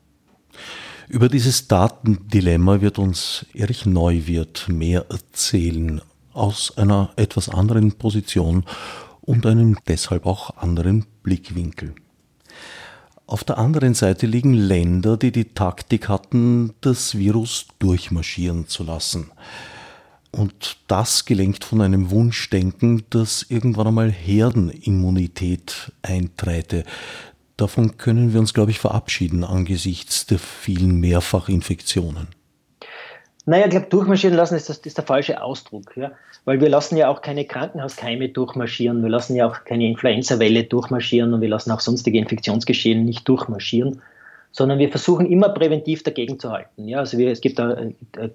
Über 1.08 1.28
dieses 1.28 1.68
Datendilemma 1.68 2.80
wird 2.80 2.98
uns 2.98 3.46
Erich 3.54 3.86
Neuwirth 3.86 4.68
mehr 4.68 5.06
erzählen, 5.08 6.00
aus 6.32 6.76
einer 6.76 7.10
etwas 7.16 7.48
anderen 7.48 7.92
Position 7.92 8.64
und 9.22 9.46
einem 9.46 9.78
deshalb 9.88 10.26
auch 10.26 10.56
anderen 10.56 11.06
Blickwinkel. 11.22 11.94
Auf 13.26 13.42
der 13.42 13.58
anderen 13.58 13.94
Seite 13.94 14.26
liegen 14.26 14.52
Länder, 14.52 15.16
die 15.16 15.32
die 15.32 15.46
Taktik 15.46 16.08
hatten, 16.08 16.74
das 16.80 17.18
Virus 17.18 17.66
durchmarschieren 17.78 18.68
zu 18.68 18.84
lassen. 18.84 19.32
Und 20.36 20.76
das 20.86 21.24
gelenkt 21.24 21.64
von 21.64 21.80
einem 21.80 22.10
Wunschdenken, 22.10 23.04
dass 23.10 23.46
irgendwann 23.48 23.86
einmal 23.86 24.10
Herdenimmunität 24.10 25.92
einträte, 26.02 26.84
Davon 27.56 27.96
können 27.96 28.34
wir 28.34 28.40
uns, 28.40 28.52
glaube 28.52 28.70
ich, 28.70 28.78
verabschieden 28.78 29.42
angesichts 29.42 30.26
der 30.26 30.38
vielen 30.38 31.00
Mehrfachinfektionen. 31.00 32.28
Naja, 33.46 33.64
ich 33.64 33.70
glaube, 33.70 33.86
durchmarschieren 33.86 34.36
lassen 34.36 34.56
ist, 34.56 34.68
das, 34.68 34.78
ist 34.78 34.98
der 34.98 35.04
falsche 35.04 35.40
Ausdruck, 35.40 35.96
ja? 35.96 36.10
weil 36.44 36.60
wir 36.60 36.68
lassen 36.68 36.96
ja 36.96 37.08
auch 37.08 37.22
keine 37.22 37.44
Krankenhauskeime 37.44 38.28
durchmarschieren, 38.28 39.02
wir 39.02 39.08
lassen 39.08 39.36
ja 39.36 39.48
auch 39.48 39.64
keine 39.64 39.86
Influenza-Welle 39.86 40.64
durchmarschieren 40.64 41.32
und 41.32 41.40
wir 41.40 41.48
lassen 41.48 41.70
auch 41.70 41.80
sonstige 41.80 42.18
Infektionsgeschehen 42.18 43.04
nicht 43.04 43.26
durchmarschieren, 43.28 44.02
sondern 44.52 44.78
wir 44.78 44.88
versuchen 44.88 45.26
immer 45.26 45.50
präventiv 45.50 46.02
dagegen 46.02 46.38
zu 46.38 46.50
halten. 46.50 46.88
Ja? 46.88 47.00
Also 47.00 47.18
wir, 47.18 47.30
es 47.30 47.40
gibt 47.40 47.58
da 47.58 47.76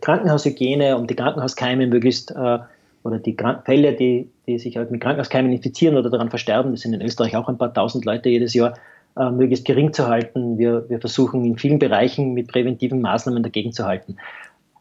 Krankenhaushygiene, 0.01 0.97
um 0.97 1.07
die 1.07 1.15
Krankenhauskeime 1.15 1.87
möglichst 1.87 2.31
äh, 2.31 2.59
oder 3.03 3.17
die 3.17 3.35
Krank 3.35 3.65
Fälle, 3.65 3.93
die, 3.93 4.29
die 4.47 4.59
sich 4.59 4.77
halt 4.77 4.91
mit 4.91 5.01
Krankenhauskeimen 5.01 5.51
infizieren 5.51 5.97
oder 5.97 6.09
daran 6.09 6.29
versterben, 6.29 6.71
das 6.71 6.81
sind 6.81 6.93
in 6.93 7.01
Österreich 7.01 7.35
auch 7.35 7.49
ein 7.49 7.57
paar 7.57 7.73
tausend 7.73 8.05
Leute 8.05 8.29
jedes 8.29 8.53
Jahr, 8.53 8.75
äh, 9.17 9.29
möglichst 9.29 9.65
gering 9.65 9.93
zu 9.93 10.07
halten. 10.07 10.57
Wir, 10.57 10.87
wir 10.89 10.99
versuchen 10.99 11.43
in 11.43 11.57
vielen 11.57 11.79
Bereichen 11.79 12.33
mit 12.33 12.47
präventiven 12.47 13.01
Maßnahmen 13.01 13.43
dagegen 13.43 13.73
zu 13.73 13.85
halten. 13.85 14.17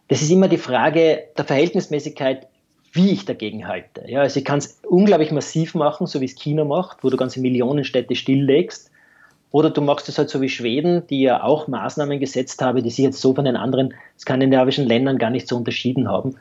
Das 0.08 0.22
ist 0.22 0.30
immer 0.30 0.48
die 0.48 0.58
Frage 0.58 1.24
der 1.38 1.44
Verhältnismäßigkeit, 1.44 2.46
wie 2.92 3.12
ich 3.12 3.24
dagegen 3.24 3.68
halte. 3.68 4.02
Ja, 4.06 4.20
also 4.20 4.38
ich 4.38 4.44
kann 4.44 4.58
es 4.58 4.80
unglaublich 4.88 5.30
massiv 5.30 5.74
machen, 5.74 6.06
so 6.06 6.20
wie 6.20 6.24
es 6.24 6.34
China 6.34 6.64
macht, 6.64 7.04
wo 7.04 7.10
du 7.10 7.16
ganze 7.16 7.40
Millionenstädte 7.40 8.16
stilllegst. 8.16 8.90
Oder 9.52 9.70
du 9.70 9.80
machst 9.80 10.08
es 10.08 10.18
halt 10.18 10.30
so 10.30 10.40
wie 10.40 10.48
Schweden, 10.48 11.06
die 11.08 11.22
ja 11.22 11.42
auch 11.42 11.66
Maßnahmen 11.66 12.20
gesetzt 12.20 12.62
haben, 12.62 12.82
die 12.82 12.90
sich 12.90 13.04
jetzt 13.04 13.20
so 13.20 13.34
von 13.34 13.44
den 13.44 13.56
anderen 13.56 13.94
skandinavischen 14.18 14.86
Ländern 14.86 15.18
gar 15.18 15.30
nicht 15.30 15.48
so 15.48 15.56
unterschieden 15.56 16.08
haben. 16.08 16.36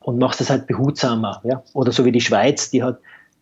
Und 0.00 0.18
machst 0.18 0.40
es 0.40 0.50
halt 0.50 0.66
behutsamer. 0.66 1.40
Ja? 1.44 1.62
Oder 1.72 1.92
so 1.92 2.04
wie 2.04 2.12
die 2.12 2.20
Schweiz, 2.20 2.70
die 2.70 2.82
hat 2.82 2.98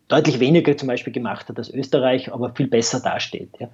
deutlich 0.08 0.40
weniger 0.40 0.76
zum 0.76 0.88
Beispiel 0.88 1.12
gemacht 1.12 1.48
hat 1.48 1.58
als 1.58 1.70
Österreich, 1.70 2.32
aber 2.32 2.54
viel 2.54 2.66
besser 2.66 3.00
dasteht. 3.00 3.50
Ja. 3.58 3.68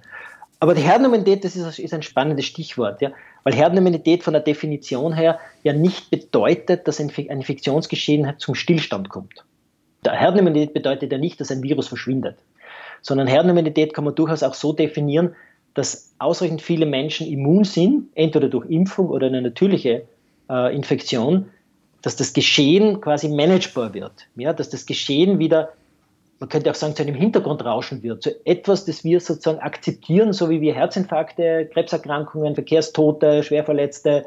Aber 0.59 0.73
die 0.73 0.81
Herdenimmunität, 0.81 1.43
das 1.43 1.55
ist, 1.55 1.79
ist, 1.79 1.93
ein 1.93 2.01
spannendes 2.01 2.45
Stichwort, 2.45 3.01
ja, 3.01 3.11
weil 3.43 3.53
Herdenimmunität 3.53 4.23
von 4.23 4.33
der 4.33 4.41
Definition 4.41 5.13
her 5.13 5.39
ja 5.63 5.73
nicht 5.73 6.09
bedeutet, 6.09 6.87
dass 6.87 6.99
ein 6.99 7.09
Infektionsgeschehen 7.09 8.33
zum 8.37 8.55
Stillstand 8.55 9.09
kommt. 9.09 9.43
Herdenimmunität 10.05 10.73
bedeutet 10.73 11.11
ja 11.11 11.17
nicht, 11.17 11.39
dass 11.41 11.51
ein 11.51 11.63
Virus 11.63 11.87
verschwindet, 11.87 12.37
sondern 13.05 13.27
Herdenimmunität 13.27 13.93
kann 13.93 14.03
man 14.03 14.15
durchaus 14.15 14.41
auch 14.41 14.55
so 14.55 14.73
definieren, 14.73 15.35
dass 15.75 16.15
ausreichend 16.17 16.63
viele 16.63 16.87
Menschen 16.87 17.27
immun 17.27 17.63
sind, 17.63 18.07
entweder 18.15 18.49
durch 18.49 18.67
Impfung 18.67 19.09
oder 19.09 19.27
eine 19.27 19.43
natürliche 19.43 20.05
äh, 20.49 20.75
Infektion, 20.75 21.45
dass 22.01 22.15
das 22.15 22.33
Geschehen 22.33 23.01
quasi 23.01 23.29
managebar 23.29 23.93
wird, 23.93 24.27
ja, 24.35 24.53
dass 24.53 24.71
das 24.71 24.87
Geschehen 24.87 25.37
wieder 25.37 25.69
man 26.39 26.49
könnte 26.49 26.69
auch 26.69 26.75
sagen, 26.75 26.95
zu 26.95 27.03
einem 27.03 27.15
Hintergrundrauschen 27.15 28.03
wird, 28.03 28.23
zu 28.23 28.45
etwas, 28.45 28.83
das 28.83 29.05
wir 29.05 29.21
sozusagen 29.21 29.59
akzeptieren, 29.59 30.33
so 30.33 30.49
wie 30.49 30.59
wir 30.59 30.73
Herzinfarkte, 30.73 31.69
Krebserkrankungen, 31.71 32.55
Verkehrstote, 32.55 33.41
Schwerverletzte, 33.41 34.25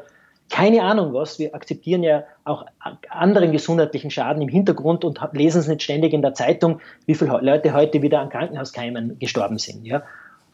keine 0.49 0.81
Ahnung 0.83 1.13
was, 1.13 1.39
wir 1.39 1.53
akzeptieren 1.53 2.03
ja 2.03 2.23
auch 2.43 2.65
anderen 3.09 3.51
gesundheitlichen 3.51 4.09
Schaden 4.09 4.41
im 4.41 4.49
Hintergrund 4.49 5.05
und 5.05 5.19
lesen 5.33 5.59
es 5.59 5.67
nicht 5.67 5.83
ständig 5.83 6.13
in 6.13 6.21
der 6.21 6.33
Zeitung, 6.33 6.81
wie 7.05 7.15
viele 7.15 7.39
Leute 7.41 7.73
heute 7.73 8.01
wieder 8.01 8.19
an 8.19 8.29
Krankenhauskeimen 8.29 9.19
gestorben 9.19 9.59
sind. 9.59 9.85
Ja? 9.85 10.03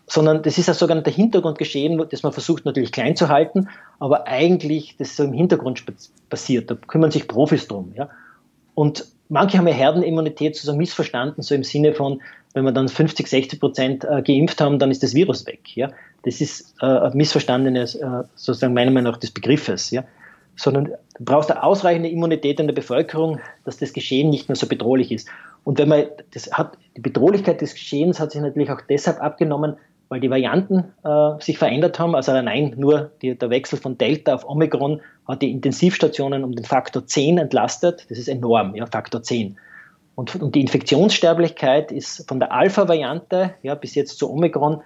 Sondern 0.06 0.44
das 0.44 0.58
ist 0.58 0.68
ein 0.68 0.76
sogenannter 0.76 1.12
Hintergrundgeschehen, 1.12 2.04
das 2.10 2.24
man 2.24 2.34
versucht 2.34 2.66
natürlich 2.66 2.92
klein 2.92 3.16
zu 3.16 3.30
halten, 3.30 3.70
aber 4.00 4.28
eigentlich 4.28 4.98
das 4.98 5.16
so 5.16 5.24
im 5.24 5.34
Hintergrund 5.34 5.84
passiert. 6.30 6.70
Da 6.70 6.76
kümmern 6.76 7.12
sich 7.12 7.28
Profis 7.28 7.68
drum. 7.68 7.94
Ja? 7.96 8.10
Und 8.76 9.06
manche 9.30 9.58
haben 9.58 9.68
ja 9.68 9.74
Herdenimmunität 9.74 10.56
sozusagen 10.56 10.78
missverstanden, 10.78 11.42
so 11.42 11.56
im 11.56 11.64
Sinne 11.64 11.94
von, 11.94 12.22
wenn 12.54 12.66
wir 12.66 12.74
dann 12.74 12.90
50, 12.90 13.28
60 13.28 13.60
Prozent 13.60 14.04
äh, 14.04 14.22
geimpft 14.22 14.60
haben, 14.60 14.78
dann 14.78 14.92
ist 14.92 15.04
das 15.04 15.16
Virus 15.16 15.46
weg. 15.48 15.62
Ja? 15.76 15.92
Das 16.26 16.42
ist 16.42 16.76
äh, 16.82 16.86
ein 16.86 17.16
missverstandenes, 17.16 17.96
äh, 17.96 18.24
sozusagen 18.36 18.74
meiner 18.74 18.92
Meinung 18.92 19.14
nach, 19.14 19.20
des 19.20 19.32
Begriffes. 19.32 19.92
Ja? 19.92 20.04
Sondern 20.56 20.86
du 20.86 21.24
brauchst 21.24 21.52
eine 21.52 21.64
ausreichende 21.64 22.10
Immunität 22.10 22.60
in 22.60 22.68
der 22.68 22.74
Bevölkerung, 22.74 23.40
dass 23.64 23.78
das 23.78 23.94
Geschehen 23.94 24.30
nicht 24.32 24.50
mehr 24.50 24.56
so 24.56 24.68
bedrohlich 24.68 25.12
ist. 25.12 25.30
Und 25.64 25.78
wenn 25.78 25.88
man, 25.88 26.06
das 26.34 26.52
hat, 26.52 26.78
die 26.98 27.02
Bedrohlichkeit 27.02 27.62
des 27.62 27.74
Geschehens 27.74 28.20
hat 28.20 28.32
sich 28.32 28.42
natürlich 28.42 28.72
auch 28.72 28.82
deshalb 28.82 29.22
abgenommen, 29.22 29.78
weil 30.10 30.20
die 30.20 30.30
Varianten 30.30 30.94
äh, 31.04 31.42
sich 31.42 31.58
verändert 31.58 32.00
haben. 32.00 32.16
Also 32.16 32.32
allein 32.32 32.74
nur 32.78 33.12
die, 33.22 33.38
der 33.38 33.50
Wechsel 33.50 33.78
von 33.78 33.98
Delta 33.98 34.36
auf 34.36 34.48
Omikron 34.48 35.02
hat 35.28 35.42
die 35.42 35.52
Intensivstationen 35.52 36.44
um 36.44 36.54
den 36.54 36.66
Faktor 36.66 37.06
10 37.06 37.38
entlastet. 37.38 38.06
Das 38.10 38.18
ist 38.18 38.28
enorm, 38.28 38.76
ja, 38.76 38.86
Faktor 38.86 39.24
10. 39.24 39.58
Und, 40.16 40.36
und 40.36 40.56
die 40.56 40.62
Infektionssterblichkeit 40.62 41.92
ist 41.92 42.28
von 42.28 42.40
der 42.40 42.52
Alpha-Variante 42.52 43.56
ja, 43.64 43.76
bis 43.76 43.96
jetzt 43.96 44.18
zu 44.18 44.32
Omikron 44.32 44.82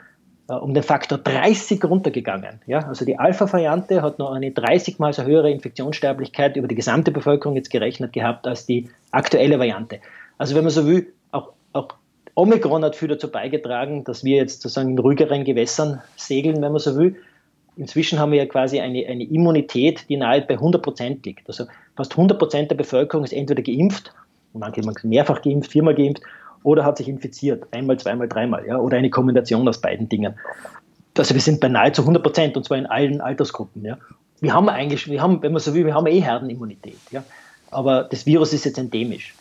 um 0.56 0.74
den 0.74 0.84
Faktor 0.84 1.18
30 1.18 1.84
runtergegangen. 1.84 2.62
Ja? 2.66 2.80
Also 2.88 3.06
die 3.06 3.18
Alpha-Variante 3.18 4.02
hat 4.02 4.20
noch 4.20 4.32
eine 4.32 4.52
30 4.52 5.00
mal 5.00 5.14
so 5.14 5.24
höhere 5.24 5.52
Infektionssterblichkeit 5.52 6.56
über 6.56 6.68
die 6.68 6.76
gesamte 6.76 7.12
Bevölkerung 7.12 7.56
jetzt 7.56 7.70
gerechnet 7.70 8.14
gehabt 8.14 8.48
als 8.48 8.66
die 8.66 8.90
aktuelle 9.12 9.60
Variante. 9.60 10.00
Also 10.38 10.56
wenn 10.56 10.64
man 10.64 10.72
so 10.72 10.88
will, 10.88 11.14
auch, 11.32 11.52
auch 11.74 11.90
Omikron 12.36 12.84
hat 12.84 12.96
viel 12.96 13.10
dazu 13.10 13.30
beigetragen, 13.30 14.04
dass 14.04 14.24
wir 14.24 14.38
jetzt 14.38 14.62
sozusagen 14.62 14.92
in 14.92 15.00
ruhigeren 15.00 15.44
Gewässern 15.44 16.02
segeln, 16.16 16.62
wenn 16.62 16.72
man 16.72 16.80
so 16.80 16.96
will. 16.98 17.16
Inzwischen 17.76 18.20
haben 18.20 18.32
wir 18.32 18.40
ja 18.40 18.46
quasi 18.46 18.80
eine, 18.80 19.06
eine 19.08 19.24
Immunität, 19.24 20.10
die 20.10 20.18
nahe 20.18 20.42
bei 20.42 20.56
100 20.56 20.82
Prozent 20.82 21.26
liegt. 21.26 21.48
Also 21.48 21.66
fast 21.96 22.14
100 22.14 22.40
Prozent 22.40 22.72
der 22.72 22.76
Bevölkerung 22.76 23.24
ist 23.24 23.34
entweder 23.34 23.62
geimpft, 23.62 24.14
manche 24.54 24.82
mehrfach 25.04 25.42
geimpft, 25.42 25.72
viermal 25.72 25.96
geimpft 25.96 26.24
oder 26.64 26.86
hat 26.86 26.98
sich 26.98 27.08
infiziert, 27.08 27.68
einmal, 27.72 27.98
zweimal, 28.00 28.28
dreimal, 28.28 28.66
ja, 28.68 28.78
oder 28.78 28.98
eine 28.98 29.10
Kombination 29.10 29.68
aus 29.68 29.80
beiden 29.80 30.10
Dingen. 30.10 30.36
Also 31.18 31.34
wir 31.34 31.42
sind 31.42 31.60
bei 31.60 31.68
nahezu 31.68 32.02
100 32.02 32.24
Prozent 32.24 32.58
und 32.58 32.66
zwar 32.66 32.78
in 32.78 32.86
allen 32.86 33.22
Altersgruppen. 33.22 33.84
Ja. 33.84 33.98
Wir 34.40 34.54
haben 34.54 34.70
eigentlich, 34.70 35.10
wir 35.10 35.22
haben, 35.22 35.42
wenn 35.42 35.52
man 35.52 35.62
so 35.62 35.74
will, 35.74 35.86
wir 35.86 35.94
haben 35.94 36.08
eh 36.08 36.22
Herdenimmunität. 36.22 37.00
Ja. 37.12 37.24
Aber 37.72 38.04
das 38.04 38.26
Virus 38.26 38.54
ist 38.54 38.66
jetzt 38.66 38.78
endemisch. 38.78 39.34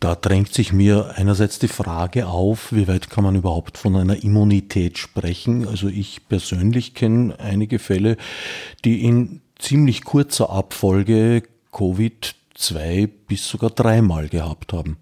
Da 0.00 0.14
drängt 0.14 0.54
sich 0.54 0.72
mir 0.72 1.14
einerseits 1.16 1.58
die 1.58 1.68
Frage 1.68 2.28
auf, 2.28 2.72
wie 2.72 2.88
weit 2.88 3.10
kann 3.10 3.24
man 3.24 3.34
überhaupt 3.34 3.76
von 3.76 3.96
einer 3.96 4.22
Immunität 4.22 4.96
sprechen? 4.96 5.66
Also 5.66 5.88
ich 5.88 6.28
persönlich 6.28 6.94
kenne 6.94 7.38
einige 7.38 7.78
Fälle, 7.78 8.16
die 8.84 9.04
in 9.04 9.40
ziemlich 9.58 10.04
kurzer 10.04 10.50
Abfolge 10.50 11.42
Covid 11.72 12.34
zwei 12.54 13.08
bis 13.26 13.48
sogar 13.48 13.70
dreimal 13.70 14.28
gehabt 14.28 14.72
haben. 14.72 14.96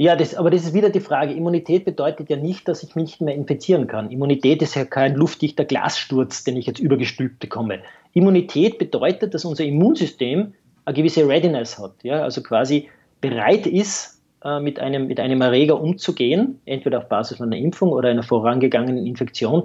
Ja, 0.00 0.14
das, 0.14 0.36
aber 0.36 0.50
das 0.50 0.62
ist 0.62 0.74
wieder 0.74 0.90
die 0.90 1.00
Frage. 1.00 1.32
Immunität 1.32 1.84
bedeutet 1.84 2.30
ja 2.30 2.36
nicht, 2.36 2.68
dass 2.68 2.84
ich 2.84 2.94
mich 2.94 3.04
nicht 3.04 3.20
mehr 3.20 3.34
infizieren 3.34 3.88
kann. 3.88 4.12
Immunität 4.12 4.62
ist 4.62 4.76
ja 4.76 4.84
kein 4.84 5.16
luftdichter 5.16 5.64
Glassturz, 5.64 6.44
den 6.44 6.56
ich 6.56 6.66
jetzt 6.66 6.78
übergestülpt 6.78 7.40
bekomme. 7.40 7.80
Immunität 8.12 8.78
bedeutet, 8.78 9.34
dass 9.34 9.44
unser 9.44 9.64
Immunsystem 9.64 10.54
eine 10.84 10.94
gewisse 10.94 11.28
Readiness 11.28 11.80
hat, 11.80 11.94
ja, 12.04 12.22
also 12.22 12.44
quasi 12.44 12.88
bereit 13.20 13.66
ist, 13.66 14.22
äh, 14.44 14.60
mit, 14.60 14.78
einem, 14.78 15.08
mit 15.08 15.18
einem 15.18 15.40
Erreger 15.40 15.80
umzugehen, 15.80 16.60
entweder 16.64 16.98
auf 16.98 17.08
Basis 17.08 17.40
einer 17.40 17.56
Impfung 17.56 17.90
oder 17.90 18.08
einer 18.08 18.22
vorangegangenen 18.22 19.04
Infektion. 19.04 19.64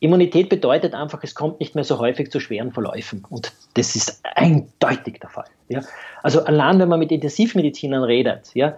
Immunität 0.00 0.48
bedeutet 0.48 0.94
einfach, 0.94 1.22
es 1.22 1.36
kommt 1.36 1.60
nicht 1.60 1.76
mehr 1.76 1.84
so 1.84 2.00
häufig 2.00 2.32
zu 2.32 2.40
schweren 2.40 2.72
Verläufen. 2.72 3.24
Und 3.30 3.52
das 3.74 3.94
ist 3.94 4.20
eindeutig 4.34 5.20
der 5.20 5.30
Fall. 5.30 5.44
Ja. 5.68 5.82
Also 6.24 6.42
allein, 6.42 6.80
wenn 6.80 6.88
man 6.88 6.98
mit 6.98 7.12
Intensivmedizinern 7.12 8.02
redet, 8.02 8.50
ja, 8.54 8.76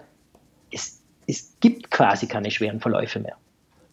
es, 0.73 1.01
es 1.27 1.57
gibt 1.59 1.91
quasi 1.91 2.27
keine 2.27 2.51
schweren 2.51 2.79
Verläufe 2.79 3.19
mehr. 3.19 3.37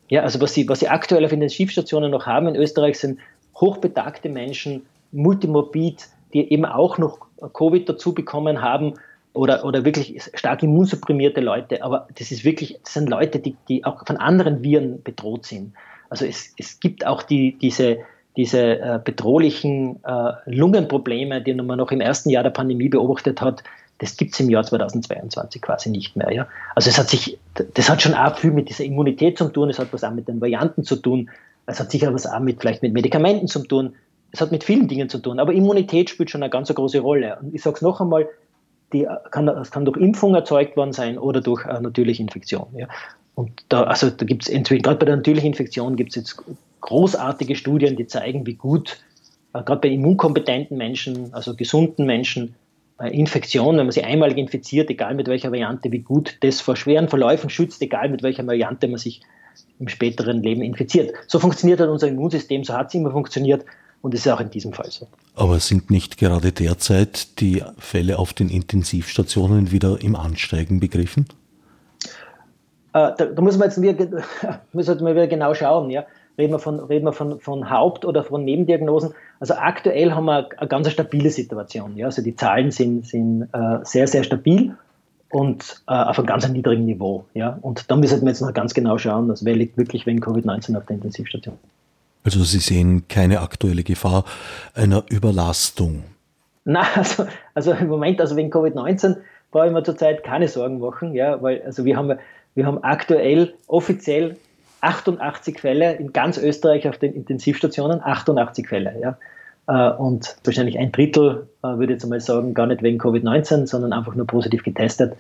Ja, 0.09 0.23
also 0.23 0.41
was 0.41 0.55
sie, 0.55 0.69
was 0.69 0.81
sie 0.81 0.89
aktuell 0.89 1.25
auf 1.25 1.33
Intensivstationen 1.33 2.11
noch 2.11 2.27
haben 2.27 2.49
in 2.49 2.57
Österreich 2.57 2.99
sind 2.99 3.21
hochbetagte 3.55 4.29
Menschen, 4.29 4.87
multimorbid, 5.13 6.09
die 6.33 6.53
eben 6.53 6.65
auch 6.65 6.99
noch 6.99 7.27
Covid 7.53 7.89
dazu 7.89 8.15
bekommen 8.15 8.63
haben 8.63 8.95
oder, 9.33 9.65
oder 9.65 9.85
wirklich 9.85 10.21
stark 10.35 10.63
immunsupprimierte 10.63 11.41
Leute. 11.41 11.83
Aber 11.83 12.09
das 12.19 12.31
ist 12.33 12.45
wirklich, 12.45 12.79
das 12.83 12.95
sind 12.95 13.09
Leute, 13.09 13.39
die, 13.39 13.57
die 13.69 13.85
auch 13.85 14.05
von 14.07 14.17
anderen 14.17 14.63
Viren 14.63 15.03
bedroht 15.03 15.47
sind. 15.47 15.75
Also 16.09 16.25
es, 16.25 16.55
es 16.59 16.81
gibt 16.81 17.07
auch 17.07 17.23
die, 17.23 17.57
diese, 17.59 17.99
diese 18.37 18.81
äh, 18.81 19.01
bedrohlichen 19.05 20.03
äh, 20.05 20.33
Lungenprobleme, 20.47 21.43
die 21.43 21.55
man 21.55 21.79
noch 21.79 21.93
im 21.93 22.01
ersten 22.01 22.31
Jahr 22.31 22.43
der 22.43 22.51
Pandemie 22.51 22.89
beobachtet 22.89 23.41
hat, 23.41 23.63
das 24.01 24.17
gibt 24.17 24.33
es 24.33 24.41
im 24.41 24.49
Jahr 24.49 24.65
2022 24.65 25.63
quasi 25.63 25.91
nicht 25.91 26.17
mehr. 26.17 26.33
Ja? 26.33 26.49
Also 26.75 26.89
es 26.91 26.99
hat 26.99 27.09
sich, 27.09 27.39
das 27.75 27.89
hat 27.89 28.03
schon 28.03 28.15
auch 28.15 28.37
viel 28.37 28.51
mit 28.51 28.69
dieser 28.69 28.85
Immunität 28.85 29.39
zu 29.39 29.49
tun, 29.49 29.71
es 29.71 29.79
hat 29.79 29.93
was 29.93 30.03
auch 30.05 30.13
mit 30.13 30.27
den 30.27 30.41
Varianten 30.41 30.85
zu 30.85 30.97
tun, 30.97 31.31
es 31.67 31.79
hat 31.79 31.91
sicher 31.91 32.13
was 32.13 32.27
auch 32.27 32.41
mit, 32.41 32.61
vielleicht 32.61 32.83
mit 32.83 32.95
Medikamenten 32.95 33.47
zu 33.47 33.61
tun, 33.61 33.95
es 34.33 34.41
hat 34.41 34.53
mit 34.53 34.65
vielen 34.65 34.89
Dingen 34.89 35.09
zu 35.09 35.19
tun, 35.19 35.39
aber 35.39 35.53
Immunität 35.53 36.09
spielt 36.09 36.31
schon 36.31 36.43
eine 36.43 36.51
ganz 36.51 36.73
große 36.73 37.01
Rolle. 37.01 37.39
Und 37.43 37.55
ich 37.55 37.63
sage 37.63 37.77
es 37.77 37.83
noch 37.83 38.01
einmal, 38.01 38.27
die 38.93 39.07
kann, 39.31 39.47
das 39.47 39.71
kann 39.71 39.85
durch 39.85 39.99
Impfung 39.99 40.35
erzeugt 40.35 40.77
worden 40.77 40.93
sein 40.93 41.19
oder 41.19 41.41
durch 41.41 41.67
eine 41.67 41.83
natürliche 41.83 42.23
Infektion. 42.23 42.67
Ja? 42.75 42.89
Und 43.35 43.65
da, 43.69 43.85
also 43.85 44.09
da 44.09 44.25
gibt 44.25 44.49
es 44.49 44.69
gerade 44.69 44.97
bei 44.97 45.07
der 45.07 45.17
natürlichen 45.17 45.49
Infektion 45.49 45.97
gibt 45.97 46.11
es 46.11 46.17
jetzt 46.17 46.43
großartige 46.81 47.55
Studien, 47.55 47.97
die 47.97 48.07
zeigen, 48.07 48.47
wie 48.47 48.55
gut, 48.55 48.99
äh, 49.53 49.63
gerade 49.63 49.81
bei 49.83 49.89
immunkompetenten 49.89 50.77
Menschen, 50.77 51.35
also 51.35 51.55
gesunden 51.55 52.07
Menschen, 52.07 52.49
äh, 52.49 52.60
Infektion, 53.09 53.77
wenn 53.77 53.87
man 53.87 53.93
sie 53.93 54.05
einmalig 54.05 54.37
infiziert, 54.37 54.91
egal 54.91 55.15
mit 55.15 55.27
welcher 55.29 55.51
Variante, 55.51 55.91
wie 55.91 56.01
gut 56.01 56.37
das 56.41 56.61
vor 56.61 56.77
schweren 56.77 57.09
Verläufen 57.09 57.49
schützt, 57.49 57.81
egal 57.83 58.09
mit 58.09 58.23
welcher 58.23 58.47
Variante 58.47 58.89
man 58.89 58.99
sich 58.99 59.23
im 59.79 59.89
späteren 59.89 60.43
Leben 60.43 60.63
infiziert. 60.63 61.13
So 61.27 61.39
funktioniert 61.39 61.81
halt 61.81 61.91
unser 61.91 62.09
Immunsystem, 62.09 62.65
so 62.65 62.75
hat 62.75 62.89
es 62.89 62.95
immer 62.95 63.11
funktioniert 63.11 63.65
und 64.03 64.15
es 64.15 64.27
ist 64.27 64.33
auch 64.33 64.41
in 64.41 64.51
diesem 64.51 64.73
Fall 64.73 64.91
so. 64.91 65.09
Aber 65.35 65.59
sind 65.61 65.91
nicht 65.91 66.19
gerade 66.19 66.53
derzeit 66.53 67.41
die 67.41 67.63
Fälle 67.79 68.19
auf 68.19 68.33
den 68.33 68.49
Intensivstationen 68.49 69.71
wieder 69.71 69.99
im 70.01 70.17
Ansteigen 70.17 70.81
begriffen? 70.81 71.27
Äh, 72.93 73.13
da, 73.17 73.27
da, 73.27 73.43
muss 73.43 73.57
man 73.57 73.69
jetzt 73.69 73.81
wieder, 73.81 74.23
müssen 74.73 75.01
wir 75.01 75.15
wieder 75.15 75.27
genau 75.27 75.55
schauen. 75.55 75.91
Ja? 75.91 76.05
Reden 76.39 76.53
wir, 76.53 76.59
von, 76.59 76.81
reden 76.81 77.05
wir 77.05 77.13
von, 77.13 77.41
von 77.41 77.71
Haupt- 77.71 78.05
oder 78.05 78.25
von 78.25 78.45
Nebendiagnosen? 78.45 79.13
Also 79.41 79.55
aktuell 79.55 80.13
haben 80.13 80.25
wir 80.27 80.49
eine 80.57 80.69
ganz 80.69 80.91
stabile 80.91 81.31
Situation. 81.31 81.97
Ja? 81.97 82.07
Also 82.07 82.23
die 82.23 82.35
Zahlen 82.35 82.71
sind, 82.71 83.07
sind 83.07 83.49
äh, 83.53 83.79
sehr, 83.83 84.07
sehr 84.07 84.25
stabil 84.25 84.75
und 85.31 85.83
äh, 85.87 85.93
auf 85.93 86.19
einem 86.19 86.27
ganz 86.27 86.49
niedrigen 86.49 86.85
Niveau. 86.85 87.25
Ja? 87.35 87.59
Und 87.61 87.91
da 87.91 87.97
müssen 87.97 88.23
wir 88.23 88.29
jetzt 88.29 88.41
noch 88.41 88.53
ganz 88.55 88.75
genau 88.75 88.99
schauen, 88.99 89.31
also 89.31 89.45
wer 89.45 89.57
liegt 89.57 89.77
wirklich 89.77 90.07
wegen 90.07 90.21
Covid-19 90.21 90.77
auf 90.77 90.87
der 90.87 90.97
Intensivstation. 90.97 91.59
Also 92.25 92.45
Sie 92.45 92.59
sehen 92.59 93.09
keine 93.09 93.41
aktuelle 93.41 93.83
Gefahr 93.83 94.25
einer 94.75 95.05
Überlastung? 95.09 96.05
Nein, 96.65 96.87
also, 96.95 97.27
also 97.55 97.73
im 97.73 97.89
Moment, 97.89 98.21
also 98.21 98.37
wegen 98.37 98.51
Covid-19 98.51 99.17
brauche 99.51 99.67
ich 99.67 99.73
mir 99.73 99.83
zurzeit 99.83 100.23
keine 100.23 100.49
Sorgen 100.49 100.81
machen, 100.81 101.15
ja, 101.15 101.41
weil 101.43 101.63
also 101.63 101.85
wir 101.85 101.97
haben, 101.97 102.19
wir 102.55 102.67
haben 102.67 102.83
aktuell 102.85 103.55
offiziell 103.67 104.37
88 104.81 105.61
Fälle 105.61 105.95
in 105.95 106.13
ganz 106.13 106.39
Österreich 106.39 106.89
auf 106.89 106.99
den 106.99 107.15
Intensivstationen, 107.15 108.01
88 108.03 108.69
Fälle. 108.69 108.95
Ja. 109.01 109.19
Äh, 109.71 109.93
und 109.95 110.37
wahrscheinlich 110.45 110.79
ein 110.79 110.93
Drittel, 110.93 111.49
äh, 111.63 111.69
würde 111.69 111.85
ich 111.85 112.01
jetzt 112.01 112.07
mal 112.07 112.21
sagen, 112.21 112.55
gar 112.55 112.67
nicht 112.67 112.83
wegen 112.83 113.01
Covid-19, 113.01 113.67
sondern 113.67 113.93
einfach 113.93 114.15
nur 114.15 114.27
positiv 114.27 114.65
getestet. 114.65 115.15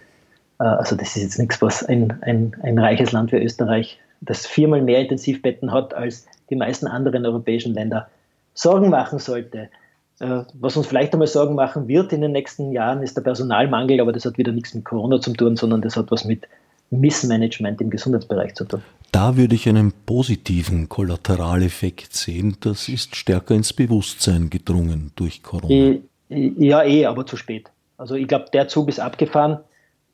Äh, 0.58 0.64
also 0.64 0.96
das 0.96 1.16
ist 1.16 1.22
jetzt 1.22 1.38
nichts, 1.38 1.62
was 1.62 1.84
ein, 1.84 2.18
ein, 2.22 2.56
ein 2.62 2.78
reiches 2.78 3.12
Land 3.12 3.32
wie 3.32 3.36
Österreich, 3.36 4.00
das 4.20 4.46
viermal 4.46 4.82
mehr 4.82 4.98
Intensivbetten 5.00 5.72
hat 5.72 5.94
als 5.94 6.26
die 6.50 6.56
meisten 6.56 6.86
anderen 6.86 7.24
europäischen 7.24 7.74
Länder, 7.74 8.08
Sorgen 8.54 8.90
machen 8.90 9.18
sollte. 9.18 9.70
Was 10.18 10.76
uns 10.76 10.86
vielleicht 10.86 11.14
einmal 11.14 11.28
Sorgen 11.28 11.54
machen 11.54 11.88
wird 11.88 12.12
in 12.12 12.20
den 12.20 12.32
nächsten 12.32 12.72
Jahren, 12.72 13.02
ist 13.02 13.16
der 13.16 13.22
Personalmangel, 13.22 14.02
aber 14.02 14.12
das 14.12 14.26
hat 14.26 14.36
wieder 14.36 14.52
nichts 14.52 14.74
mit 14.74 14.84
Corona 14.84 15.18
zu 15.18 15.32
tun, 15.32 15.56
sondern 15.56 15.80
das 15.80 15.96
hat 15.96 16.10
was 16.10 16.26
mit 16.26 16.46
Missmanagement 16.90 17.80
im 17.80 17.90
Gesundheitsbereich 17.90 18.54
zu 18.54 18.64
tun. 18.64 18.82
Da 19.12 19.36
würde 19.36 19.54
ich 19.54 19.68
einen 19.68 19.92
positiven 20.06 20.88
Kollateraleffekt 20.88 22.14
sehen. 22.14 22.56
Das 22.60 22.88
ist 22.88 23.16
stärker 23.16 23.54
ins 23.54 23.72
Bewusstsein 23.72 24.50
gedrungen 24.50 25.12
durch 25.16 25.42
Corona. 25.42 25.98
Ja, 26.28 26.84
eh, 26.84 27.06
aber 27.06 27.26
zu 27.26 27.36
spät. 27.36 27.70
Also 27.96 28.14
ich 28.14 28.28
glaube, 28.28 28.46
der 28.52 28.68
Zug 28.68 28.88
ist 28.88 29.00
abgefahren. 29.00 29.58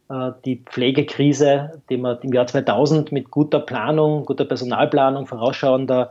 Äh, 0.09 0.33
die 0.45 0.57
Pflegekrise, 0.64 1.83
die 1.91 1.99
man 1.99 2.18
im 2.22 2.33
Jahr 2.33 2.47
2000 2.47 3.12
mit 3.12 3.31
guter 3.31 3.61
Planung, 3.61 4.24
guter 4.24 4.45
Personalplanung, 4.45 5.27
vorausschauender 5.27 6.11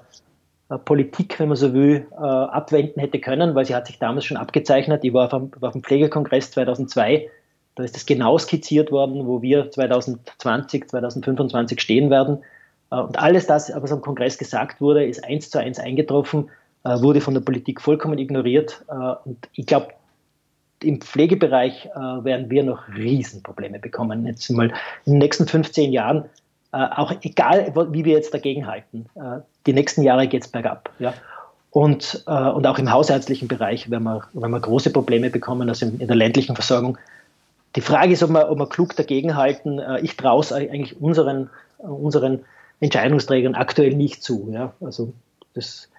äh, 0.70 0.78
Politik, 0.78 1.40
wenn 1.40 1.48
man 1.48 1.58
so 1.58 1.74
will, 1.74 2.08
äh, 2.12 2.16
abwenden 2.16 3.00
hätte 3.00 3.20
können, 3.20 3.56
weil 3.56 3.66
sie 3.66 3.76
hat 3.76 3.88
sich 3.88 3.98
damals 3.98 4.26
schon 4.26 4.38
abgezeichnet. 4.38 5.04
Ich 5.04 5.14
war 5.14 5.26
auf 5.26 5.32
dem, 5.32 5.52
auf 5.62 5.74
dem 5.74 5.84
Pflegekongress 5.84 6.52
2002 6.52 7.30
da 7.76 7.84
ist 7.84 7.96
es 7.96 8.06
genau 8.06 8.38
skizziert 8.38 8.92
worden, 8.92 9.28
wo 9.28 9.42
wir 9.42 9.70
2020, 9.70 10.88
2025 10.90 11.80
stehen 11.80 12.10
werden. 12.10 12.40
Äh, 12.92 12.96
und 12.96 13.20
alles 13.20 13.48
das, 13.48 13.72
was 13.76 13.92
am 13.92 14.02
Kongress 14.02 14.38
gesagt 14.38 14.82
wurde, 14.82 15.06
ist 15.06 15.24
eins 15.24 15.50
zu 15.50 15.60
eins 15.60 15.80
eingetroffen, 15.80 16.50
äh, 16.84 17.02
wurde 17.02 17.22
von 17.22 17.34
der 17.34 17.42
Politik 17.42 17.82
vollkommen 17.82 18.18
ignoriert. 18.18 18.84
Äh, 18.88 18.94
und 19.26 19.50
ich 19.54 19.66
glaube, 19.66 19.90
im 20.84 21.00
Pflegebereich 21.00 21.90
werden 21.96 22.50
wir 22.50 22.62
noch 22.62 22.90
Riesenprobleme 22.90 23.80
bekommen. 23.80 24.28
Jetzt 24.28 24.52
mal 24.52 24.72
in 25.06 25.14
den 25.14 25.20
nächsten 25.20 25.48
15 25.48 25.94
Jahren, 25.94 26.26
auch 26.72 27.14
egal, 27.22 27.74
wie 27.92 28.04
wir 28.04 28.14
jetzt 28.14 28.34
dagegen 28.34 28.68
halten, 28.68 29.06
die 29.66 29.74
nächsten 29.74 30.02
Jahre 30.02 30.28
geht 30.28 30.44
es 30.44 30.50
bergab. 30.50 30.92
Und, 31.72 32.24
und 32.28 32.68
auch 32.68 32.78
im 32.78 32.92
hausärztlichen 32.92 33.48
Bereich 33.48 33.90
werden 33.90 34.04
wir, 34.04 34.28
werden 34.34 34.52
wir 34.52 34.60
große 34.60 34.92
Probleme 34.92 35.30
bekommen, 35.30 35.70
also 35.70 35.86
in 35.86 35.98
der 35.98 36.16
ländlichen 36.18 36.56
Versorgung 36.56 36.98
die 37.76 37.82
Frage 37.82 38.14
ist, 38.14 38.24
ob 38.24 38.32
wir, 38.32 38.50
ob 38.50 38.58
wir 38.58 38.70
klug 38.70 38.96
dagegenhalten. 38.96 39.80
Äh, 39.80 40.02
ich 40.02 40.16
traue 40.18 40.42
es 40.42 40.52
eigentlich 40.52 41.00
unseren, 41.02 41.50
unseren 41.78 42.46
Entscheidungsträgern 42.80 43.56
aktuell 43.56 43.94
nicht 43.94 44.24
zu. 44.24 44.50
Ja? 44.52 44.74
Also 44.82 45.14
das, 45.54 45.90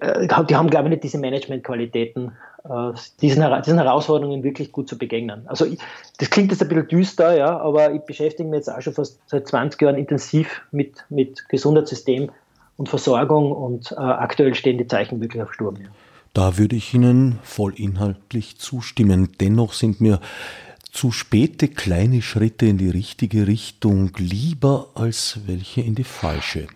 äh, 0.00 0.26
die 0.48 0.56
haben, 0.56 0.70
glaube 0.70 0.88
ich, 0.88 0.90
nicht 0.90 1.04
diese 1.04 1.18
Managementqualitäten, 1.18 2.32
äh, 2.64 2.92
diesen, 3.20 3.62
diesen 3.62 3.78
Herausforderungen 3.78 4.42
wirklich 4.42 4.72
gut 4.72 4.88
zu 4.88 4.98
begegnen. 4.98 5.42
Also 5.46 5.66
ich, 5.66 5.78
das 6.18 6.30
klingt 6.30 6.50
jetzt 6.50 6.62
ein 6.62 6.68
bisschen 6.68 6.88
düster, 6.88 7.36
ja, 7.36 7.58
aber 7.58 7.92
ich 7.92 8.02
beschäftige 8.02 8.48
mich 8.48 8.58
jetzt 8.58 8.68
auch 8.68 8.80
schon 8.80 8.94
fast 8.94 9.20
seit 9.26 9.46
20 9.46 9.80
Jahren 9.80 9.96
intensiv 9.96 10.62
mit, 10.72 11.04
mit 11.10 11.48
Gesundheitssystem 11.48 12.30
und 12.76 12.88
Versorgung 12.88 13.52
und 13.52 13.92
äh, 13.92 13.96
aktuell 13.96 14.54
stehen 14.54 14.78
die 14.78 14.86
Zeichen 14.86 15.20
wirklich 15.20 15.42
auf 15.42 15.52
Sturm. 15.52 15.76
Ja. 15.76 15.88
Da 16.34 16.56
würde 16.56 16.76
ich 16.76 16.94
Ihnen 16.94 17.38
voll 17.42 17.74
inhaltlich 17.76 18.56
zustimmen. 18.56 19.32
Dennoch 19.38 19.74
sind 19.74 20.00
mir 20.00 20.18
zu 20.92 21.10
späte 21.10 21.68
kleine 21.68 22.20
Schritte 22.22 22.66
in 22.66 22.76
die 22.78 22.90
richtige 22.90 23.46
Richtung 23.46 24.12
lieber 24.18 24.88
als 24.94 25.40
welche 25.46 25.80
in 25.80 25.94
die 25.94 26.04
falsche. 26.04 26.66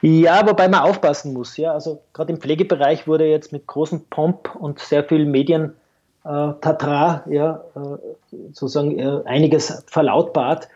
Ja, 0.00 0.46
wobei 0.48 0.68
man 0.68 0.80
aufpassen 0.80 1.32
muss. 1.32 1.56
Ja, 1.56 1.72
also 1.72 2.02
gerade 2.12 2.32
im 2.32 2.40
Pflegebereich 2.40 3.06
wurde 3.06 3.26
jetzt 3.26 3.52
mit 3.52 3.66
großem 3.66 4.04
Pomp 4.10 4.54
und 4.54 4.78
sehr 4.78 5.04
viel 5.04 5.26
Medien 5.26 5.74
äh, 6.24 6.52
Tatra, 6.60 7.24
ja, 7.28 7.64
äh, 7.74 7.80
sozusagen 8.52 8.98
äh, 8.98 9.22
einiges 9.24 9.84
verlautbart. 9.86 10.68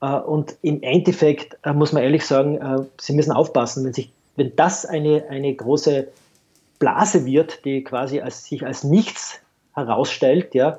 Äh, 0.00 0.06
und 0.06 0.56
im 0.60 0.82
Endeffekt 0.82 1.56
äh, 1.64 1.72
muss 1.72 1.92
man 1.92 2.02
ehrlich 2.02 2.26
sagen, 2.26 2.58
äh, 2.58 2.84
Sie 3.00 3.14
müssen 3.14 3.32
aufpassen, 3.32 3.84
wenn, 3.84 3.94
sich, 3.94 4.12
wenn 4.36 4.54
das 4.56 4.84
eine, 4.84 5.24
eine 5.30 5.54
große 5.54 6.08
Blase 6.78 7.24
wird, 7.24 7.64
die 7.64 7.82
quasi 7.82 8.20
als, 8.20 8.44
sich 8.44 8.64
als 8.64 8.84
nichts 8.84 9.40
herausstellt, 9.74 10.54
ja, 10.54 10.78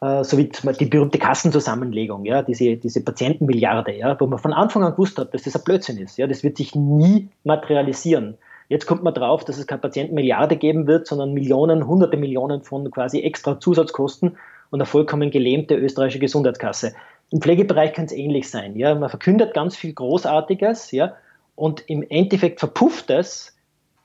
äh, 0.00 0.22
so 0.22 0.38
wie 0.38 0.48
die 0.48 0.86
berühmte 0.86 1.18
Kassenzusammenlegung, 1.18 2.24
ja, 2.24 2.42
diese, 2.42 2.76
diese 2.76 3.02
Patientenmilliarde, 3.02 3.96
ja, 3.96 4.18
wo 4.20 4.26
man 4.26 4.38
von 4.38 4.52
Anfang 4.52 4.84
an 4.84 4.92
gewusst 4.92 5.18
hat, 5.18 5.34
dass 5.34 5.42
das 5.42 5.56
ein 5.56 5.64
Blödsinn 5.64 5.98
ist. 5.98 6.18
Ja, 6.18 6.26
das 6.26 6.42
wird 6.42 6.56
sich 6.56 6.74
nie 6.74 7.28
materialisieren. 7.44 8.38
Jetzt 8.68 8.86
kommt 8.86 9.02
man 9.02 9.14
drauf, 9.14 9.44
dass 9.44 9.58
es 9.58 9.66
keine 9.66 9.80
Patientenmilliarde 9.80 10.56
geben 10.56 10.86
wird, 10.86 11.06
sondern 11.06 11.32
Millionen, 11.32 11.86
hunderte 11.86 12.16
Millionen 12.16 12.62
von 12.62 12.90
quasi 12.90 13.20
extra 13.20 13.58
Zusatzkosten 13.58 14.36
und 14.70 14.80
eine 14.80 14.86
vollkommen 14.86 15.30
gelähmte 15.30 15.74
österreichische 15.74 16.18
Gesundheitskasse. 16.18 16.94
Im 17.30 17.40
Pflegebereich 17.40 17.92
kann 17.92 18.04
es 18.04 18.12
ähnlich 18.12 18.50
sein. 18.50 18.76
Ja, 18.76 18.94
man 18.94 19.08
verkündet 19.08 19.54
ganz 19.54 19.76
viel 19.76 19.94
Großartiges, 19.94 20.92
ja, 20.92 21.14
und 21.56 21.82
im 21.88 22.04
Endeffekt 22.08 22.60
verpufft 22.60 23.10
es 23.10 23.56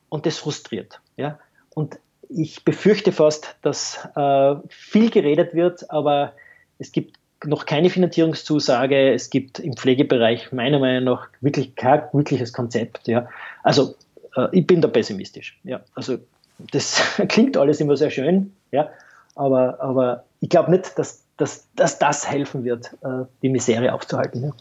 und 0.10 0.26
das 0.26 0.38
frustriert. 0.38 1.02
Ja, 1.18 1.40
und 1.76 2.00
ich 2.36 2.64
befürchte 2.66 3.12
fast, 3.12 3.56
dass 3.62 4.08
äh, 4.16 4.56
viel 4.70 5.10
geredet 5.10 5.54
wird, 5.54 5.90
aber 5.92 6.34
es 6.80 6.92
gibt 6.92 7.18
noch 7.46 7.66
keine 7.66 7.90
Finanzierungszusage. 7.90 9.14
Es 9.14 9.30
gibt 9.30 9.60
im 9.60 9.76
Pflegebereich 9.76 10.52
meiner 10.52 10.80
Meinung 10.80 11.04
nach 11.04 11.28
wirklich 11.42 11.76
kein 11.76 12.04
wirkliches 12.14 12.54
Konzept. 12.54 13.08
Ja. 13.08 13.28
Also 13.64 13.96
äh, 14.36 14.48
ich 14.52 14.66
bin 14.66 14.82
da 14.82 14.88
pessimistisch. 14.88 15.60
Ja. 15.64 15.82
Also 15.96 16.18
das 16.72 17.02
klingt 17.28 17.58
alles 17.58 17.80
immer 17.80 17.98
sehr 17.98 18.10
schön, 18.10 18.54
ja, 18.72 18.90
aber, 19.36 19.82
aber 19.82 20.24
ich 20.40 20.50
glaube 20.50 20.72
nicht, 20.72 20.98
dass, 20.98 21.24
dass, 21.38 21.68
dass 21.76 22.00
das 22.00 22.30
helfen 22.30 22.64
wird, 22.64 22.94
äh, 23.04 23.26
die 23.42 23.50
Misere 23.50 23.94
aufzuhalten. 23.94 24.44
Ja. 24.44 24.52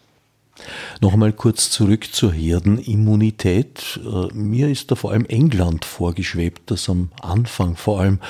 Noch 1.01 1.15
einmal 1.15 1.33
kurz 1.33 1.71
zurück 1.71 2.13
zur 2.13 2.33
Herdenimmunität. 2.33 4.01
Äh, 4.05 4.33
mir 4.35 4.69
ist 4.69 4.91
da 4.91 4.95
vor 4.95 5.13
allem 5.13 5.27
England 5.27 5.85
vorgeschwebt, 5.85 6.71
das 6.71 6.89
am 6.89 7.11
Anfang 7.21 7.77
vor 7.77 8.01
allem 8.01 8.21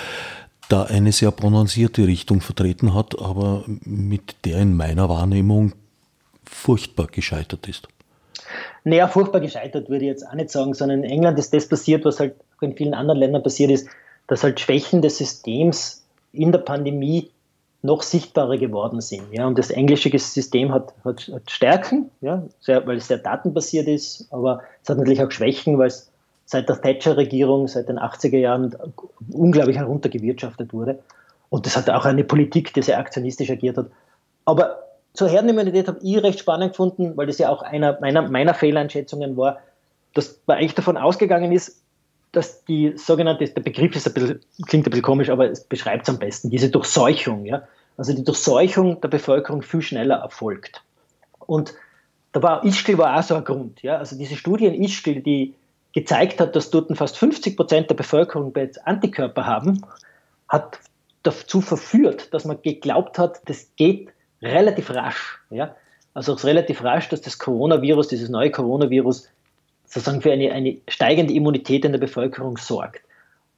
da 0.68 0.84
eine 0.84 1.12
sehr 1.12 1.30
prononcierte 1.30 2.06
Richtung 2.06 2.40
vertreten 2.40 2.94
hat, 2.94 3.18
aber 3.20 3.64
mit 3.66 4.36
der 4.46 4.58
in 4.60 4.76
meiner 4.76 5.08
Wahrnehmung 5.08 5.72
furchtbar 6.44 7.08
gescheitert 7.08 7.68
ist. 7.68 7.88
Naja, 8.84 9.08
furchtbar 9.08 9.40
gescheitert 9.40 9.88
würde 9.88 10.04
ich 10.04 10.10
jetzt 10.10 10.26
auch 10.26 10.34
nicht 10.34 10.50
sagen, 10.50 10.74
sondern 10.74 11.04
in 11.04 11.10
England 11.10 11.38
ist 11.38 11.52
das 11.52 11.68
passiert, 11.68 12.04
was 12.04 12.20
halt 12.20 12.34
in 12.60 12.76
vielen 12.76 12.94
anderen 12.94 13.18
Ländern 13.18 13.42
passiert 13.42 13.70
ist, 13.70 13.88
dass 14.28 14.42
halt 14.42 14.60
Schwächen 14.60 15.02
des 15.02 15.18
Systems 15.18 16.04
in 16.32 16.52
der 16.52 16.60
Pandemie 16.60 17.30
noch 17.82 18.02
sichtbarer 18.02 18.56
geworden 18.58 19.00
sind. 19.00 19.24
Ja, 19.32 19.46
und 19.46 19.58
das 19.58 19.70
englische 19.70 20.16
System 20.16 20.72
hat, 20.72 20.94
hat, 21.04 21.28
hat 21.32 21.50
Stärken, 21.50 22.10
ja, 22.20 22.44
sehr, 22.60 22.86
weil 22.86 22.98
es 22.98 23.08
sehr 23.08 23.18
datenbasiert 23.18 23.88
ist, 23.88 24.28
aber 24.30 24.62
es 24.82 24.88
hat 24.88 24.98
natürlich 24.98 25.22
auch 25.22 25.30
Schwächen, 25.30 25.78
weil 25.78 25.88
es 25.88 26.10
seit 26.44 26.68
der 26.68 26.80
Thatcher-Regierung, 26.80 27.66
seit 27.66 27.88
den 27.88 27.98
80er 27.98 28.38
Jahren 28.38 28.76
unglaublich 29.32 29.78
heruntergewirtschaftet 29.78 30.72
wurde. 30.72 30.98
Und 31.50 31.66
das 31.66 31.76
hat 31.76 31.90
auch 31.90 32.04
eine 32.04 32.24
Politik, 32.24 32.72
die 32.72 32.82
sehr 32.82 32.98
aktionistisch 32.98 33.50
agiert 33.50 33.76
hat. 33.76 33.86
Aber 34.44 34.78
zur 35.14 35.28
Herdenimmunität 35.28 35.88
habe 35.88 35.98
ich 36.02 36.22
recht 36.22 36.38
spannend 36.38 36.72
gefunden, 36.72 37.16
weil 37.16 37.26
das 37.26 37.38
ja 37.38 37.48
auch 37.50 37.62
einer 37.62 37.98
meiner, 38.00 38.28
meiner 38.28 38.54
Fehleinschätzungen 38.54 39.36
war, 39.36 39.58
dass 40.14 40.40
man 40.46 40.58
eigentlich 40.58 40.74
davon 40.74 40.96
ausgegangen 40.96 41.52
ist, 41.52 41.81
dass 42.32 42.64
die 42.64 42.94
sogenannte, 42.96 43.44
der 43.44 43.60
Begriff 43.60 43.94
ist 43.94 44.06
ein 44.06 44.14
bisschen, 44.14 44.40
klingt 44.66 44.86
ein 44.86 44.90
bisschen 44.90 45.02
komisch, 45.02 45.28
aber 45.28 45.50
es 45.50 45.64
beschreibt 45.64 46.08
es 46.08 46.14
am 46.14 46.18
besten, 46.18 46.50
diese 46.50 46.70
Durchseuchung, 46.70 47.44
ja. 47.44 47.62
Also 47.98 48.14
die 48.14 48.24
Durchseuchung 48.24 49.00
der 49.02 49.08
Bevölkerung 49.08 49.62
viel 49.62 49.82
schneller 49.82 50.16
erfolgt. 50.16 50.82
Und 51.38 51.74
da 52.32 52.42
war 52.42 52.64
Ischgl 52.64 52.96
war 52.96 53.18
auch 53.18 53.22
so 53.22 53.34
ein 53.34 53.44
Grund, 53.44 53.82
ja. 53.82 53.98
Also 53.98 54.16
diese 54.16 54.36
Studie 54.36 54.66
in 54.66 54.82
Ischgl, 54.82 55.20
die 55.20 55.54
gezeigt 55.92 56.40
hat, 56.40 56.56
dass 56.56 56.70
dort 56.70 56.96
fast 56.96 57.18
50 57.18 57.54
Prozent 57.54 57.90
der 57.90 57.94
Bevölkerung 57.94 58.52
bereits 58.52 58.78
Antikörper 58.78 59.44
haben, 59.44 59.84
hat 60.48 60.78
dazu 61.22 61.60
verführt, 61.60 62.32
dass 62.32 62.46
man 62.46 62.60
geglaubt 62.62 63.18
hat, 63.18 63.42
das 63.44 63.68
geht 63.76 64.08
relativ 64.40 64.90
rasch. 64.90 65.38
Ja? 65.50 65.76
Also 66.14 66.32
relativ 66.32 66.82
rasch, 66.82 67.10
dass 67.10 67.20
das 67.20 67.38
Coronavirus, 67.38 68.08
dieses 68.08 68.28
neue 68.30 68.50
Coronavirus, 68.50 69.28
sozusagen 69.92 70.22
für 70.22 70.32
eine, 70.32 70.52
eine 70.52 70.78
steigende 70.88 71.34
Immunität 71.34 71.84
in 71.84 71.92
der 71.92 71.98
Bevölkerung 71.98 72.56
sorgt. 72.56 73.02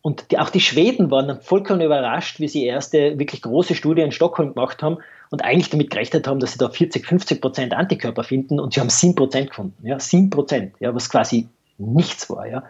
Und 0.02 0.30
die, 0.30 0.38
auch 0.38 0.50
die 0.50 0.60
Schweden 0.60 1.10
waren 1.10 1.28
dann 1.28 1.40
vollkommen 1.40 1.80
überrascht, 1.80 2.40
wie 2.40 2.48
sie 2.48 2.66
erste 2.66 3.18
wirklich 3.18 3.40
große 3.40 3.74
Studie 3.74 4.02
in 4.02 4.10
Stockholm 4.10 4.52
gemacht 4.52 4.82
haben 4.82 4.98
und 5.30 5.42
eigentlich 5.42 5.70
damit 5.70 5.90
gerechnet 5.90 6.26
haben, 6.26 6.40
dass 6.40 6.52
sie 6.52 6.58
da 6.58 6.68
40, 6.68 7.06
50 7.06 7.40
Prozent 7.40 7.72
Antikörper 7.72 8.24
finden 8.24 8.58
und 8.58 8.74
sie 8.74 8.80
haben 8.80 8.90
7 8.90 9.14
Prozent 9.14 9.50
gefunden. 9.50 9.86
Ja, 9.86 9.98
7 9.98 10.28
Prozent, 10.30 10.74
ja, 10.80 10.94
was 10.94 11.08
quasi 11.08 11.48
nichts 11.78 12.28
war. 12.28 12.46
Ja. 12.46 12.64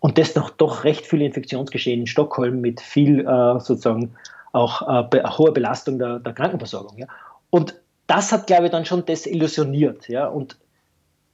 Und 0.00 0.18
das 0.18 0.34
noch 0.34 0.50
doch 0.50 0.84
recht 0.84 1.06
viel 1.06 1.22
Infektionsgeschehen 1.22 2.00
in 2.00 2.06
Stockholm 2.06 2.60
mit 2.60 2.80
viel 2.80 3.20
äh, 3.20 3.60
sozusagen 3.60 4.14
auch 4.52 4.82
äh, 4.82 5.08
be 5.08 5.22
hoher 5.38 5.54
Belastung 5.54 5.98
der, 5.98 6.18
der 6.18 6.32
Krankenversorgung. 6.32 6.98
Ja. 6.98 7.06
Und 7.50 7.76
das 8.06 8.32
hat, 8.32 8.46
glaube 8.46 8.66
ich, 8.66 8.72
dann 8.72 8.84
schon 8.84 9.04
desillusioniert. 9.04 10.08
Ja? 10.08 10.26
Und, 10.26 10.56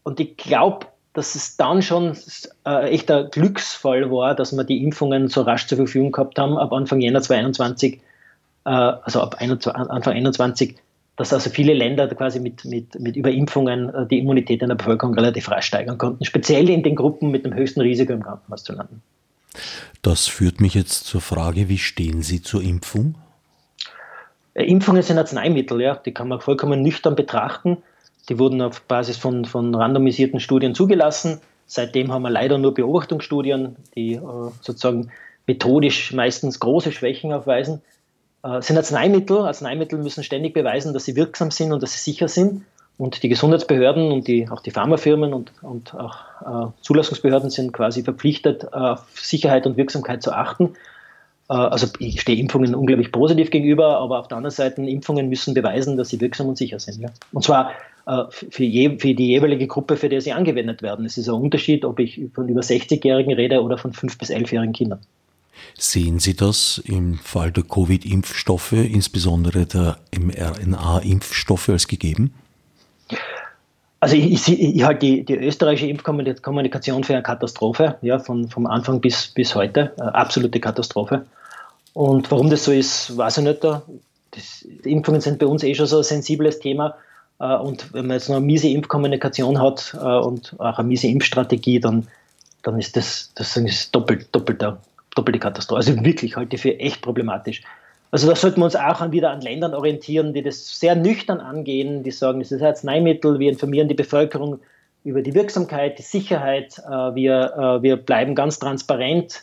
und 0.05 0.21
ich 0.21 0.37
glaube, 0.37 0.87
dass 1.15 1.35
es 1.35 1.57
dann 1.57 1.83
schon 1.83 2.17
äh, 2.65 2.91
echt 2.91 3.11
ein 3.11 3.31
Glücksfall 3.31 4.11
war, 4.11 4.35
dass 4.35 4.53
wir 4.53 4.65
die 4.65 4.83
Impfungen 4.83 5.29
so 5.29 5.43
rasch 5.43 5.67
zur 5.67 5.77
Verfügung 5.77 6.13
gehabt 6.13 6.39
haben, 6.39 6.57
ab 6.57 6.73
Anfang 6.73 7.01
Jänner 7.01 7.21
2021, 7.21 8.01
äh, 8.65 8.71
also 8.71 9.21
ab 9.21 9.37
21, 9.39 9.75
Anfang 9.75 10.03
2021, 10.03 10.77
dass 11.17 11.33
also 11.33 11.51
viele 11.51 11.75
Länder 11.75 12.09
quasi 12.09 12.41
mit, 12.41 12.65
mit, 12.65 12.99
mit 12.99 13.17
Überimpfungen 13.17 13.95
äh, 13.95 14.07
die 14.07 14.21
Immunität 14.21 14.63
in 14.63 14.69
der 14.69 14.77
Bevölkerung 14.77 15.15
relativ 15.15 15.51
rasch 15.51 15.67
steigern 15.67 15.99
konnten, 15.99 16.25
speziell 16.25 16.71
in 16.71 16.83
den 16.83 16.97
Gruppen 16.97 17.31
mit 17.31 17.45
dem 17.45 17.55
höchsten 17.55 17.83
Risiko 17.83 18.15
im 18.15 18.23
Krankenhaus 18.23 18.65
zu 18.65 18.73
landen. 18.73 19.03
Das 20.01 20.27
führt 20.27 20.63
mich 20.63 20.75
jetzt 20.75 21.05
zur 21.05 21.21
Frage, 21.21 21.69
wie 21.69 21.79
stehen 21.79 22.23
Sie 22.23 22.41
zur 22.41 22.63
Impfung? 22.63 23.17
Äh, 24.55 24.65
Impfungen 24.65 25.03
sind 25.03 25.19
Arzneimittel, 25.19 25.81
ja, 25.83 25.95
die 25.95 26.13
kann 26.13 26.29
man 26.29 26.41
vollkommen 26.41 26.81
nüchtern 26.81 27.17
betrachten. 27.17 27.83
Die 28.29 28.39
wurden 28.39 28.63
auf 28.63 28.83
Basis 28.83 29.17
von, 29.17 29.45
von 29.45 29.75
randomisierten 29.75 30.41
Studien 30.41 30.75
zugelassen. 30.75 31.41
Seitdem 31.67 32.13
haben 32.13 32.23
wir 32.23 32.31
leider 32.31 32.59
nur 32.59 32.75
Beobachtungsstudien, 32.75 33.77
die 33.97 34.15
äh, 34.15 34.21
sozusagen 34.61 35.11
methodisch 35.47 36.13
meistens 36.13 36.61
große 36.61 36.93
Schwächen 36.93 37.33
aufweisen. 37.33 37.83
Äh, 38.45 38.63
sind 38.63 38.77
Arzneimittel. 38.77 39.39
Arzneimittel 39.39 39.99
müssen 39.99 40.23
ständig 40.23 40.55
beweisen, 40.55 40.93
dass 40.93 41.05
sie 41.05 41.17
wirksam 41.17 41.51
sind 41.51 41.73
und 41.73 41.83
dass 41.83 41.93
sie 41.93 42.11
sicher 42.11 42.29
sind. 42.29 42.65
Und 42.99 43.23
die 43.23 43.29
Gesundheitsbehörden 43.29 44.13
und 44.13 44.29
die, 44.29 44.49
auch 44.49 44.61
die 44.61 44.71
Pharmafirmen 44.71 45.33
und, 45.33 45.53
und 45.63 45.95
auch 45.95 46.17
äh, 46.43 46.71
Zulassungsbehörden 46.83 47.51
sind 47.51 47.73
quasi 47.73 48.03
verpflichtet, 48.03 48.73
auf 48.73 49.07
Sicherheit 49.15 49.67
und 49.67 49.77
Wirksamkeit 49.77 50.23
zu 50.23 50.33
achten. 50.33 50.75
Äh, 51.53 51.57
also 51.57 51.87
ich 51.99 52.21
stehe 52.21 52.39
Impfungen 52.39 52.75
unglaublich 52.75 53.13
positiv 53.13 53.51
gegenüber, 53.51 53.99
aber 53.99 54.19
auf 54.19 54.29
der 54.29 54.39
anderen 54.39 54.55
Seite, 54.55 54.83
Impfungen 54.83 55.29
müssen 55.29 55.55
beweisen, 55.55 55.97
dass 55.97 56.09
sie 56.09 56.21
wirksam 56.21 56.49
und 56.49 56.57
sicher 56.57 56.81
sind. 56.81 57.01
Ja? 57.01 57.11
Und 57.33 57.45
zwar 57.45 57.73
äh, 58.07 58.25
für, 58.31 58.65
je, 58.65 58.99
für, 58.99 59.15
die 59.15 59.29
jeweilige 59.29 59.67
Gruppe, 59.67 59.97
für 59.97 60.09
die 60.09 60.21
sie 60.21 60.33
angewendet 60.33 60.83
werden. 60.83 61.05
Es 61.05 61.19
ist 61.19 61.29
ein 61.29 61.35
Unterschied, 61.35 61.85
ob 61.85 61.99
ich 61.99 62.21
von 62.35 62.49
über 62.49 62.63
60-Jährigen 62.63 63.35
rede 63.35 63.63
oder 63.63 63.77
von 63.77 63.93
5- 63.93 64.19
bis 64.19 64.31
11-jährigen 64.31 64.73
Kindern. 64.73 65.01
Sehen 65.79 66.19
Sie 66.19 66.35
das 66.35 66.83
im 66.85 67.19
Fall 67.19 67.53
der 67.53 67.65
Covid-Impfstoffe, 67.65 68.73
insbesondere 68.73 69.67
der 69.67 69.99
mRNA-Impfstoffe, 70.19 71.69
als 71.69 71.87
gegeben? 71.87 72.35
Also 74.01 74.17
ich, 74.17 74.49
ich, 74.49 74.61
ich 74.61 74.83
halte 74.83 75.07
die, 75.07 75.25
die, 75.25 75.37
österreichische 75.37 75.87
Impfkommunikation 75.87 77.05
für 77.05 77.13
eine 77.13 77.23
Katastrophe, 77.23 77.99
ja, 78.03 78.19
von, 78.19 78.49
vom 78.49 78.67
Anfang 78.67 79.01
bis, 79.01 79.29
bis 79.29 79.55
heute, 79.55 79.93
eine 79.99 80.15
absolute 80.15 80.59
Katastrophe. 80.59 81.25
Und 81.95 82.31
warum 82.31 82.51
das 82.51 82.65
so 82.65 82.73
ist, 82.73 83.17
weiß 83.17 83.39
ich 83.39 83.45
nicht. 83.45 83.65
Das, 83.65 84.63
Impfungen 84.85 85.21
sind 85.21 85.39
bei 85.39 85.47
uns 85.47 85.63
eh 85.63 85.75
schon 85.75 85.87
so 85.87 85.99
ein 85.99 86.05
sensibles 86.05 86.59
Thema. 86.59 86.95
Äh, 87.39 87.57
und 87.57 87.93
wenn 87.93 88.07
man 88.07 88.17
jetzt 88.17 88.29
noch 88.29 88.37
eine 88.37 88.47
miese 88.47 88.69
Impfkommunikation 88.69 89.61
hat 89.61 89.95
äh, 89.95 90.05
und 90.05 90.55
auch 90.59 90.79
eine 90.79 90.89
miese 90.89 91.09
Impfstrategie, 91.09 91.81
dann, 91.81 92.07
dann 92.63 92.79
ist 92.79 92.97
das, 92.97 93.33
das 93.35 93.57
ist 93.57 93.95
doppelt, 93.95 94.29
doppelter, 94.33 94.79
doppelte 95.15 95.39
Katastrophe. 95.39 95.79
Also 95.79 96.05
wirklich 96.05 96.37
halte 96.37 96.57
ich 96.57 96.63
für 96.63 96.79
echt 96.79 97.03
problematisch. 97.03 97.63
Also 98.11 98.29
da 98.29 98.37
sollten 98.37 98.61
wir 98.61 98.67
uns 98.67 98.77
auch 98.77 99.11
wieder 99.11 99.31
an 99.31 99.41
Ländern 99.41 99.75
orientieren, 99.75 100.35
die 100.35 100.43
das 100.43 100.79
sehr 100.79 100.95
nüchtern 100.95 101.41
angehen, 101.41 102.03
die 102.03 102.11
sagen, 102.11 102.43
es 102.43 102.53
ist 102.53 102.61
ein 102.61 102.69
Arzneimittel, 102.69 103.39
wir 103.39 103.51
informieren 103.51 103.89
die 103.89 103.95
Bevölkerung 103.95 104.61
über 105.03 105.23
die 105.23 105.35
Wirksamkeit, 105.35 105.99
die 105.99 106.03
Sicherheit. 106.03 106.79
Äh, 106.79 107.15
wir, 107.15 107.55
äh, 107.57 107.83
wir 107.83 107.97
bleiben 107.97 108.35
ganz 108.35 108.59
transparent 108.59 109.43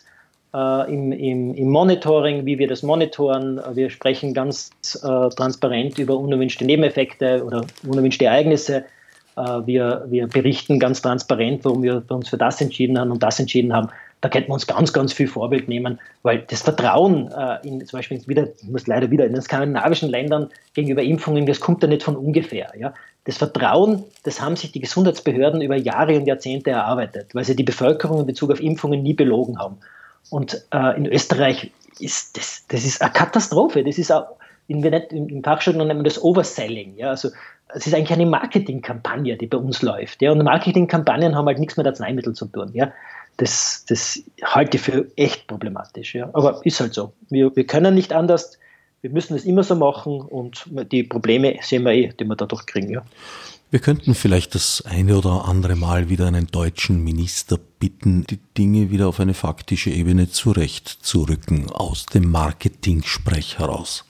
äh, 0.53 0.93
im, 0.93 1.11
im, 1.11 1.53
im, 1.53 1.69
Monitoring, 1.69 2.45
wie 2.45 2.57
wir 2.57 2.67
das 2.67 2.83
monitoren. 2.83 3.61
Wir 3.73 3.89
sprechen 3.89 4.33
ganz 4.33 4.71
äh, 5.03 5.29
transparent 5.29 5.99
über 5.99 6.17
unerwünschte 6.17 6.65
Nebeneffekte 6.65 7.43
oder 7.43 7.65
unerwünschte 7.87 8.25
Ereignisse. 8.25 8.85
Äh, 9.35 9.41
wir, 9.65 10.05
wir 10.07 10.27
berichten 10.27 10.79
ganz 10.79 11.01
transparent, 11.01 11.63
warum 11.65 11.83
wir 11.83 12.03
uns 12.09 12.29
für 12.29 12.37
das 12.37 12.61
entschieden 12.61 12.99
haben 12.99 13.11
und 13.11 13.23
das 13.23 13.39
entschieden 13.39 13.73
haben. 13.73 13.89
Da 14.21 14.27
könnten 14.27 14.49
wir 14.49 14.55
uns 14.55 14.67
ganz, 14.67 14.91
ganz 14.91 15.13
viel 15.13 15.27
Vorbild 15.27 15.69
nehmen, 15.69 15.97
weil 16.23 16.39
das 16.49 16.63
Vertrauen 16.63 17.31
äh, 17.31 17.65
in 17.65 17.85
zum 17.85 17.99
Beispiel 17.99 18.21
wieder, 18.27 18.47
ich 18.61 18.67
muss 18.67 18.85
leider 18.85 19.09
wieder 19.11 19.25
in 19.25 19.31
den 19.31 19.41
skandinavischen 19.41 20.09
Ländern 20.09 20.49
gegenüber 20.73 21.01
Impfungen, 21.01 21.45
das 21.45 21.61
kommt 21.61 21.81
ja 21.83 21.87
nicht 21.87 22.03
von 22.03 22.17
ungefähr. 22.17 22.73
Ja? 22.77 22.93
Das 23.23 23.37
Vertrauen, 23.37 24.03
das 24.23 24.41
haben 24.41 24.57
sich 24.57 24.73
die 24.73 24.81
Gesundheitsbehörden 24.81 25.61
über 25.61 25.77
Jahre 25.77 26.17
und 26.17 26.25
Jahrzehnte 26.25 26.71
erarbeitet, 26.71 27.33
weil 27.33 27.45
sie 27.45 27.55
die 27.55 27.63
Bevölkerung 27.63 28.21
in 28.21 28.25
Bezug 28.25 28.51
auf 28.51 28.59
Impfungen 28.59 29.03
nie 29.03 29.13
belogen 29.13 29.57
haben. 29.57 29.77
Und 30.29 30.65
äh, 30.71 30.97
in 30.97 31.05
Österreich 31.05 31.71
ist 31.99 32.37
das, 32.37 32.65
das 32.67 32.85
ist 32.85 33.01
eine 33.01 33.11
Katastrophe. 33.11 33.83
Das 33.83 33.97
ist 33.97 34.11
auch, 34.11 34.37
in, 34.67 34.83
im 34.83 35.43
Fachjargon 35.43 35.87
nennt 35.87 35.99
man 35.99 36.03
das 36.03 36.21
Overselling. 36.21 36.97
Ja? 36.97 37.09
Also 37.09 37.29
es 37.73 37.87
ist 37.87 37.93
eigentlich 37.93 38.13
eine 38.13 38.25
Marketingkampagne, 38.25 39.37
die 39.37 39.47
bei 39.47 39.57
uns 39.57 39.81
läuft. 39.81 40.21
Ja? 40.21 40.31
Und 40.31 40.43
Marketingkampagnen 40.43 41.35
haben 41.35 41.45
halt 41.45 41.59
nichts 41.59 41.77
mit 41.77 41.87
Arzneimitteln 41.87 42.35
zu 42.35 42.45
tun. 42.45 42.71
Ja? 42.73 42.91
Das, 43.37 43.85
das 43.87 44.21
halte 44.43 44.77
ich 44.77 44.83
für 44.83 45.07
echt 45.15 45.47
problematisch. 45.47 46.15
Ja? 46.15 46.29
Aber 46.33 46.61
ist 46.65 46.79
halt 46.79 46.93
so. 46.93 47.13
Wir, 47.29 47.55
wir 47.55 47.65
können 47.65 47.95
nicht 47.95 48.13
anders. 48.13 48.59
Wir 49.01 49.09
müssen 49.11 49.35
es 49.35 49.45
immer 49.45 49.63
so 49.63 49.75
machen 49.75 50.19
und 50.19 50.65
die 50.91 51.03
Probleme 51.03 51.57
sehen 51.61 51.83
wir 51.83 51.93
eh, 51.93 52.09
die 52.09 52.25
wir 52.25 52.35
dadurch 52.35 52.65
kriegen. 52.65 52.91
Ja? 52.91 53.03
Wir 53.71 53.79
könnten 53.79 54.15
vielleicht 54.15 54.55
das 54.55 54.83
eine 54.83 55.15
oder 55.15 55.45
andere 55.45 55.75
Mal 55.75 56.09
wieder 56.09 56.25
einen 56.25 56.47
deutschen 56.47 57.03
Minister 57.03 57.59
bitten, 57.79 58.23
die 58.23 58.39
Dinge 58.57 58.89
wieder 58.89 59.07
auf 59.07 59.19
eine 59.19 59.35
faktische 59.35 59.91
Ebene 59.91 60.27
zurechtzurücken, 60.27 61.69
aus 61.69 62.07
dem 62.07 62.31
Marketing-Sprech 62.31 63.59
heraus. 63.59 64.05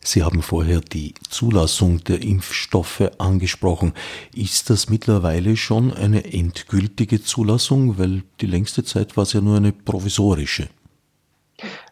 Sie 0.00 0.22
haben 0.22 0.42
vorher 0.42 0.82
die 0.82 1.14
Zulassung 1.30 2.04
der 2.04 2.20
Impfstoffe 2.20 3.10
angesprochen. 3.16 3.94
Ist 4.34 4.68
das 4.68 4.90
mittlerweile 4.90 5.56
schon 5.56 5.90
eine 5.94 6.30
endgültige 6.30 7.22
Zulassung? 7.22 7.96
Weil 7.96 8.22
die 8.42 8.46
längste 8.46 8.84
Zeit 8.84 9.16
war 9.16 9.22
es 9.22 9.32
ja 9.32 9.40
nur 9.40 9.56
eine 9.56 9.72
provisorische. 9.72 10.68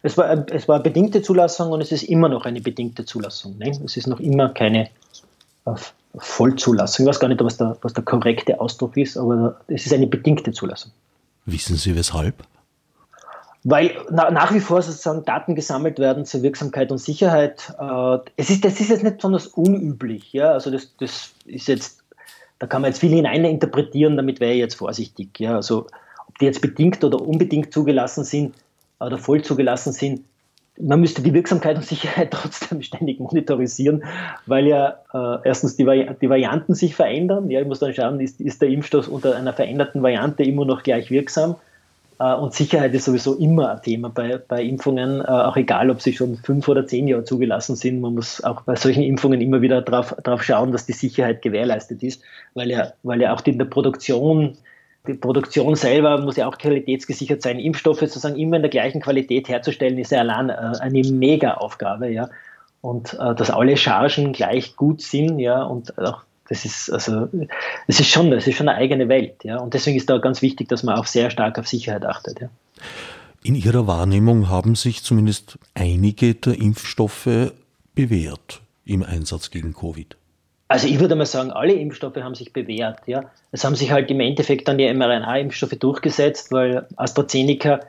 Es 0.03 0.15
war, 0.15 0.47
es 0.51 0.67
war 0.67 0.75
eine 0.75 0.83
bedingte 0.83 1.23
Zulassung 1.23 1.71
und 1.71 1.81
es 1.81 1.91
ist 1.91 2.03
immer 2.03 2.29
noch 2.29 2.45
eine 2.45 2.61
bedingte 2.61 3.03
Zulassung. 3.03 3.57
Ne? 3.57 3.71
Es 3.83 3.97
ist 3.97 4.05
noch 4.05 4.19
immer 4.19 4.49
keine 4.49 4.91
Vollzulassung. 6.17 7.05
Ich 7.05 7.09
weiß 7.09 7.19
gar 7.19 7.27
nicht, 7.27 7.43
was 7.43 7.57
der, 7.57 7.77
was 7.81 7.93
der 7.93 8.03
korrekte 8.03 8.59
Ausdruck 8.59 8.97
ist, 8.97 9.17
aber 9.17 9.59
es 9.67 9.85
ist 9.85 9.93
eine 9.93 10.07
bedingte 10.07 10.51
Zulassung. 10.51 10.91
Wissen 11.45 11.75
Sie 11.75 11.95
weshalb? 11.95 12.43
Weil 13.63 13.95
na, 14.11 14.29
nach 14.29 14.53
wie 14.53 14.59
vor 14.59 14.81
sozusagen 14.81 15.25
Daten 15.25 15.55
gesammelt 15.55 15.97
werden 15.97 16.25
zur 16.25 16.43
Wirksamkeit 16.43 16.91
und 16.91 16.99
Sicherheit. 16.99 17.73
Äh, 17.79 18.19
es 18.37 18.51
ist, 18.51 18.63
das 18.63 18.79
ist 18.79 18.89
jetzt 18.89 19.03
nicht 19.03 19.17
besonders 19.17 19.47
unüblich. 19.47 20.33
Ja? 20.33 20.51
Also 20.51 20.69
das, 20.69 20.95
das 20.97 21.31
ist 21.45 21.67
jetzt, 21.67 22.03
da 22.59 22.67
kann 22.67 22.83
man 22.83 22.91
jetzt 22.91 22.99
viel 22.99 23.09
hinein 23.09 23.43
interpretieren, 23.43 24.17
damit 24.17 24.39
wäre 24.39 24.53
ich 24.53 24.59
jetzt 24.59 24.75
vorsichtig. 24.75 25.39
Ja? 25.39 25.55
Also 25.55 25.87
ob 26.27 26.37
die 26.37 26.45
jetzt 26.45 26.61
bedingt 26.61 27.03
oder 27.03 27.19
unbedingt 27.19 27.73
zugelassen 27.73 28.23
sind 28.23 28.53
oder 28.99 29.17
voll 29.17 29.41
zugelassen 29.41 29.93
sind, 29.93 30.21
man 30.79 30.99
müsste 30.99 31.21
die 31.21 31.33
Wirksamkeit 31.33 31.77
und 31.77 31.85
Sicherheit 31.85 32.31
trotzdem 32.31 32.81
ständig 32.81 33.19
monitorisieren, 33.19 34.03
weil 34.45 34.67
ja 34.67 34.99
äh, 35.13 35.37
erstens 35.43 35.75
die, 35.75 35.85
Vari 35.85 36.09
die, 36.21 36.29
Varianten 36.29 36.75
sich 36.75 36.95
verändern. 36.95 37.49
Ja, 37.49 37.61
ich 37.61 37.67
muss 37.67 37.79
dann 37.79 37.93
schauen, 37.93 38.19
ist, 38.19 38.41
ist, 38.41 38.61
der 38.61 38.69
Impfstoff 38.69 39.07
unter 39.07 39.35
einer 39.35 39.53
veränderten 39.53 40.03
Variante 40.03 40.43
immer 40.43 40.65
noch 40.65 40.83
gleich 40.83 41.09
wirksam? 41.09 41.55
Äh, 42.19 42.33
und 42.33 42.53
Sicherheit 42.53 42.93
ist 42.93 43.05
sowieso 43.05 43.35
immer 43.35 43.71
ein 43.71 43.81
Thema 43.81 44.09
bei, 44.09 44.37
bei 44.37 44.63
Impfungen, 44.63 45.21
äh, 45.21 45.25
auch 45.25 45.57
egal, 45.57 45.89
ob 45.89 46.01
sie 46.01 46.13
schon 46.13 46.37
fünf 46.37 46.67
oder 46.67 46.85
zehn 46.85 47.07
Jahre 47.07 47.23
zugelassen 47.23 47.75
sind. 47.75 48.01
Man 48.01 48.15
muss 48.15 48.43
auch 48.43 48.61
bei 48.61 48.75
solchen 48.75 49.03
Impfungen 49.03 49.41
immer 49.41 49.61
wieder 49.61 49.81
darauf 49.81 50.43
schauen, 50.43 50.71
dass 50.71 50.85
die 50.85 50.93
Sicherheit 50.93 51.41
gewährleistet 51.41 52.03
ist, 52.03 52.21
weil 52.53 52.69
ja, 52.69 52.93
weil 53.03 53.21
ja 53.21 53.33
auch 53.33 53.45
in 53.45 53.57
der 53.57 53.65
Produktion 53.65 54.57
die 55.07 55.13
Produktion 55.13 55.75
selber 55.75 56.19
muss 56.19 56.37
ja 56.37 56.47
auch 56.47 56.57
qualitätsgesichert 56.57 57.41
sein. 57.41 57.59
Impfstoffe 57.59 57.99
sozusagen 57.99 58.35
immer 58.35 58.57
in 58.57 58.63
der 58.63 58.71
gleichen 58.71 59.01
Qualität 59.01 59.49
herzustellen, 59.49 59.97
ist 59.97 60.11
ja 60.11 60.19
allein 60.19 60.49
äh, 60.49 60.53
eine 60.79 61.01
Mega-Aufgabe, 61.01 62.09
ja. 62.09 62.29
Und 62.81 63.13
äh, 63.13 63.33
dass 63.35 63.49
alle 63.49 63.77
Chargen 63.77 64.33
gleich 64.33 64.75
gut 64.75 65.01
sind, 65.01 65.39
ja, 65.39 65.63
und 65.63 65.97
auch 65.97 66.21
das 66.47 66.63
ist 66.63 66.91
also 66.91 67.27
das 67.87 67.99
ist 67.99 68.09
schon, 68.09 68.29
das 68.29 68.45
ist 68.45 68.55
schon 68.55 68.69
eine 68.69 68.77
eigene 68.77 69.09
Welt, 69.09 69.43
ja. 69.43 69.57
Und 69.57 69.73
deswegen 69.73 69.97
ist 69.97 70.09
da 70.09 70.17
ganz 70.17 70.41
wichtig, 70.41 70.69
dass 70.69 70.83
man 70.83 70.97
auch 70.97 71.07
sehr 71.07 71.29
stark 71.29 71.57
auf 71.57 71.67
Sicherheit 71.67 72.05
achtet, 72.05 72.41
ja. 72.41 72.49
In 73.43 73.55
Ihrer 73.55 73.85
Wahrnehmung 73.85 74.49
haben 74.49 74.75
sich 74.75 75.03
zumindest 75.03 75.59
einige 75.75 76.33
der 76.33 76.59
Impfstoffe 76.59 77.51
bewährt 77.93 78.61
im 78.85 79.03
Einsatz 79.03 79.51
gegen 79.51 79.73
Covid. 79.73 80.17
Also 80.67 80.87
ich 80.87 80.99
würde 80.99 81.15
mal 81.15 81.25
sagen, 81.25 81.51
alle 81.51 81.73
Impfstoffe 81.73 82.17
haben 82.17 82.35
sich 82.35 82.51
bewährt. 82.51 82.99
Ja. 83.05 83.31
Es 83.51 83.63
haben 83.63 83.75
sich 83.75 83.91
halt 83.91 84.09
im 84.09 84.19
Endeffekt 84.19 84.67
dann 84.67 84.77
die 84.77 84.91
mRNA-Impfstoffe 84.91 85.77
durchgesetzt, 85.79 86.51
weil 86.51 86.87
AstraZeneca 86.95 87.81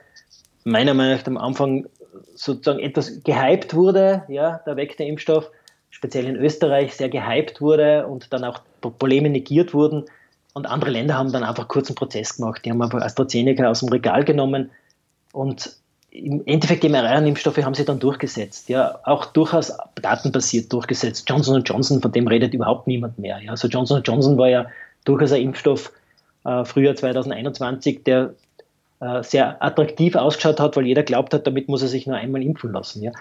meiner 0.65 0.95
Meinung 0.95 1.17
nach 1.17 1.27
am 1.27 1.39
Anfang 1.39 1.87
sozusagen 2.35 2.81
etwas 2.81 3.23
gehypt 3.23 3.75
wurde, 3.75 4.25
ja, 4.29 4.61
der 4.67 4.77
Vektor-Impfstoff, 4.77 5.51
speziell 5.91 6.27
in 6.27 6.37
Österreich 6.37 6.95
sehr 6.95 7.09
gehypt 7.09 7.61
wurde 7.61 8.07
und 8.07 8.33
dann 8.33 8.45
auch 8.45 8.61
Probleme 8.81 9.31
negiert 9.31 9.73
wurden. 9.73 10.05
Und 10.53 10.67
andere 10.67 10.91
Länder 10.91 11.17
haben 11.17 11.33
dann 11.33 11.45
einfach 11.45 11.69
kurzen 11.69 11.95
Prozess 11.95 12.37
gemacht. 12.37 12.65
Die 12.65 12.71
haben 12.71 12.83
einfach 12.83 13.01
AstraZeneca 13.01 13.69
aus 13.69 13.81
dem 13.81 13.89
Regal 13.89 14.25
genommen 14.25 14.71
und 15.33 15.77
im 16.17 16.43
Endeffekt 16.47 16.83
die 16.83 16.89
mRNA-Impfstoffe 16.89 17.59
haben 17.59 17.75
sie 17.75 17.85
dann 17.85 17.99
durchgesetzt, 17.99 18.69
ja, 18.69 18.99
auch 19.05 19.27
durchaus 19.27 19.73
datenbasiert 20.01 20.73
durchgesetzt. 20.73 21.29
Johnson 21.29 21.63
Johnson, 21.63 22.01
von 22.01 22.13
dem 22.13 22.27
redet 22.27 22.55
überhaupt 22.55 22.87
niemand 22.87 23.19
mehr. 23.19 23.39
Ja. 23.43 23.51
Also 23.51 23.69
Johnson 23.69 24.03
Johnson 24.03 24.39
war 24.39 24.49
ja 24.49 24.67
durchaus 25.05 25.33
ein 25.33 25.43
Impfstoff 25.43 25.93
äh, 26.45 26.65
Frühjahr 26.65 26.97
2021, 26.97 28.05
der 28.05 28.35
äh, 29.01 29.23
sehr 29.23 29.63
attraktiv 29.63 30.15
ausgeschaut 30.17 30.59
hat, 30.59 30.77
weil 30.77 30.87
jeder 30.87 31.03
glaubt 31.03 31.35
hat, 31.35 31.47
damit 31.47 31.69
muss 31.69 31.83
er 31.83 31.89
sich 31.89 32.07
nur 32.07 32.17
einmal 32.17 32.43
impfen 32.43 32.73
lassen. 32.73 33.03
Ja. 33.03 33.13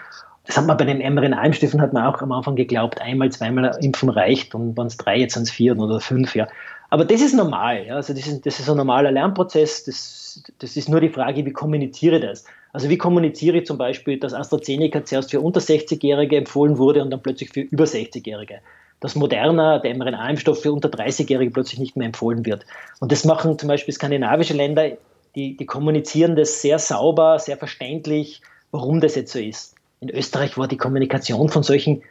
Das 0.45 0.57
hat 0.57 0.65
man 0.65 0.77
bei 0.77 0.85
den 0.85 0.99
mRNA-Impfstoffen 0.99 1.81
hat 1.81 1.91
man 1.91 2.05
auch 2.05 2.21
am 2.21 2.31
Anfang 2.31 2.55
geglaubt, 2.55 3.01
einmal, 3.01 3.31
zweimal 3.31 3.77
impfen 3.81 4.09
reicht 4.09 4.55
und 4.55 4.77
wenn 4.77 4.87
es 4.87 4.97
drei, 4.97 5.17
jetzt 5.17 5.33
sind 5.33 5.43
es 5.43 5.51
vier 5.51 5.77
oder 5.77 5.99
fünf. 5.99 6.35
Ja. 6.35 6.47
Aber 6.95 7.03
das 7.03 7.19
ist 7.19 7.33
normal. 7.33 7.87
Ja. 7.87 7.95
Also 7.97 8.13
das 8.13 8.25
ist, 8.25 8.45
das 8.45 8.57
ist 8.57 8.69
ein 8.69 8.77
normaler 8.77 9.11
Lernprozess. 9.11 9.83
Das, 9.83 10.41
das 10.59 10.77
ist 10.77 10.87
nur 10.87 11.01
die 11.01 11.09
Frage, 11.09 11.45
wie 11.45 11.51
kommuniziere 11.51 12.15
ich 12.15 12.21
das? 12.21 12.45
Also 12.71 12.87
wie 12.87 12.97
kommuniziere 12.97 13.57
ich 13.57 13.65
zum 13.65 13.77
Beispiel, 13.77 14.17
dass 14.17 14.33
AstraZeneca 14.33 15.03
zuerst 15.03 15.31
für 15.31 15.41
unter 15.41 15.59
60-Jährige 15.59 16.37
empfohlen 16.37 16.77
wurde 16.77 17.01
und 17.01 17.09
dann 17.09 17.21
plötzlich 17.21 17.49
für 17.49 17.59
über 17.59 17.83
60-Jährige? 17.83 18.59
Dass 19.01 19.13
Moderna, 19.13 19.79
der 19.79 19.93
mRNA-Impfstoff 19.93 20.61
für 20.61 20.71
unter 20.71 20.87
30-Jährige 20.87 21.51
plötzlich 21.51 21.81
nicht 21.81 21.97
mehr 21.97 22.05
empfohlen 22.05 22.45
wird. 22.45 22.65
Und 23.01 23.11
das 23.11 23.25
machen 23.25 23.59
zum 23.59 23.67
Beispiel 23.67 23.93
skandinavische 23.93 24.53
Länder, 24.53 24.91
die, 25.35 25.57
die 25.57 25.65
kommunizieren 25.65 26.37
das 26.37 26.61
sehr 26.61 26.79
sauber, 26.79 27.39
sehr 27.39 27.57
verständlich, 27.57 28.41
warum 28.71 29.01
das 29.01 29.15
jetzt 29.15 29.33
so 29.33 29.39
ist. 29.39 29.75
In 29.99 30.09
Österreich 30.09 30.57
war 30.57 30.69
die 30.69 30.77
Kommunikation 30.77 31.49
von 31.49 31.61
solchen 31.61 32.03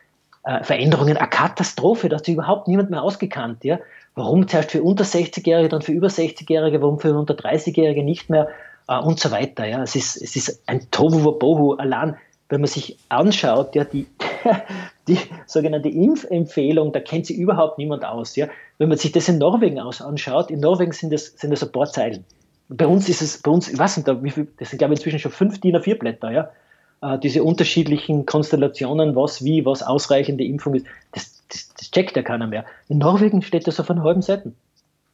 äh, 0.45 0.63
Veränderungen 0.63 1.17
eine 1.17 1.29
Katastrophe. 1.29 2.11
Da 2.11 2.17
hat 2.17 2.27
sich 2.27 2.35
überhaupt 2.35 2.69
niemand 2.69 2.91
mehr 2.91 3.03
ausgekannt. 3.03 3.65
Ja? 3.65 3.79
Warum 4.15 4.47
zuerst 4.47 4.71
für 4.71 4.83
unter 4.83 5.05
60-Jährige, 5.05 5.69
dann 5.69 5.83
für 5.83 5.93
über 5.93 6.07
60-Jährige, 6.07 6.81
warum 6.81 7.01
für 7.01 7.17
unter 7.17 7.35
30-Jährige 7.35 8.05
nicht 8.05 8.31
mehr? 8.31 8.49
äh, 8.89 8.99
und 8.99 9.19
so 9.21 9.31
weiter. 9.31 9.67
Ja. 9.67 9.83
Es, 9.83 9.95
ist, 9.95 10.17
es 10.17 10.37
ist 10.37 10.63
ein 10.67 10.91
Tohu 10.91 11.25
Wabohu. 11.25 11.75
Allein, 11.75 12.17
wenn 12.49 12.61
man 12.61 12.69
sich 12.69 12.99
anschaut, 13.09 13.75
ja, 13.75 13.85
die, 13.85 14.07
die 15.09 15.19
sogenannte 15.47 15.89
Impfempfehlung, 15.89 16.93
da 16.93 17.01
kennt 17.01 17.27
sie 17.27 17.35
überhaupt 17.35 17.79
niemand 17.79 18.05
aus. 18.05 18.37
Ja. 18.37 18.49
Wenn 18.79 18.89
man 18.89 18.99
sich 18.99 19.13
das 19.13 19.29
in 19.29 19.39
Norwegen 19.39 19.81
aus 19.81 20.01
anschaut, 20.01 20.51
in 20.51 20.61
Norwegen 20.61 20.93
sind 20.93 21.13
das, 21.13 21.27
sind 21.37 21.51
das 21.51 21.63
ein 21.63 21.73
paar 21.73 21.87
Zeilen. 21.87 22.25
Bei 22.69 22.87
uns 22.87 23.09
ist 23.09 23.21
es, 23.21 23.43
bei 23.43 23.51
uns, 23.51 23.71
ich 23.71 23.79
weiß 23.79 23.99
nicht, 23.99 24.23
wie 24.23 24.31
viel, 24.31 24.49
das 24.59 24.71
sind 24.71 24.79
glaube 24.79 24.95
ich 24.95 25.01
inzwischen 25.01 25.19
schon 25.19 25.33
fünf 25.33 25.61
DIN 25.61 25.77
A4 25.77 25.99
Blätter, 25.99 26.31
ja. 26.31 26.51
Äh, 27.03 27.19
diese 27.19 27.43
unterschiedlichen 27.43 28.27
Konstellationen, 28.27 29.15
was 29.15 29.45
wie, 29.45 29.65
was 29.65 29.83
ausreichende 29.83 30.45
Impfung 30.45 30.75
ist, 30.75 30.87
das, 31.13 31.43
das, 31.49 31.73
das 31.75 31.91
checkt 31.91 32.17
ja 32.17 32.23
keiner 32.23 32.47
mehr. 32.47 32.65
In 32.89 32.99
Norwegen 32.99 33.43
steht 33.43 33.67
das 33.67 33.81
auf 33.81 33.91
einer 33.91 34.03
halben 34.03 34.23
Seite. 34.23 34.53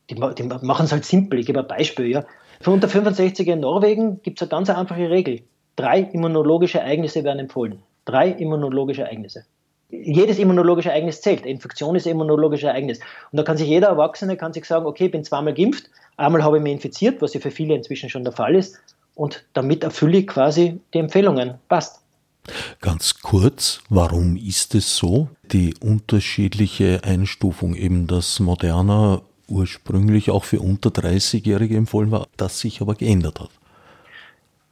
Die, 0.08 0.14
die 0.14 0.42
machen 0.42 0.84
es 0.84 0.92
halt 0.92 1.04
simpel. 1.04 1.38
Ich 1.38 1.46
gebe 1.46 1.60
ein 1.60 1.68
Beispiel, 1.68 2.06
ja. 2.06 2.24
Für 2.60 2.72
unter 2.72 2.88
65er 2.88 3.52
in 3.52 3.60
Norwegen 3.60 4.20
gibt 4.22 4.38
es 4.38 4.42
eine 4.42 4.50
ganz 4.50 4.68
einfache 4.68 5.08
Regel. 5.08 5.42
Drei 5.76 6.00
immunologische 6.00 6.80
Ereignisse 6.80 7.24
werden 7.24 7.38
empfohlen. 7.38 7.80
Drei 8.04 8.28
immunologische 8.28 9.02
Ereignisse. 9.02 9.44
Jedes 9.88 10.38
immunologische 10.38 10.90
Ereignis 10.90 11.20
zählt. 11.20 11.46
Infektion 11.46 11.96
ist 11.96 12.06
ein 12.06 12.12
immunologisches 12.12 12.68
Ereignis. 12.68 13.00
Und 13.32 13.38
da 13.38 13.42
kann 13.42 13.56
sich 13.56 13.68
jeder 13.68 13.88
Erwachsene 13.88 14.36
kann 14.36 14.52
sich 14.52 14.64
sagen, 14.64 14.86
okay, 14.86 15.06
ich 15.06 15.10
bin 15.10 15.24
zweimal 15.24 15.54
geimpft, 15.54 15.90
einmal 16.16 16.44
habe 16.44 16.58
ich 16.58 16.62
mich 16.62 16.72
infiziert, 16.72 17.22
was 17.22 17.34
ja 17.34 17.40
für 17.40 17.50
viele 17.50 17.74
inzwischen 17.74 18.10
schon 18.10 18.24
der 18.24 18.32
Fall 18.32 18.54
ist. 18.54 18.78
Und 19.14 19.44
damit 19.52 19.84
erfülle 19.84 20.18
ich 20.18 20.26
quasi 20.26 20.80
die 20.94 20.98
Empfehlungen. 20.98 21.54
Passt. 21.68 22.00
Ganz 22.80 23.20
kurz, 23.20 23.82
warum 23.90 24.36
ist 24.36 24.74
es 24.74 24.96
so? 24.96 25.28
Die 25.52 25.74
unterschiedliche 25.80 27.00
Einstufung, 27.04 27.74
eben 27.74 28.06
das 28.06 28.40
Moderna 28.40 29.20
ursprünglich 29.48 30.30
auch 30.30 30.44
für 30.44 30.60
unter 30.60 30.90
30-Jährige 30.90 31.76
empfohlen 31.76 32.10
war, 32.10 32.28
das 32.36 32.60
sich 32.60 32.80
aber 32.80 32.94
geändert 32.94 33.40
hat. 33.40 33.50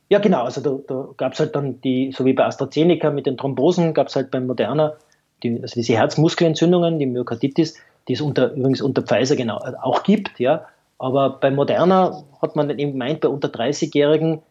Ja, 0.08 0.18
genau. 0.18 0.44
Also 0.44 0.60
da, 0.60 0.78
da 0.86 1.08
gab 1.16 1.34
es 1.34 1.40
halt 1.40 1.54
dann 1.54 1.80
die, 1.82 2.12
so 2.16 2.24
wie 2.24 2.32
bei 2.32 2.44
AstraZeneca 2.46 3.10
mit 3.10 3.26
den 3.26 3.36
Thrombosen, 3.36 3.92
gab 3.92 4.08
es 4.08 4.16
halt 4.16 4.30
beim 4.30 4.46
Moderna 4.46 4.94
die, 5.42 5.60
also 5.60 5.74
diese 5.74 5.94
Herzmuskelentzündungen, 5.94 6.98
die 6.98 7.06
Myokarditis, 7.06 7.74
die 8.08 8.14
es 8.14 8.20
unter, 8.20 8.52
übrigens 8.52 8.80
unter 8.80 9.02
Pfizer 9.02 9.36
genau 9.36 9.58
auch 9.82 10.02
gibt, 10.02 10.40
ja. 10.40 10.66
Aber 10.98 11.30
bei 11.30 11.50
Moderna 11.50 12.24
hat 12.42 12.56
man 12.56 12.70
eben 12.70 12.92
gemeint, 12.92 13.20
bei 13.20 13.28
unter 13.28 13.48
30-Jährigen 13.48 14.42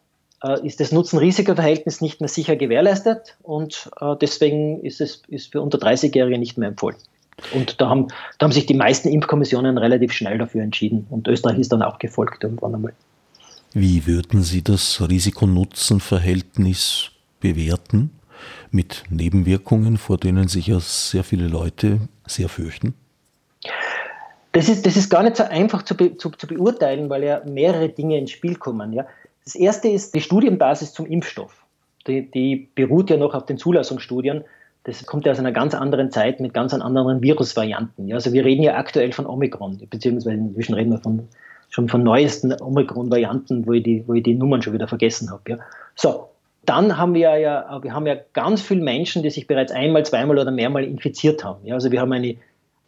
äh, 0.42 0.66
ist 0.66 0.80
das 0.80 0.92
Nutzen-Risiko-Verhältnis 0.92 2.00
nicht 2.00 2.20
mehr 2.20 2.28
sicher 2.28 2.56
gewährleistet 2.56 3.36
und 3.42 3.90
äh, 4.00 4.16
deswegen 4.20 4.82
ist 4.82 5.00
es 5.00 5.22
ist 5.28 5.52
für 5.52 5.60
unter 5.60 5.78
30-Jährige 5.78 6.38
nicht 6.38 6.58
mehr 6.58 6.68
empfohlen. 6.68 6.96
Und 7.54 7.80
da 7.80 7.88
haben, 7.88 8.08
da 8.38 8.44
haben 8.44 8.52
sich 8.52 8.66
die 8.66 8.74
meisten 8.74 9.08
Impfkommissionen 9.08 9.78
relativ 9.78 10.12
schnell 10.12 10.38
dafür 10.38 10.62
entschieden 10.62 11.06
und 11.10 11.28
Österreich 11.28 11.58
ist 11.58 11.70
dann 11.70 11.82
auch 11.82 11.98
gefolgt 11.98 12.42
irgendwann 12.42 12.74
einmal. 12.74 12.94
Wie 13.74 14.06
würden 14.06 14.42
Sie 14.42 14.62
das 14.62 15.06
Risiko-Nutzen-Verhältnis 15.06 17.10
bewerten 17.38 18.10
mit 18.70 19.04
Nebenwirkungen, 19.10 19.98
vor 19.98 20.16
denen 20.16 20.48
sich 20.48 20.68
ja 20.68 20.80
sehr 20.80 21.22
viele 21.22 21.48
Leute 21.48 22.00
sehr 22.26 22.48
fürchten? 22.48 22.94
Das 24.58 24.68
ist, 24.68 24.84
das 24.84 24.96
ist 24.96 25.08
gar 25.08 25.22
nicht 25.22 25.36
so 25.36 25.44
einfach 25.44 25.84
zu, 25.84 25.96
be, 25.96 26.16
zu, 26.16 26.30
zu 26.30 26.48
beurteilen, 26.48 27.08
weil 27.10 27.22
ja 27.22 27.42
mehrere 27.44 27.90
Dinge 27.90 28.18
ins 28.18 28.32
Spiel 28.32 28.56
kommen. 28.56 28.92
Ja. 28.92 29.06
Das 29.44 29.54
erste 29.54 29.86
ist 29.86 30.16
die 30.16 30.20
Studienbasis 30.20 30.92
zum 30.92 31.06
Impfstoff. 31.06 31.64
Die, 32.08 32.28
die 32.28 32.68
beruht 32.74 33.08
ja 33.08 33.18
noch 33.18 33.34
auf 33.34 33.46
den 33.46 33.56
Zulassungsstudien. 33.56 34.42
Das 34.82 35.06
kommt 35.06 35.26
ja 35.26 35.30
aus 35.30 35.38
einer 35.38 35.52
ganz 35.52 35.76
anderen 35.76 36.10
Zeit 36.10 36.40
mit 36.40 36.54
ganz 36.54 36.74
anderen 36.74 37.22
Virusvarianten. 37.22 38.08
Ja. 38.08 38.16
Also 38.16 38.32
wir 38.32 38.44
reden 38.44 38.64
ja 38.64 38.74
aktuell 38.74 39.12
von 39.12 39.26
Omikron, 39.26 39.80
beziehungsweise 39.88 40.34
inzwischen 40.34 40.74
reden 40.74 40.90
wir 40.90 40.98
von 40.98 41.28
schon 41.70 41.88
von 41.88 42.02
neuesten 42.02 42.52
Omikron-Varianten, 42.60 43.64
wo, 43.64 43.74
ich 43.74 43.84
die, 43.84 44.02
wo 44.08 44.14
ich 44.14 44.24
die 44.24 44.34
Nummern 44.34 44.62
schon 44.62 44.72
wieder 44.72 44.88
vergessen 44.88 45.30
habe. 45.30 45.42
Ja. 45.50 45.58
So, 45.94 46.30
dann 46.64 46.98
haben 46.98 47.14
wir 47.14 47.38
ja, 47.38 47.78
wir 47.80 47.94
haben 47.94 48.08
ja 48.08 48.16
ganz 48.32 48.60
viele 48.60 48.82
Menschen, 48.82 49.22
die 49.22 49.30
sich 49.30 49.46
bereits 49.46 49.70
einmal, 49.70 50.04
zweimal 50.04 50.36
oder 50.36 50.50
mehrmal 50.50 50.82
infiziert 50.82 51.44
haben. 51.44 51.64
Ja. 51.64 51.74
Also 51.74 51.92
wir 51.92 52.00
haben 52.00 52.12
eine, 52.12 52.34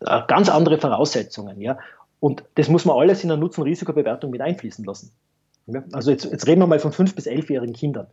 ganz 0.01 0.49
andere 0.49 0.79
Voraussetzungen. 0.79 1.61
Ja. 1.61 1.79
Und 2.21 2.45
das 2.55 2.69
muss 2.69 2.85
man 2.85 2.99
alles 2.99 3.23
in 3.23 3.29
der 3.29 3.39
Nutzen-Risikobewertung 3.39 4.31
mit 4.31 4.41
einfließen 4.41 4.85
lassen. 4.85 5.13
Ja. 5.67 5.83
Also 5.93 6.11
jetzt, 6.11 6.25
jetzt 6.25 6.47
reden 6.47 6.61
wir 6.61 6.67
mal 6.67 6.79
von 6.79 6.93
5- 6.93 7.15
bis 7.15 7.27
11-jährigen 7.27 7.75
Kindern. 7.75 8.07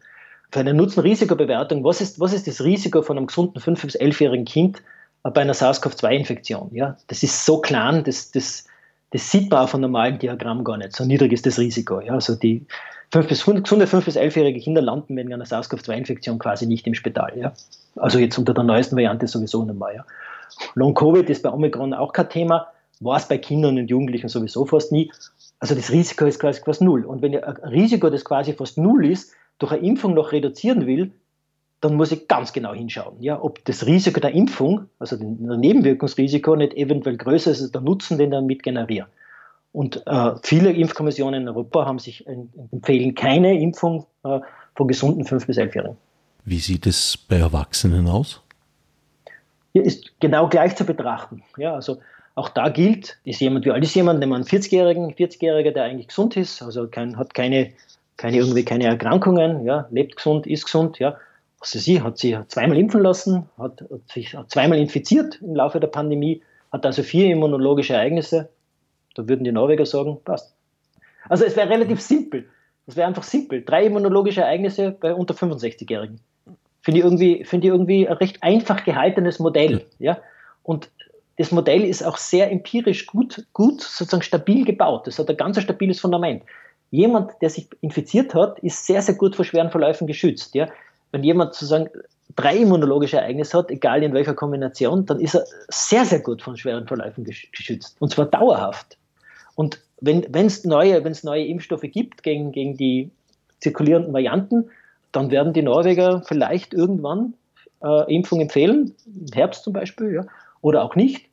Für 0.51 0.61
eine 0.61 0.73
Nutzen-Risikobewertung, 0.73 1.83
was 1.83 1.99
ist, 1.99 2.19
was 2.19 2.33
ist 2.33 2.47
das 2.47 2.63
Risiko 2.63 3.01
von 3.01 3.17
einem 3.17 3.27
gesunden 3.27 3.59
5- 3.59 3.85
bis 3.85 3.99
11-jährigen 3.99 4.45
Kind 4.45 4.81
bei 5.23 5.41
einer 5.41 5.53
SARS-CoV-2-Infektion? 5.53 6.69
Ja. 6.73 6.97
Das 7.07 7.23
ist 7.23 7.45
so 7.45 7.59
klein, 7.59 8.03
das, 8.05 8.31
das, 8.31 8.65
das 9.11 9.29
sieht 9.29 9.51
man 9.51 9.63
auf 9.63 9.73
einem 9.73 9.81
normalen 9.81 10.19
Diagramm 10.19 10.63
gar 10.63 10.77
nicht. 10.77 10.95
So 10.95 11.03
niedrig 11.03 11.33
ist 11.33 11.45
das 11.45 11.57
Risiko. 11.57 11.99
Ja. 11.99 12.13
Also 12.13 12.35
die 12.35 12.65
5 13.11 13.27
bis, 13.27 13.45
gesunde 13.45 13.85
5- 13.85 14.05
bis 14.05 14.15
11-jährige 14.17 14.59
Kinder 14.59 14.81
landen 14.81 15.17
wegen 15.17 15.33
einer 15.33 15.45
SARS-CoV-2-Infektion 15.45 16.39
quasi 16.39 16.65
nicht 16.65 16.88
im 16.88 16.93
Spital. 16.93 17.33
Ja. 17.38 17.53
Also 17.95 18.19
jetzt 18.19 18.38
unter 18.38 18.53
der 18.53 18.63
neuesten 18.63 18.95
Variante 18.95 19.27
sowieso 19.27 19.63
nicht 19.65 19.77
mehr. 19.77 19.95
Ja. 19.95 20.05
Long-Covid 20.75 21.29
ist 21.29 21.43
bei 21.43 21.51
Omikron 21.51 21.93
auch 21.93 22.13
kein 22.13 22.29
Thema, 22.29 22.67
war 22.99 23.17
es 23.17 23.27
bei 23.27 23.37
Kindern 23.37 23.77
und 23.77 23.89
Jugendlichen 23.89 24.27
sowieso 24.27 24.65
fast 24.65 24.91
nie. 24.91 25.11
Also 25.59 25.75
das 25.75 25.91
Risiko 25.91 26.25
ist 26.25 26.39
quasi 26.39 26.61
fast 26.63 26.81
null. 26.81 27.05
Und 27.05 27.21
wenn 27.21 27.35
ein 27.35 27.55
Risiko, 27.69 28.09
das 28.09 28.25
quasi 28.25 28.53
fast 28.53 28.77
null 28.77 29.05
ist, 29.05 29.33
durch 29.59 29.71
eine 29.71 29.81
Impfung 29.81 30.13
noch 30.13 30.31
reduzieren 30.31 30.85
will, 30.85 31.11
dann 31.81 31.95
muss 31.95 32.11
ich 32.11 32.27
ganz 32.27 32.53
genau 32.53 32.73
hinschauen, 32.73 33.21
ja, 33.21 33.39
ob 33.39 33.63
das 33.65 33.85
Risiko 33.85 34.19
der 34.19 34.31
Impfung, 34.31 34.87
also 34.97 35.15
das 35.15 35.25
Nebenwirkungsrisiko, 35.27 36.55
nicht 36.55 36.73
eventuell 36.73 37.17
größer 37.17 37.51
ist 37.51 37.61
als 37.61 37.71
der 37.71 37.81
Nutzen, 37.81 38.17
den 38.17 38.31
ich 38.31 38.37
damit 38.37 38.63
generiere. 38.63 39.07
Und 39.73 40.01
äh, 40.07 40.31
viele 40.41 40.71
Impfkommissionen 40.71 41.43
in 41.43 41.47
Europa 41.47 41.85
haben 41.85 41.99
sich 41.99 42.25
empfehlen 42.25 43.13
keine 43.13 43.59
Impfung 43.59 44.07
äh, 44.23 44.39
von 44.75 44.87
gesunden 44.87 45.23
5- 45.23 45.45
bis 45.45 45.57
11-Jährigen. 45.57 45.97
Wie 46.45 46.59
sieht 46.59 46.87
es 46.87 47.15
bei 47.15 47.35
Erwachsenen 47.37 48.07
aus? 48.07 48.41
Ist 49.74 50.20
genau 50.20 50.47
gleich 50.47 50.76
zu 50.76 50.86
betrachten. 50.86 51.43
Ja, 51.57 51.76
also 51.76 51.99
auch 52.36 52.49
da 52.49 52.70
gilt, 52.70 53.18
ist 53.24 53.41
jemand, 53.41 53.65
wie 53.65 53.72
alt 53.72 53.84
ist 53.84 53.95
jemand, 53.95 54.20
nehmen 54.20 54.32
wir 54.32 54.36
einen 54.36 54.45
40-Jährigen, 54.45 55.13
40-Jähriger, 55.13 55.72
der 55.72 55.84
eigentlich 55.84 56.07
gesund 56.07 56.38
ist, 56.38 56.61
also 56.61 56.88
kein, 56.88 57.18
hat 57.18 57.34
keine, 57.34 57.74
keine, 58.15 58.38
irgendwie 58.38 58.63
keine 58.63 58.86
Erkrankungen, 58.86 59.65
ja, 59.65 59.88
lebt 59.89 60.18
gesund, 60.18 60.45
ist 60.45 60.65
gesund, 60.65 60.99
ja, 60.99 61.18
also 61.59 61.80
sie 61.80 62.01
hat 62.01 62.18
sich 62.18 62.38
zweimal 62.47 62.78
impfen 62.78 63.01
lassen, 63.01 63.49
hat, 63.57 63.82
hat 63.82 64.11
sich 64.11 64.36
zweimal 64.49 64.78
infiziert 64.78 65.39
im 65.41 65.55
Laufe 65.55 65.80
der 65.80 65.88
Pandemie, 65.88 66.43
hat 66.72 66.86
also 66.86 67.03
vier 67.03 67.32
immunologische 67.32 67.93
Ereignisse. 67.93 68.49
Da 69.15 69.28
würden 69.28 69.43
die 69.43 69.51
Norweger 69.51 69.86
sagen, 69.86 70.20
passt. 70.24 70.53
Also 71.28 71.45
es 71.45 71.55
wäre 71.55 71.70
relativ 71.70 72.01
simpel. 72.01 72.47
Es 72.86 72.95
wäre 72.95 73.07
einfach 73.07 73.24
simpel. 73.24 73.63
Drei 73.65 73.86
immunologische 73.86 74.41
Ereignisse 74.41 74.91
bei 74.91 75.13
unter 75.13 75.34
65-Jährigen. 75.34 76.20
Finde 76.88 76.99
ich, 76.99 77.03
irgendwie, 77.03 77.43
find 77.43 77.65
ich 77.65 77.69
irgendwie 77.69 78.07
ein 78.07 78.13
recht 78.13 78.41
einfach 78.41 78.85
gehaltenes 78.85 79.39
Modell. 79.39 79.85
Ja? 79.99 80.19
Und 80.63 80.89
das 81.38 81.51
Modell 81.51 81.83
ist 81.83 82.01
auch 82.01 82.15
sehr 82.15 82.49
empirisch 82.49 83.07
gut, 83.07 83.45
gut 83.51 83.81
sozusagen 83.81 84.23
stabil 84.23 84.63
gebaut. 84.63 85.05
Das 85.05 85.19
hat 85.19 85.29
ein 85.29 85.35
ganz 85.35 85.61
stabiles 85.61 85.99
Fundament. 85.99 86.43
Jemand, 86.89 87.33
der 87.41 87.49
sich 87.49 87.67
infiziert 87.81 88.33
hat, 88.33 88.59
ist 88.59 88.85
sehr, 88.85 89.01
sehr 89.01 89.15
gut 89.15 89.35
vor 89.35 89.43
schweren 89.43 89.69
Verläufen 89.69 90.07
geschützt. 90.07 90.55
Ja? 90.55 90.69
wenn 91.11 91.25
jemand 91.25 91.55
sozusagen 91.55 91.89
drei 92.38 92.55
immunologische 92.55 93.17
Ereignisse 93.17 93.57
hat, 93.57 93.69
egal 93.69 94.01
in 94.01 94.13
welcher 94.13 94.33
Kombination, 94.33 95.05
dann 95.05 95.19
ist 95.19 95.35
er 95.35 95.43
sehr, 95.67 96.05
sehr 96.05 96.21
gut 96.21 96.41
von 96.41 96.55
schweren 96.55 96.88
Verläufen 96.88 97.25
geschützt. 97.25 97.97
Und 97.99 98.11
zwar 98.11 98.27
dauerhaft. 98.27 98.97
Und 99.55 99.81
wenn 99.99 100.23
es 100.45 100.63
neue, 100.63 101.03
neue 101.23 101.45
Impfstoffe 101.47 101.81
gibt 101.81 102.23
gegen, 102.23 102.53
gegen 102.53 102.77
die 102.77 103.11
zirkulierenden 103.59 104.13
Varianten, 104.13 104.69
dann 105.11 105.31
werden 105.31 105.53
die 105.53 105.61
Norweger 105.61 106.23
vielleicht 106.25 106.73
irgendwann 106.73 107.33
äh, 107.83 108.13
Impfung 108.13 108.41
empfehlen, 108.41 108.93
im 109.05 109.33
Herbst 109.33 109.63
zum 109.63 109.73
Beispiel, 109.73 110.13
ja, 110.13 110.25
oder 110.61 110.83
auch 110.83 110.95
nicht. 110.95 111.25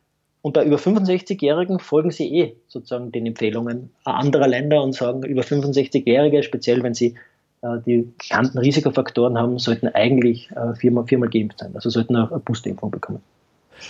Und 0.42 0.52
bei 0.52 0.64
über 0.64 0.76
65-Jährigen 0.76 1.78
folgen 1.78 2.10
sie 2.10 2.28
eh 2.38 2.56
sozusagen 2.68 3.10
den 3.12 3.24
Empfehlungen 3.24 3.90
anderer 4.04 4.46
Länder 4.46 4.82
und 4.82 4.94
sagen, 4.94 5.22
über 5.22 5.40
65-Jährige, 5.40 6.42
speziell 6.42 6.82
wenn 6.82 6.92
sie 6.92 7.14
äh, 7.62 7.78
die 7.86 8.12
bekannten 8.18 8.58
Risikofaktoren 8.58 9.38
haben, 9.38 9.58
sollten 9.58 9.88
eigentlich 9.88 10.50
äh, 10.50 10.74
viermal, 10.74 11.06
viermal 11.06 11.30
geimpft 11.30 11.60
sein. 11.60 11.70
Also 11.74 11.88
sollten 11.88 12.16
auch 12.16 12.30
eine 12.30 12.40
Boosterimpfung 12.40 12.90
bekommen. 12.90 13.22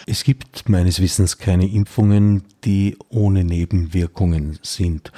Es 0.07 0.25
gibt 0.25 0.69
meines 0.69 1.01
Wissens 1.01 1.39
keine 1.39 1.67
Impfungen, 1.67 2.45
die 2.65 2.97
ohne 3.11 3.45
Nebenwirkungen 3.45 4.59
sind. 4.63 5.13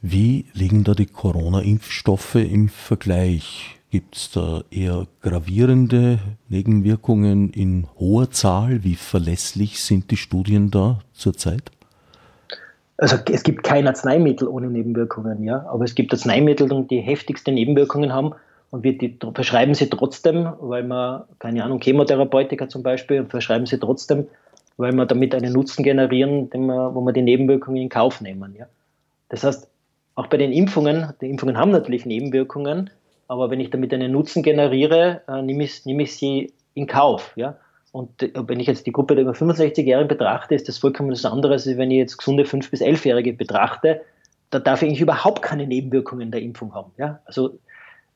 Wie 0.00 0.46
liegen 0.52 0.84
da 0.84 0.94
die 0.94 1.06
Corona-Impfstoffe 1.06 2.36
im 2.36 2.68
Vergleich? 2.68 3.78
Gibt 3.90 4.16
es 4.16 4.30
da 4.30 4.62
eher 4.70 5.06
gravierende 5.22 6.18
Nebenwirkungen 6.48 7.50
in 7.50 7.86
hoher 7.98 8.30
Zahl? 8.30 8.84
Wie 8.84 8.94
verlässlich 8.94 9.82
sind 9.82 10.10
die 10.10 10.16
Studien 10.16 10.70
da 10.70 11.00
zurzeit? 11.12 11.70
also 12.98 13.16
es 13.30 13.44
gibt 13.44 13.62
kein 13.62 13.86
Arzneimittel 13.86 14.48
ohne 14.48 14.68
Nebenwirkungen, 14.68 15.44
ja, 15.44 15.64
aber 15.68 15.84
es 15.84 15.94
gibt 15.94 16.12
Arzneimittel, 16.12 16.68
die 16.90 17.00
heftigste 17.00 17.52
Nebenwirkungen 17.52 18.12
haben 18.12 18.34
und 18.70 18.82
wir 18.82 18.98
die, 18.98 19.16
verschreiben 19.34 19.74
sie 19.74 19.88
trotzdem, 19.88 20.52
weil 20.60 20.82
man, 20.82 21.22
keine 21.38 21.64
Ahnung, 21.64 21.80
Chemotherapeutika 21.80 22.68
zum 22.68 22.82
Beispiel, 22.82 23.24
verschreiben 23.24 23.66
sie 23.66 23.78
trotzdem, 23.78 24.26
weil 24.76 24.92
wir 24.92 25.06
damit 25.06 25.34
einen 25.34 25.52
Nutzen 25.52 25.84
generieren, 25.84 26.50
wir, 26.52 26.94
wo 26.94 27.00
wir 27.02 27.12
die 27.12 27.22
Nebenwirkungen 27.22 27.80
in 27.80 27.88
Kauf 27.88 28.20
nehmen. 28.20 28.54
Ja. 28.58 28.66
Das 29.28 29.44
heißt, 29.44 29.68
auch 30.18 30.26
bei 30.26 30.36
den 30.36 30.52
Impfungen, 30.52 31.12
die 31.20 31.30
Impfungen 31.30 31.56
haben 31.56 31.70
natürlich 31.70 32.04
Nebenwirkungen, 32.04 32.90
aber 33.28 33.50
wenn 33.50 33.60
ich 33.60 33.70
damit 33.70 33.94
einen 33.94 34.10
Nutzen 34.10 34.42
generiere, 34.42 35.22
äh, 35.28 35.42
nehme, 35.42 35.62
ich, 35.62 35.86
nehme 35.86 36.02
ich 36.02 36.16
sie 36.16 36.52
in 36.74 36.88
Kauf. 36.88 37.32
Ja. 37.36 37.56
Und 37.92 38.20
äh, 38.24 38.32
wenn 38.34 38.58
ich 38.58 38.66
jetzt 38.66 38.84
die 38.88 38.90
Gruppe 38.90 39.14
der 39.14 39.22
über 39.22 39.34
65-Jährigen 39.34 40.08
betrachte, 40.08 40.56
ist 40.56 40.66
das 40.66 40.78
vollkommen 40.78 41.12
was 41.12 41.24
anderes, 41.24 41.68
als 41.68 41.76
wenn 41.76 41.92
ich 41.92 41.98
jetzt 41.98 42.16
gesunde 42.16 42.42
5- 42.42 42.68
bis 42.68 42.82
11-Jährige 42.82 43.32
betrachte. 43.32 44.00
Da 44.50 44.58
darf 44.58 44.82
ich 44.82 44.88
eigentlich 44.88 45.00
überhaupt 45.00 45.40
keine 45.40 45.68
Nebenwirkungen 45.68 46.32
der 46.32 46.42
Impfung 46.42 46.74
haben. 46.74 46.90
Ja? 46.96 47.20
Also 47.24 47.56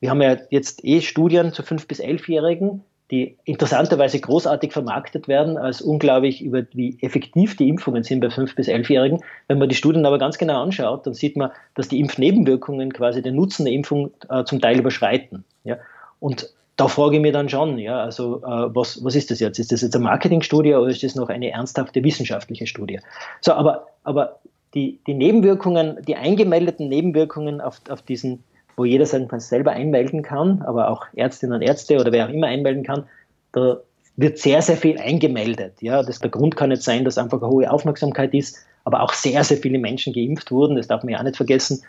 wir 0.01 0.09
haben 0.09 0.21
ja 0.21 0.35
jetzt 0.49 0.83
eh 0.83 0.99
Studien 0.99 1.53
zu 1.53 1.61
5- 1.61 1.87
bis 1.87 2.01
11-Jährigen, 2.01 2.83
die 3.11 3.37
interessanterweise 3.43 4.19
großartig 4.19 4.71
vermarktet 4.71 5.27
werden, 5.27 5.57
als 5.57 5.81
unglaublich 5.81 6.41
über 6.41 6.63
wie 6.73 6.97
effektiv 7.01 7.55
die 7.57 7.69
Impfungen 7.69 8.03
sind 8.03 8.21
bei 8.21 8.27
5- 8.27 8.55
bis 8.55 8.67
11-Jährigen. 8.67 9.19
Wenn 9.47 9.59
man 9.59 9.69
die 9.69 9.75
Studien 9.75 10.05
aber 10.05 10.17
ganz 10.17 10.37
genau 10.37 10.63
anschaut, 10.63 11.05
dann 11.05 11.13
sieht 11.13 11.37
man, 11.37 11.51
dass 11.75 11.89
die 11.89 11.99
Impfnebenwirkungen 11.99 12.93
quasi 12.93 13.21
den 13.21 13.35
Nutzen 13.35 13.65
der 13.65 13.73
Impfung 13.73 14.11
äh, 14.29 14.43
zum 14.45 14.61
Teil 14.61 14.79
überschreiten. 14.79 15.43
Ja? 15.63 15.77
Und 16.19 16.49
da 16.75 16.87
frage 16.87 17.17
ich 17.17 17.21
mich 17.21 17.33
dann 17.33 17.49
schon, 17.49 17.77
ja, 17.77 18.01
also 18.01 18.37
äh, 18.37 18.75
was, 18.75 19.03
was 19.03 19.15
ist 19.15 19.29
das 19.29 19.39
jetzt? 19.39 19.59
Ist 19.59 19.71
das 19.71 19.81
jetzt 19.81 19.95
eine 19.95 20.05
Marketingstudie 20.05 20.73
oder 20.73 20.89
ist 20.89 21.03
das 21.03 21.15
noch 21.15 21.29
eine 21.29 21.51
ernsthafte 21.51 22.03
wissenschaftliche 22.03 22.65
Studie? 22.65 22.99
So, 23.41 23.53
aber, 23.53 23.87
aber 24.03 24.39
die, 24.73 24.99
die 25.05 25.13
Nebenwirkungen, 25.13 25.99
die 26.07 26.15
eingemeldeten 26.15 26.89
Nebenwirkungen 26.89 27.61
auf, 27.61 27.79
auf 27.89 28.01
diesen, 28.01 28.43
wo 28.75 28.85
jeder 28.85 29.05
sein 29.05 29.27
selber 29.37 29.71
einmelden 29.71 30.21
kann, 30.21 30.61
aber 30.61 30.89
auch 30.89 31.05
Ärztinnen 31.13 31.55
und 31.55 31.61
Ärzte 31.61 31.99
oder 31.99 32.11
wer 32.11 32.25
auch 32.25 32.33
immer 32.33 32.47
einmelden 32.47 32.83
kann, 32.83 33.05
da 33.51 33.81
wird 34.15 34.37
sehr, 34.37 34.61
sehr 34.61 34.77
viel 34.77 34.99
eingemeldet. 34.99 35.81
Ja, 35.81 36.03
das, 36.03 36.19
der 36.19 36.29
Grund 36.29 36.55
kann 36.55 36.69
nicht 36.69 36.83
sein, 36.83 37.05
dass 37.05 37.17
einfach 37.17 37.41
eine 37.41 37.49
hohe 37.49 37.71
Aufmerksamkeit 37.71 38.33
ist, 38.33 38.57
aber 38.83 39.01
auch 39.01 39.13
sehr, 39.13 39.43
sehr 39.43 39.57
viele 39.57 39.79
Menschen 39.79 40.13
geimpft 40.13 40.51
wurden, 40.51 40.75
das 40.75 40.87
darf 40.87 41.03
man 41.03 41.13
ja 41.13 41.19
auch 41.19 41.23
nicht 41.23 41.37
vergessen. 41.37 41.83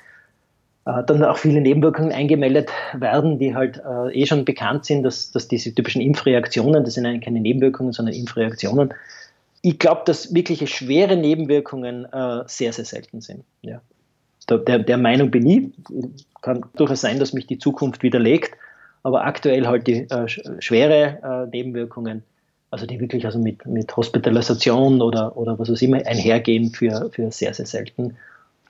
Äh, 0.86 1.02
dann 1.04 1.24
auch 1.24 1.38
viele 1.38 1.60
Nebenwirkungen 1.60 2.12
eingemeldet 2.12 2.70
werden, 2.94 3.38
die 3.38 3.54
halt 3.54 3.78
äh, 3.84 4.12
eh 4.12 4.26
schon 4.26 4.44
bekannt 4.44 4.84
sind, 4.84 5.02
dass, 5.02 5.32
dass 5.32 5.48
diese 5.48 5.74
typischen 5.74 6.02
Impfreaktionen, 6.02 6.84
das 6.84 6.94
sind 6.94 7.06
eigentlich 7.06 7.24
keine 7.24 7.40
Nebenwirkungen, 7.40 7.92
sondern 7.92 8.14
Impfreaktionen. 8.14 8.92
Ich 9.62 9.78
glaube, 9.78 10.02
dass 10.04 10.34
wirkliche 10.34 10.66
schwere 10.66 11.16
Nebenwirkungen 11.16 12.04
äh, 12.04 12.42
sehr, 12.46 12.72
sehr 12.74 12.84
selten 12.84 13.22
sind. 13.22 13.44
Ja. 13.62 13.80
Der, 14.50 14.78
der 14.78 14.98
Meinung 14.98 15.30
bin 15.30 15.46
ich, 15.46 15.70
kann 16.42 16.64
durchaus 16.76 17.00
sein, 17.00 17.18
dass 17.18 17.32
mich 17.32 17.46
die 17.46 17.58
Zukunft 17.58 18.02
widerlegt, 18.02 18.54
aber 19.02 19.24
aktuell 19.24 19.66
halt 19.66 19.86
die 19.86 20.08
äh, 20.10 20.28
schwere 20.28 21.18
äh, 21.22 21.50
Nebenwirkungen, 21.50 22.22
also 22.70 22.86
die 22.86 23.00
wirklich 23.00 23.24
also 23.24 23.38
mit, 23.38 23.64
mit 23.66 23.96
Hospitalisation 23.96 25.00
oder, 25.00 25.36
oder 25.36 25.58
was 25.58 25.70
auch 25.70 25.80
immer 25.80 26.04
einhergehen, 26.06 26.70
für, 26.70 27.10
für 27.10 27.30
sehr, 27.30 27.54
sehr 27.54 27.66
selten. 27.66 28.16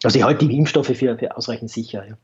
Also 0.02 0.18
ich 0.18 0.24
halte 0.24 0.46
die 0.46 0.56
Impfstoffe 0.56 0.86
für, 0.86 1.18
für 1.18 1.36
ausreichend 1.36 1.70
sicher. 1.70 2.04
Ja. 2.06 2.16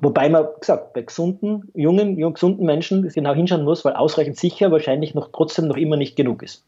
Wobei 0.00 0.28
man 0.28 0.46
gesagt, 0.60 0.92
bei 0.92 1.02
gesunden, 1.02 1.70
jungen, 1.74 2.18
jungen, 2.18 2.34
gesunden 2.34 2.64
Menschen 2.64 3.08
genau 3.08 3.34
hinschauen 3.34 3.64
muss, 3.64 3.84
weil 3.84 3.94
ausreichend 3.94 4.36
sicher 4.36 4.70
wahrscheinlich 4.70 5.14
noch 5.14 5.30
trotzdem 5.32 5.66
noch 5.66 5.76
immer 5.76 5.96
nicht 5.96 6.14
genug 6.14 6.42
ist. 6.42 6.64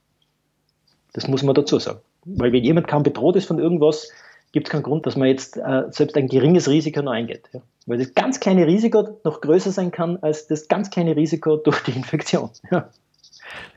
Das 1.12 1.28
muss 1.28 1.42
man 1.42 1.54
dazu 1.54 1.78
sagen. 1.78 2.00
Weil 2.24 2.52
wenn 2.52 2.64
jemand 2.64 2.88
kaum 2.88 3.02
bedroht 3.02 3.36
ist 3.36 3.46
von 3.46 3.58
irgendwas, 3.58 4.10
gibt 4.52 4.68
es 4.68 4.72
keinen 4.72 4.82
Grund, 4.82 5.06
dass 5.06 5.16
man 5.16 5.28
jetzt 5.28 5.56
äh, 5.56 5.84
selbst 5.90 6.16
ein 6.16 6.26
geringes 6.26 6.68
Risiko 6.68 7.02
noch 7.02 7.12
eingeht. 7.12 7.48
Ja. 7.52 7.60
Weil 7.86 7.98
das 7.98 8.14
ganz 8.14 8.40
kleine 8.40 8.66
Risiko 8.66 9.20
noch 9.24 9.40
größer 9.40 9.70
sein 9.70 9.90
kann 9.90 10.18
als 10.22 10.46
das 10.46 10.68
ganz 10.68 10.90
kleine 10.90 11.16
Risiko 11.16 11.56
durch 11.56 11.80
die 11.80 11.92
Infektion. 11.92 12.50
Ja. 12.70 12.88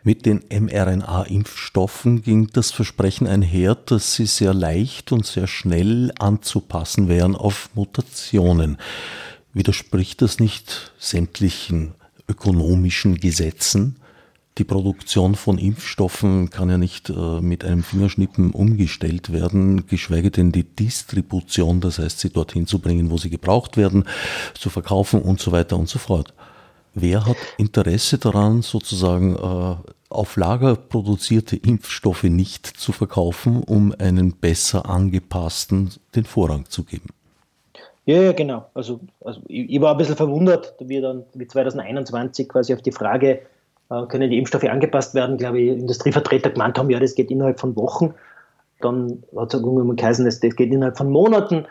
Mit 0.03 0.25
den 0.25 0.43
mRNA-Impfstoffen 0.49 2.21
ging 2.21 2.49
das 2.53 2.71
Versprechen 2.71 3.25
einher, 3.25 3.75
dass 3.75 4.15
sie 4.15 4.25
sehr 4.25 4.53
leicht 4.53 5.11
und 5.11 5.25
sehr 5.25 5.47
schnell 5.47 6.11
anzupassen 6.19 7.07
wären 7.07 7.35
auf 7.35 7.69
Mutationen. 7.73 8.77
Widerspricht 9.53 10.21
das 10.21 10.39
nicht 10.39 10.93
sämtlichen 10.97 11.95
ökonomischen 12.27 13.15
Gesetzen? 13.19 13.95
Die 14.59 14.63
Produktion 14.63 15.33
von 15.33 15.57
Impfstoffen 15.57 16.51
kann 16.51 16.69
ja 16.69 16.77
nicht 16.77 17.09
äh, 17.09 17.41
mit 17.41 17.65
einem 17.65 17.81
Fingerschnippen 17.81 18.51
umgestellt 18.51 19.33
werden, 19.33 19.87
geschweige 19.87 20.29
denn 20.29 20.51
die 20.51 20.63
Distribution, 20.63 21.81
das 21.81 21.97
heißt 21.97 22.19
sie 22.19 22.29
dorthin 22.29 22.67
zu 22.67 22.77
bringen, 22.77 23.09
wo 23.09 23.17
sie 23.17 23.31
gebraucht 23.31 23.77
werden, 23.77 24.05
zu 24.53 24.69
verkaufen 24.69 25.23
und 25.23 25.39
so 25.39 25.51
weiter 25.51 25.77
und 25.77 25.89
so 25.89 25.97
fort. 25.97 26.35
Wer 26.93 27.25
hat 27.25 27.37
Interesse 27.57 28.19
daran, 28.19 28.61
sozusagen 28.61 29.35
äh, 29.35 29.75
auf 30.09 30.35
Lager 30.35 30.75
produzierte 30.75 31.55
Impfstoffe 31.55 32.23
nicht 32.23 32.67
zu 32.67 32.91
verkaufen, 32.91 33.63
um 33.63 33.91
einen 33.97 34.33
besser 34.33 34.87
angepassten 34.87 35.89
den 36.13 36.25
Vorrang 36.25 36.65
zu 36.69 36.83
geben? 36.83 37.09
Ja, 38.05 38.21
ja, 38.21 38.31
genau. 38.33 38.69
Also, 38.75 38.99
also 39.21 39.41
ich, 39.47 39.71
ich, 39.71 39.81
war 39.81 39.93
ein 39.93 39.97
bisschen 39.97 40.17
verwundert, 40.17 40.75
wie 40.79 41.01
dann 41.01 41.23
wie 41.33 41.47
2021 41.47 42.49
quasi 42.49 42.73
auf 42.75 42.81
die 42.83 42.91
Frage, 42.91 43.41
können 43.89 44.29
die 44.29 44.37
Impfstoffe 44.37 44.63
angepasst 44.63 45.13
werden, 45.13 45.37
glaube 45.37 45.59
ich, 45.59 45.69
Industrievertreter 45.69 46.49
gemeint 46.49 46.77
haben, 46.77 46.89
ja, 46.89 46.99
das 46.99 47.15
geht 47.15 47.31
innerhalb 47.31 47.59
von 47.59 47.75
Wochen. 47.75 48.13
Dann 48.81 49.23
hat 49.35 49.53
es 49.53 49.59
irgendwann 49.59 49.95
geheißen, 49.95 50.25
das, 50.25 50.39
das 50.39 50.55
geht 50.55 50.71
innerhalb 50.71 50.97
von 50.97 51.09
Monaten. 51.09 51.65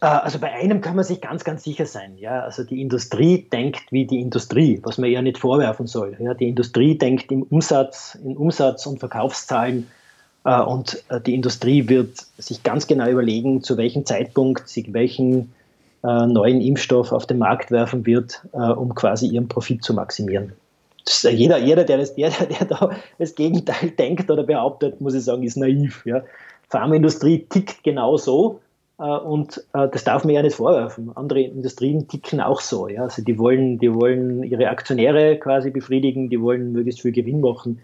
Äh, 0.00 0.06
also 0.06 0.38
bei 0.38 0.52
einem 0.52 0.80
kann 0.80 0.96
man 0.96 1.04
sich 1.04 1.20
ganz, 1.20 1.44
ganz 1.44 1.64
sicher 1.64 1.86
sein. 1.86 2.18
Ja? 2.18 2.40
Also 2.42 2.64
die 2.64 2.80
Industrie 2.80 3.48
denkt 3.50 3.90
wie 3.90 4.06
die 4.06 4.20
Industrie, 4.20 4.80
was 4.82 4.98
man 4.98 5.10
ja 5.10 5.22
nicht 5.22 5.38
vorwerfen 5.38 5.86
soll. 5.86 6.16
Ja? 6.18 6.34
Die 6.34 6.48
Industrie 6.48 6.98
denkt 6.98 7.32
im 7.32 7.42
Umsatz, 7.42 8.18
in 8.22 8.36
Umsatz 8.36 8.86
und 8.86 9.00
Verkaufszahlen 9.00 9.88
äh, 10.44 10.60
und 10.60 11.04
die 11.26 11.34
Industrie 11.34 11.88
wird 11.88 12.18
sich 12.38 12.62
ganz 12.62 12.86
genau 12.86 13.08
überlegen, 13.08 13.62
zu 13.62 13.76
welchem 13.76 14.04
Zeitpunkt 14.04 14.68
sie 14.68 14.92
welchen 14.92 15.52
neuen 16.04 16.60
Impfstoff 16.60 17.12
auf 17.12 17.26
den 17.26 17.38
Markt 17.38 17.70
werfen 17.70 18.04
wird, 18.06 18.44
um 18.50 18.92
quasi 18.96 19.28
ihren 19.28 19.46
Profit 19.46 19.84
zu 19.84 19.94
maximieren 19.94 20.52
jeder, 21.06 21.58
jeder, 21.58 21.84
der, 21.84 21.98
das, 21.98 22.14
der, 22.14 22.30
der 22.58 22.66
da 22.66 22.90
das 23.18 23.34
Gegenteil 23.34 23.90
denkt 23.90 24.30
oder 24.30 24.44
behauptet, 24.44 25.00
muss 25.00 25.14
ich 25.14 25.24
sagen, 25.24 25.42
ist 25.42 25.56
naiv. 25.56 26.02
Ja. 26.04 26.22
Pharmaindustrie 26.68 27.46
tickt 27.48 27.82
genau 27.82 28.16
so 28.16 28.60
äh, 28.98 29.04
und 29.04 29.58
äh, 29.74 29.88
das 29.88 30.04
darf 30.04 30.24
man 30.24 30.34
ja 30.34 30.42
nicht 30.42 30.56
vorwerfen. 30.56 31.10
Andere 31.16 31.40
Industrien 31.42 32.08
ticken 32.08 32.40
auch 32.40 32.60
so. 32.60 32.88
Ja. 32.88 33.02
Also 33.02 33.22
die 33.22 33.38
wollen, 33.38 33.78
die 33.78 33.92
wollen 33.94 34.42
ihre 34.42 34.68
Aktionäre 34.68 35.38
quasi 35.38 35.70
befriedigen, 35.70 36.30
die 36.30 36.40
wollen 36.40 36.72
möglichst 36.72 37.02
viel 37.02 37.12
Gewinn 37.12 37.40
machen. 37.40 37.80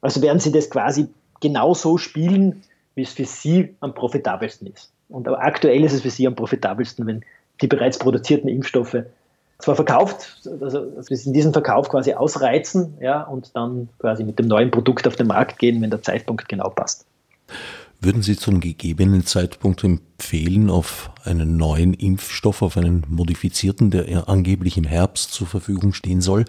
Also 0.00 0.22
werden 0.22 0.40
sie 0.40 0.52
das 0.52 0.70
quasi 0.70 1.08
genau 1.40 1.74
so 1.74 1.98
spielen, 1.98 2.62
wie 2.94 3.02
es 3.02 3.12
für 3.12 3.24
sie 3.24 3.74
am 3.80 3.94
profitabelsten 3.94 4.68
ist. 4.68 4.92
Und 5.08 5.28
aktuell 5.28 5.84
ist 5.84 5.92
es 5.92 6.02
für 6.02 6.10
sie 6.10 6.26
am 6.26 6.34
profitabelsten, 6.34 7.06
wenn 7.06 7.24
die 7.60 7.66
bereits 7.66 7.98
produzierten 7.98 8.48
Impfstoffe 8.48 9.04
zwar 9.58 9.76
verkauft, 9.76 10.40
also, 10.60 10.84
in 11.08 11.32
diesen 11.32 11.52
Verkauf 11.52 11.88
quasi 11.88 12.14
ausreizen 12.14 12.98
ja, 13.00 13.22
und 13.22 13.54
dann 13.54 13.88
quasi 13.98 14.24
mit 14.24 14.38
dem 14.38 14.46
neuen 14.46 14.70
Produkt 14.70 15.06
auf 15.06 15.16
den 15.16 15.26
Markt 15.26 15.58
gehen, 15.58 15.80
wenn 15.80 15.90
der 15.90 16.02
Zeitpunkt 16.02 16.48
genau 16.48 16.70
passt. 16.70 17.06
Würden 18.00 18.22
Sie 18.22 18.36
zum 18.36 18.60
gegebenen 18.60 19.24
Zeitpunkt 19.24 19.82
empfehlen, 19.82 20.68
auf 20.68 21.10
einen 21.24 21.56
neuen 21.56 21.94
Impfstoff, 21.94 22.60
auf 22.60 22.76
einen 22.76 23.06
modifizierten, 23.08 23.90
der 23.90 24.28
angeblich 24.28 24.76
im 24.76 24.84
Herbst 24.84 25.32
zur 25.32 25.46
Verfügung 25.46 25.94
stehen 25.94 26.20
soll, 26.20 26.44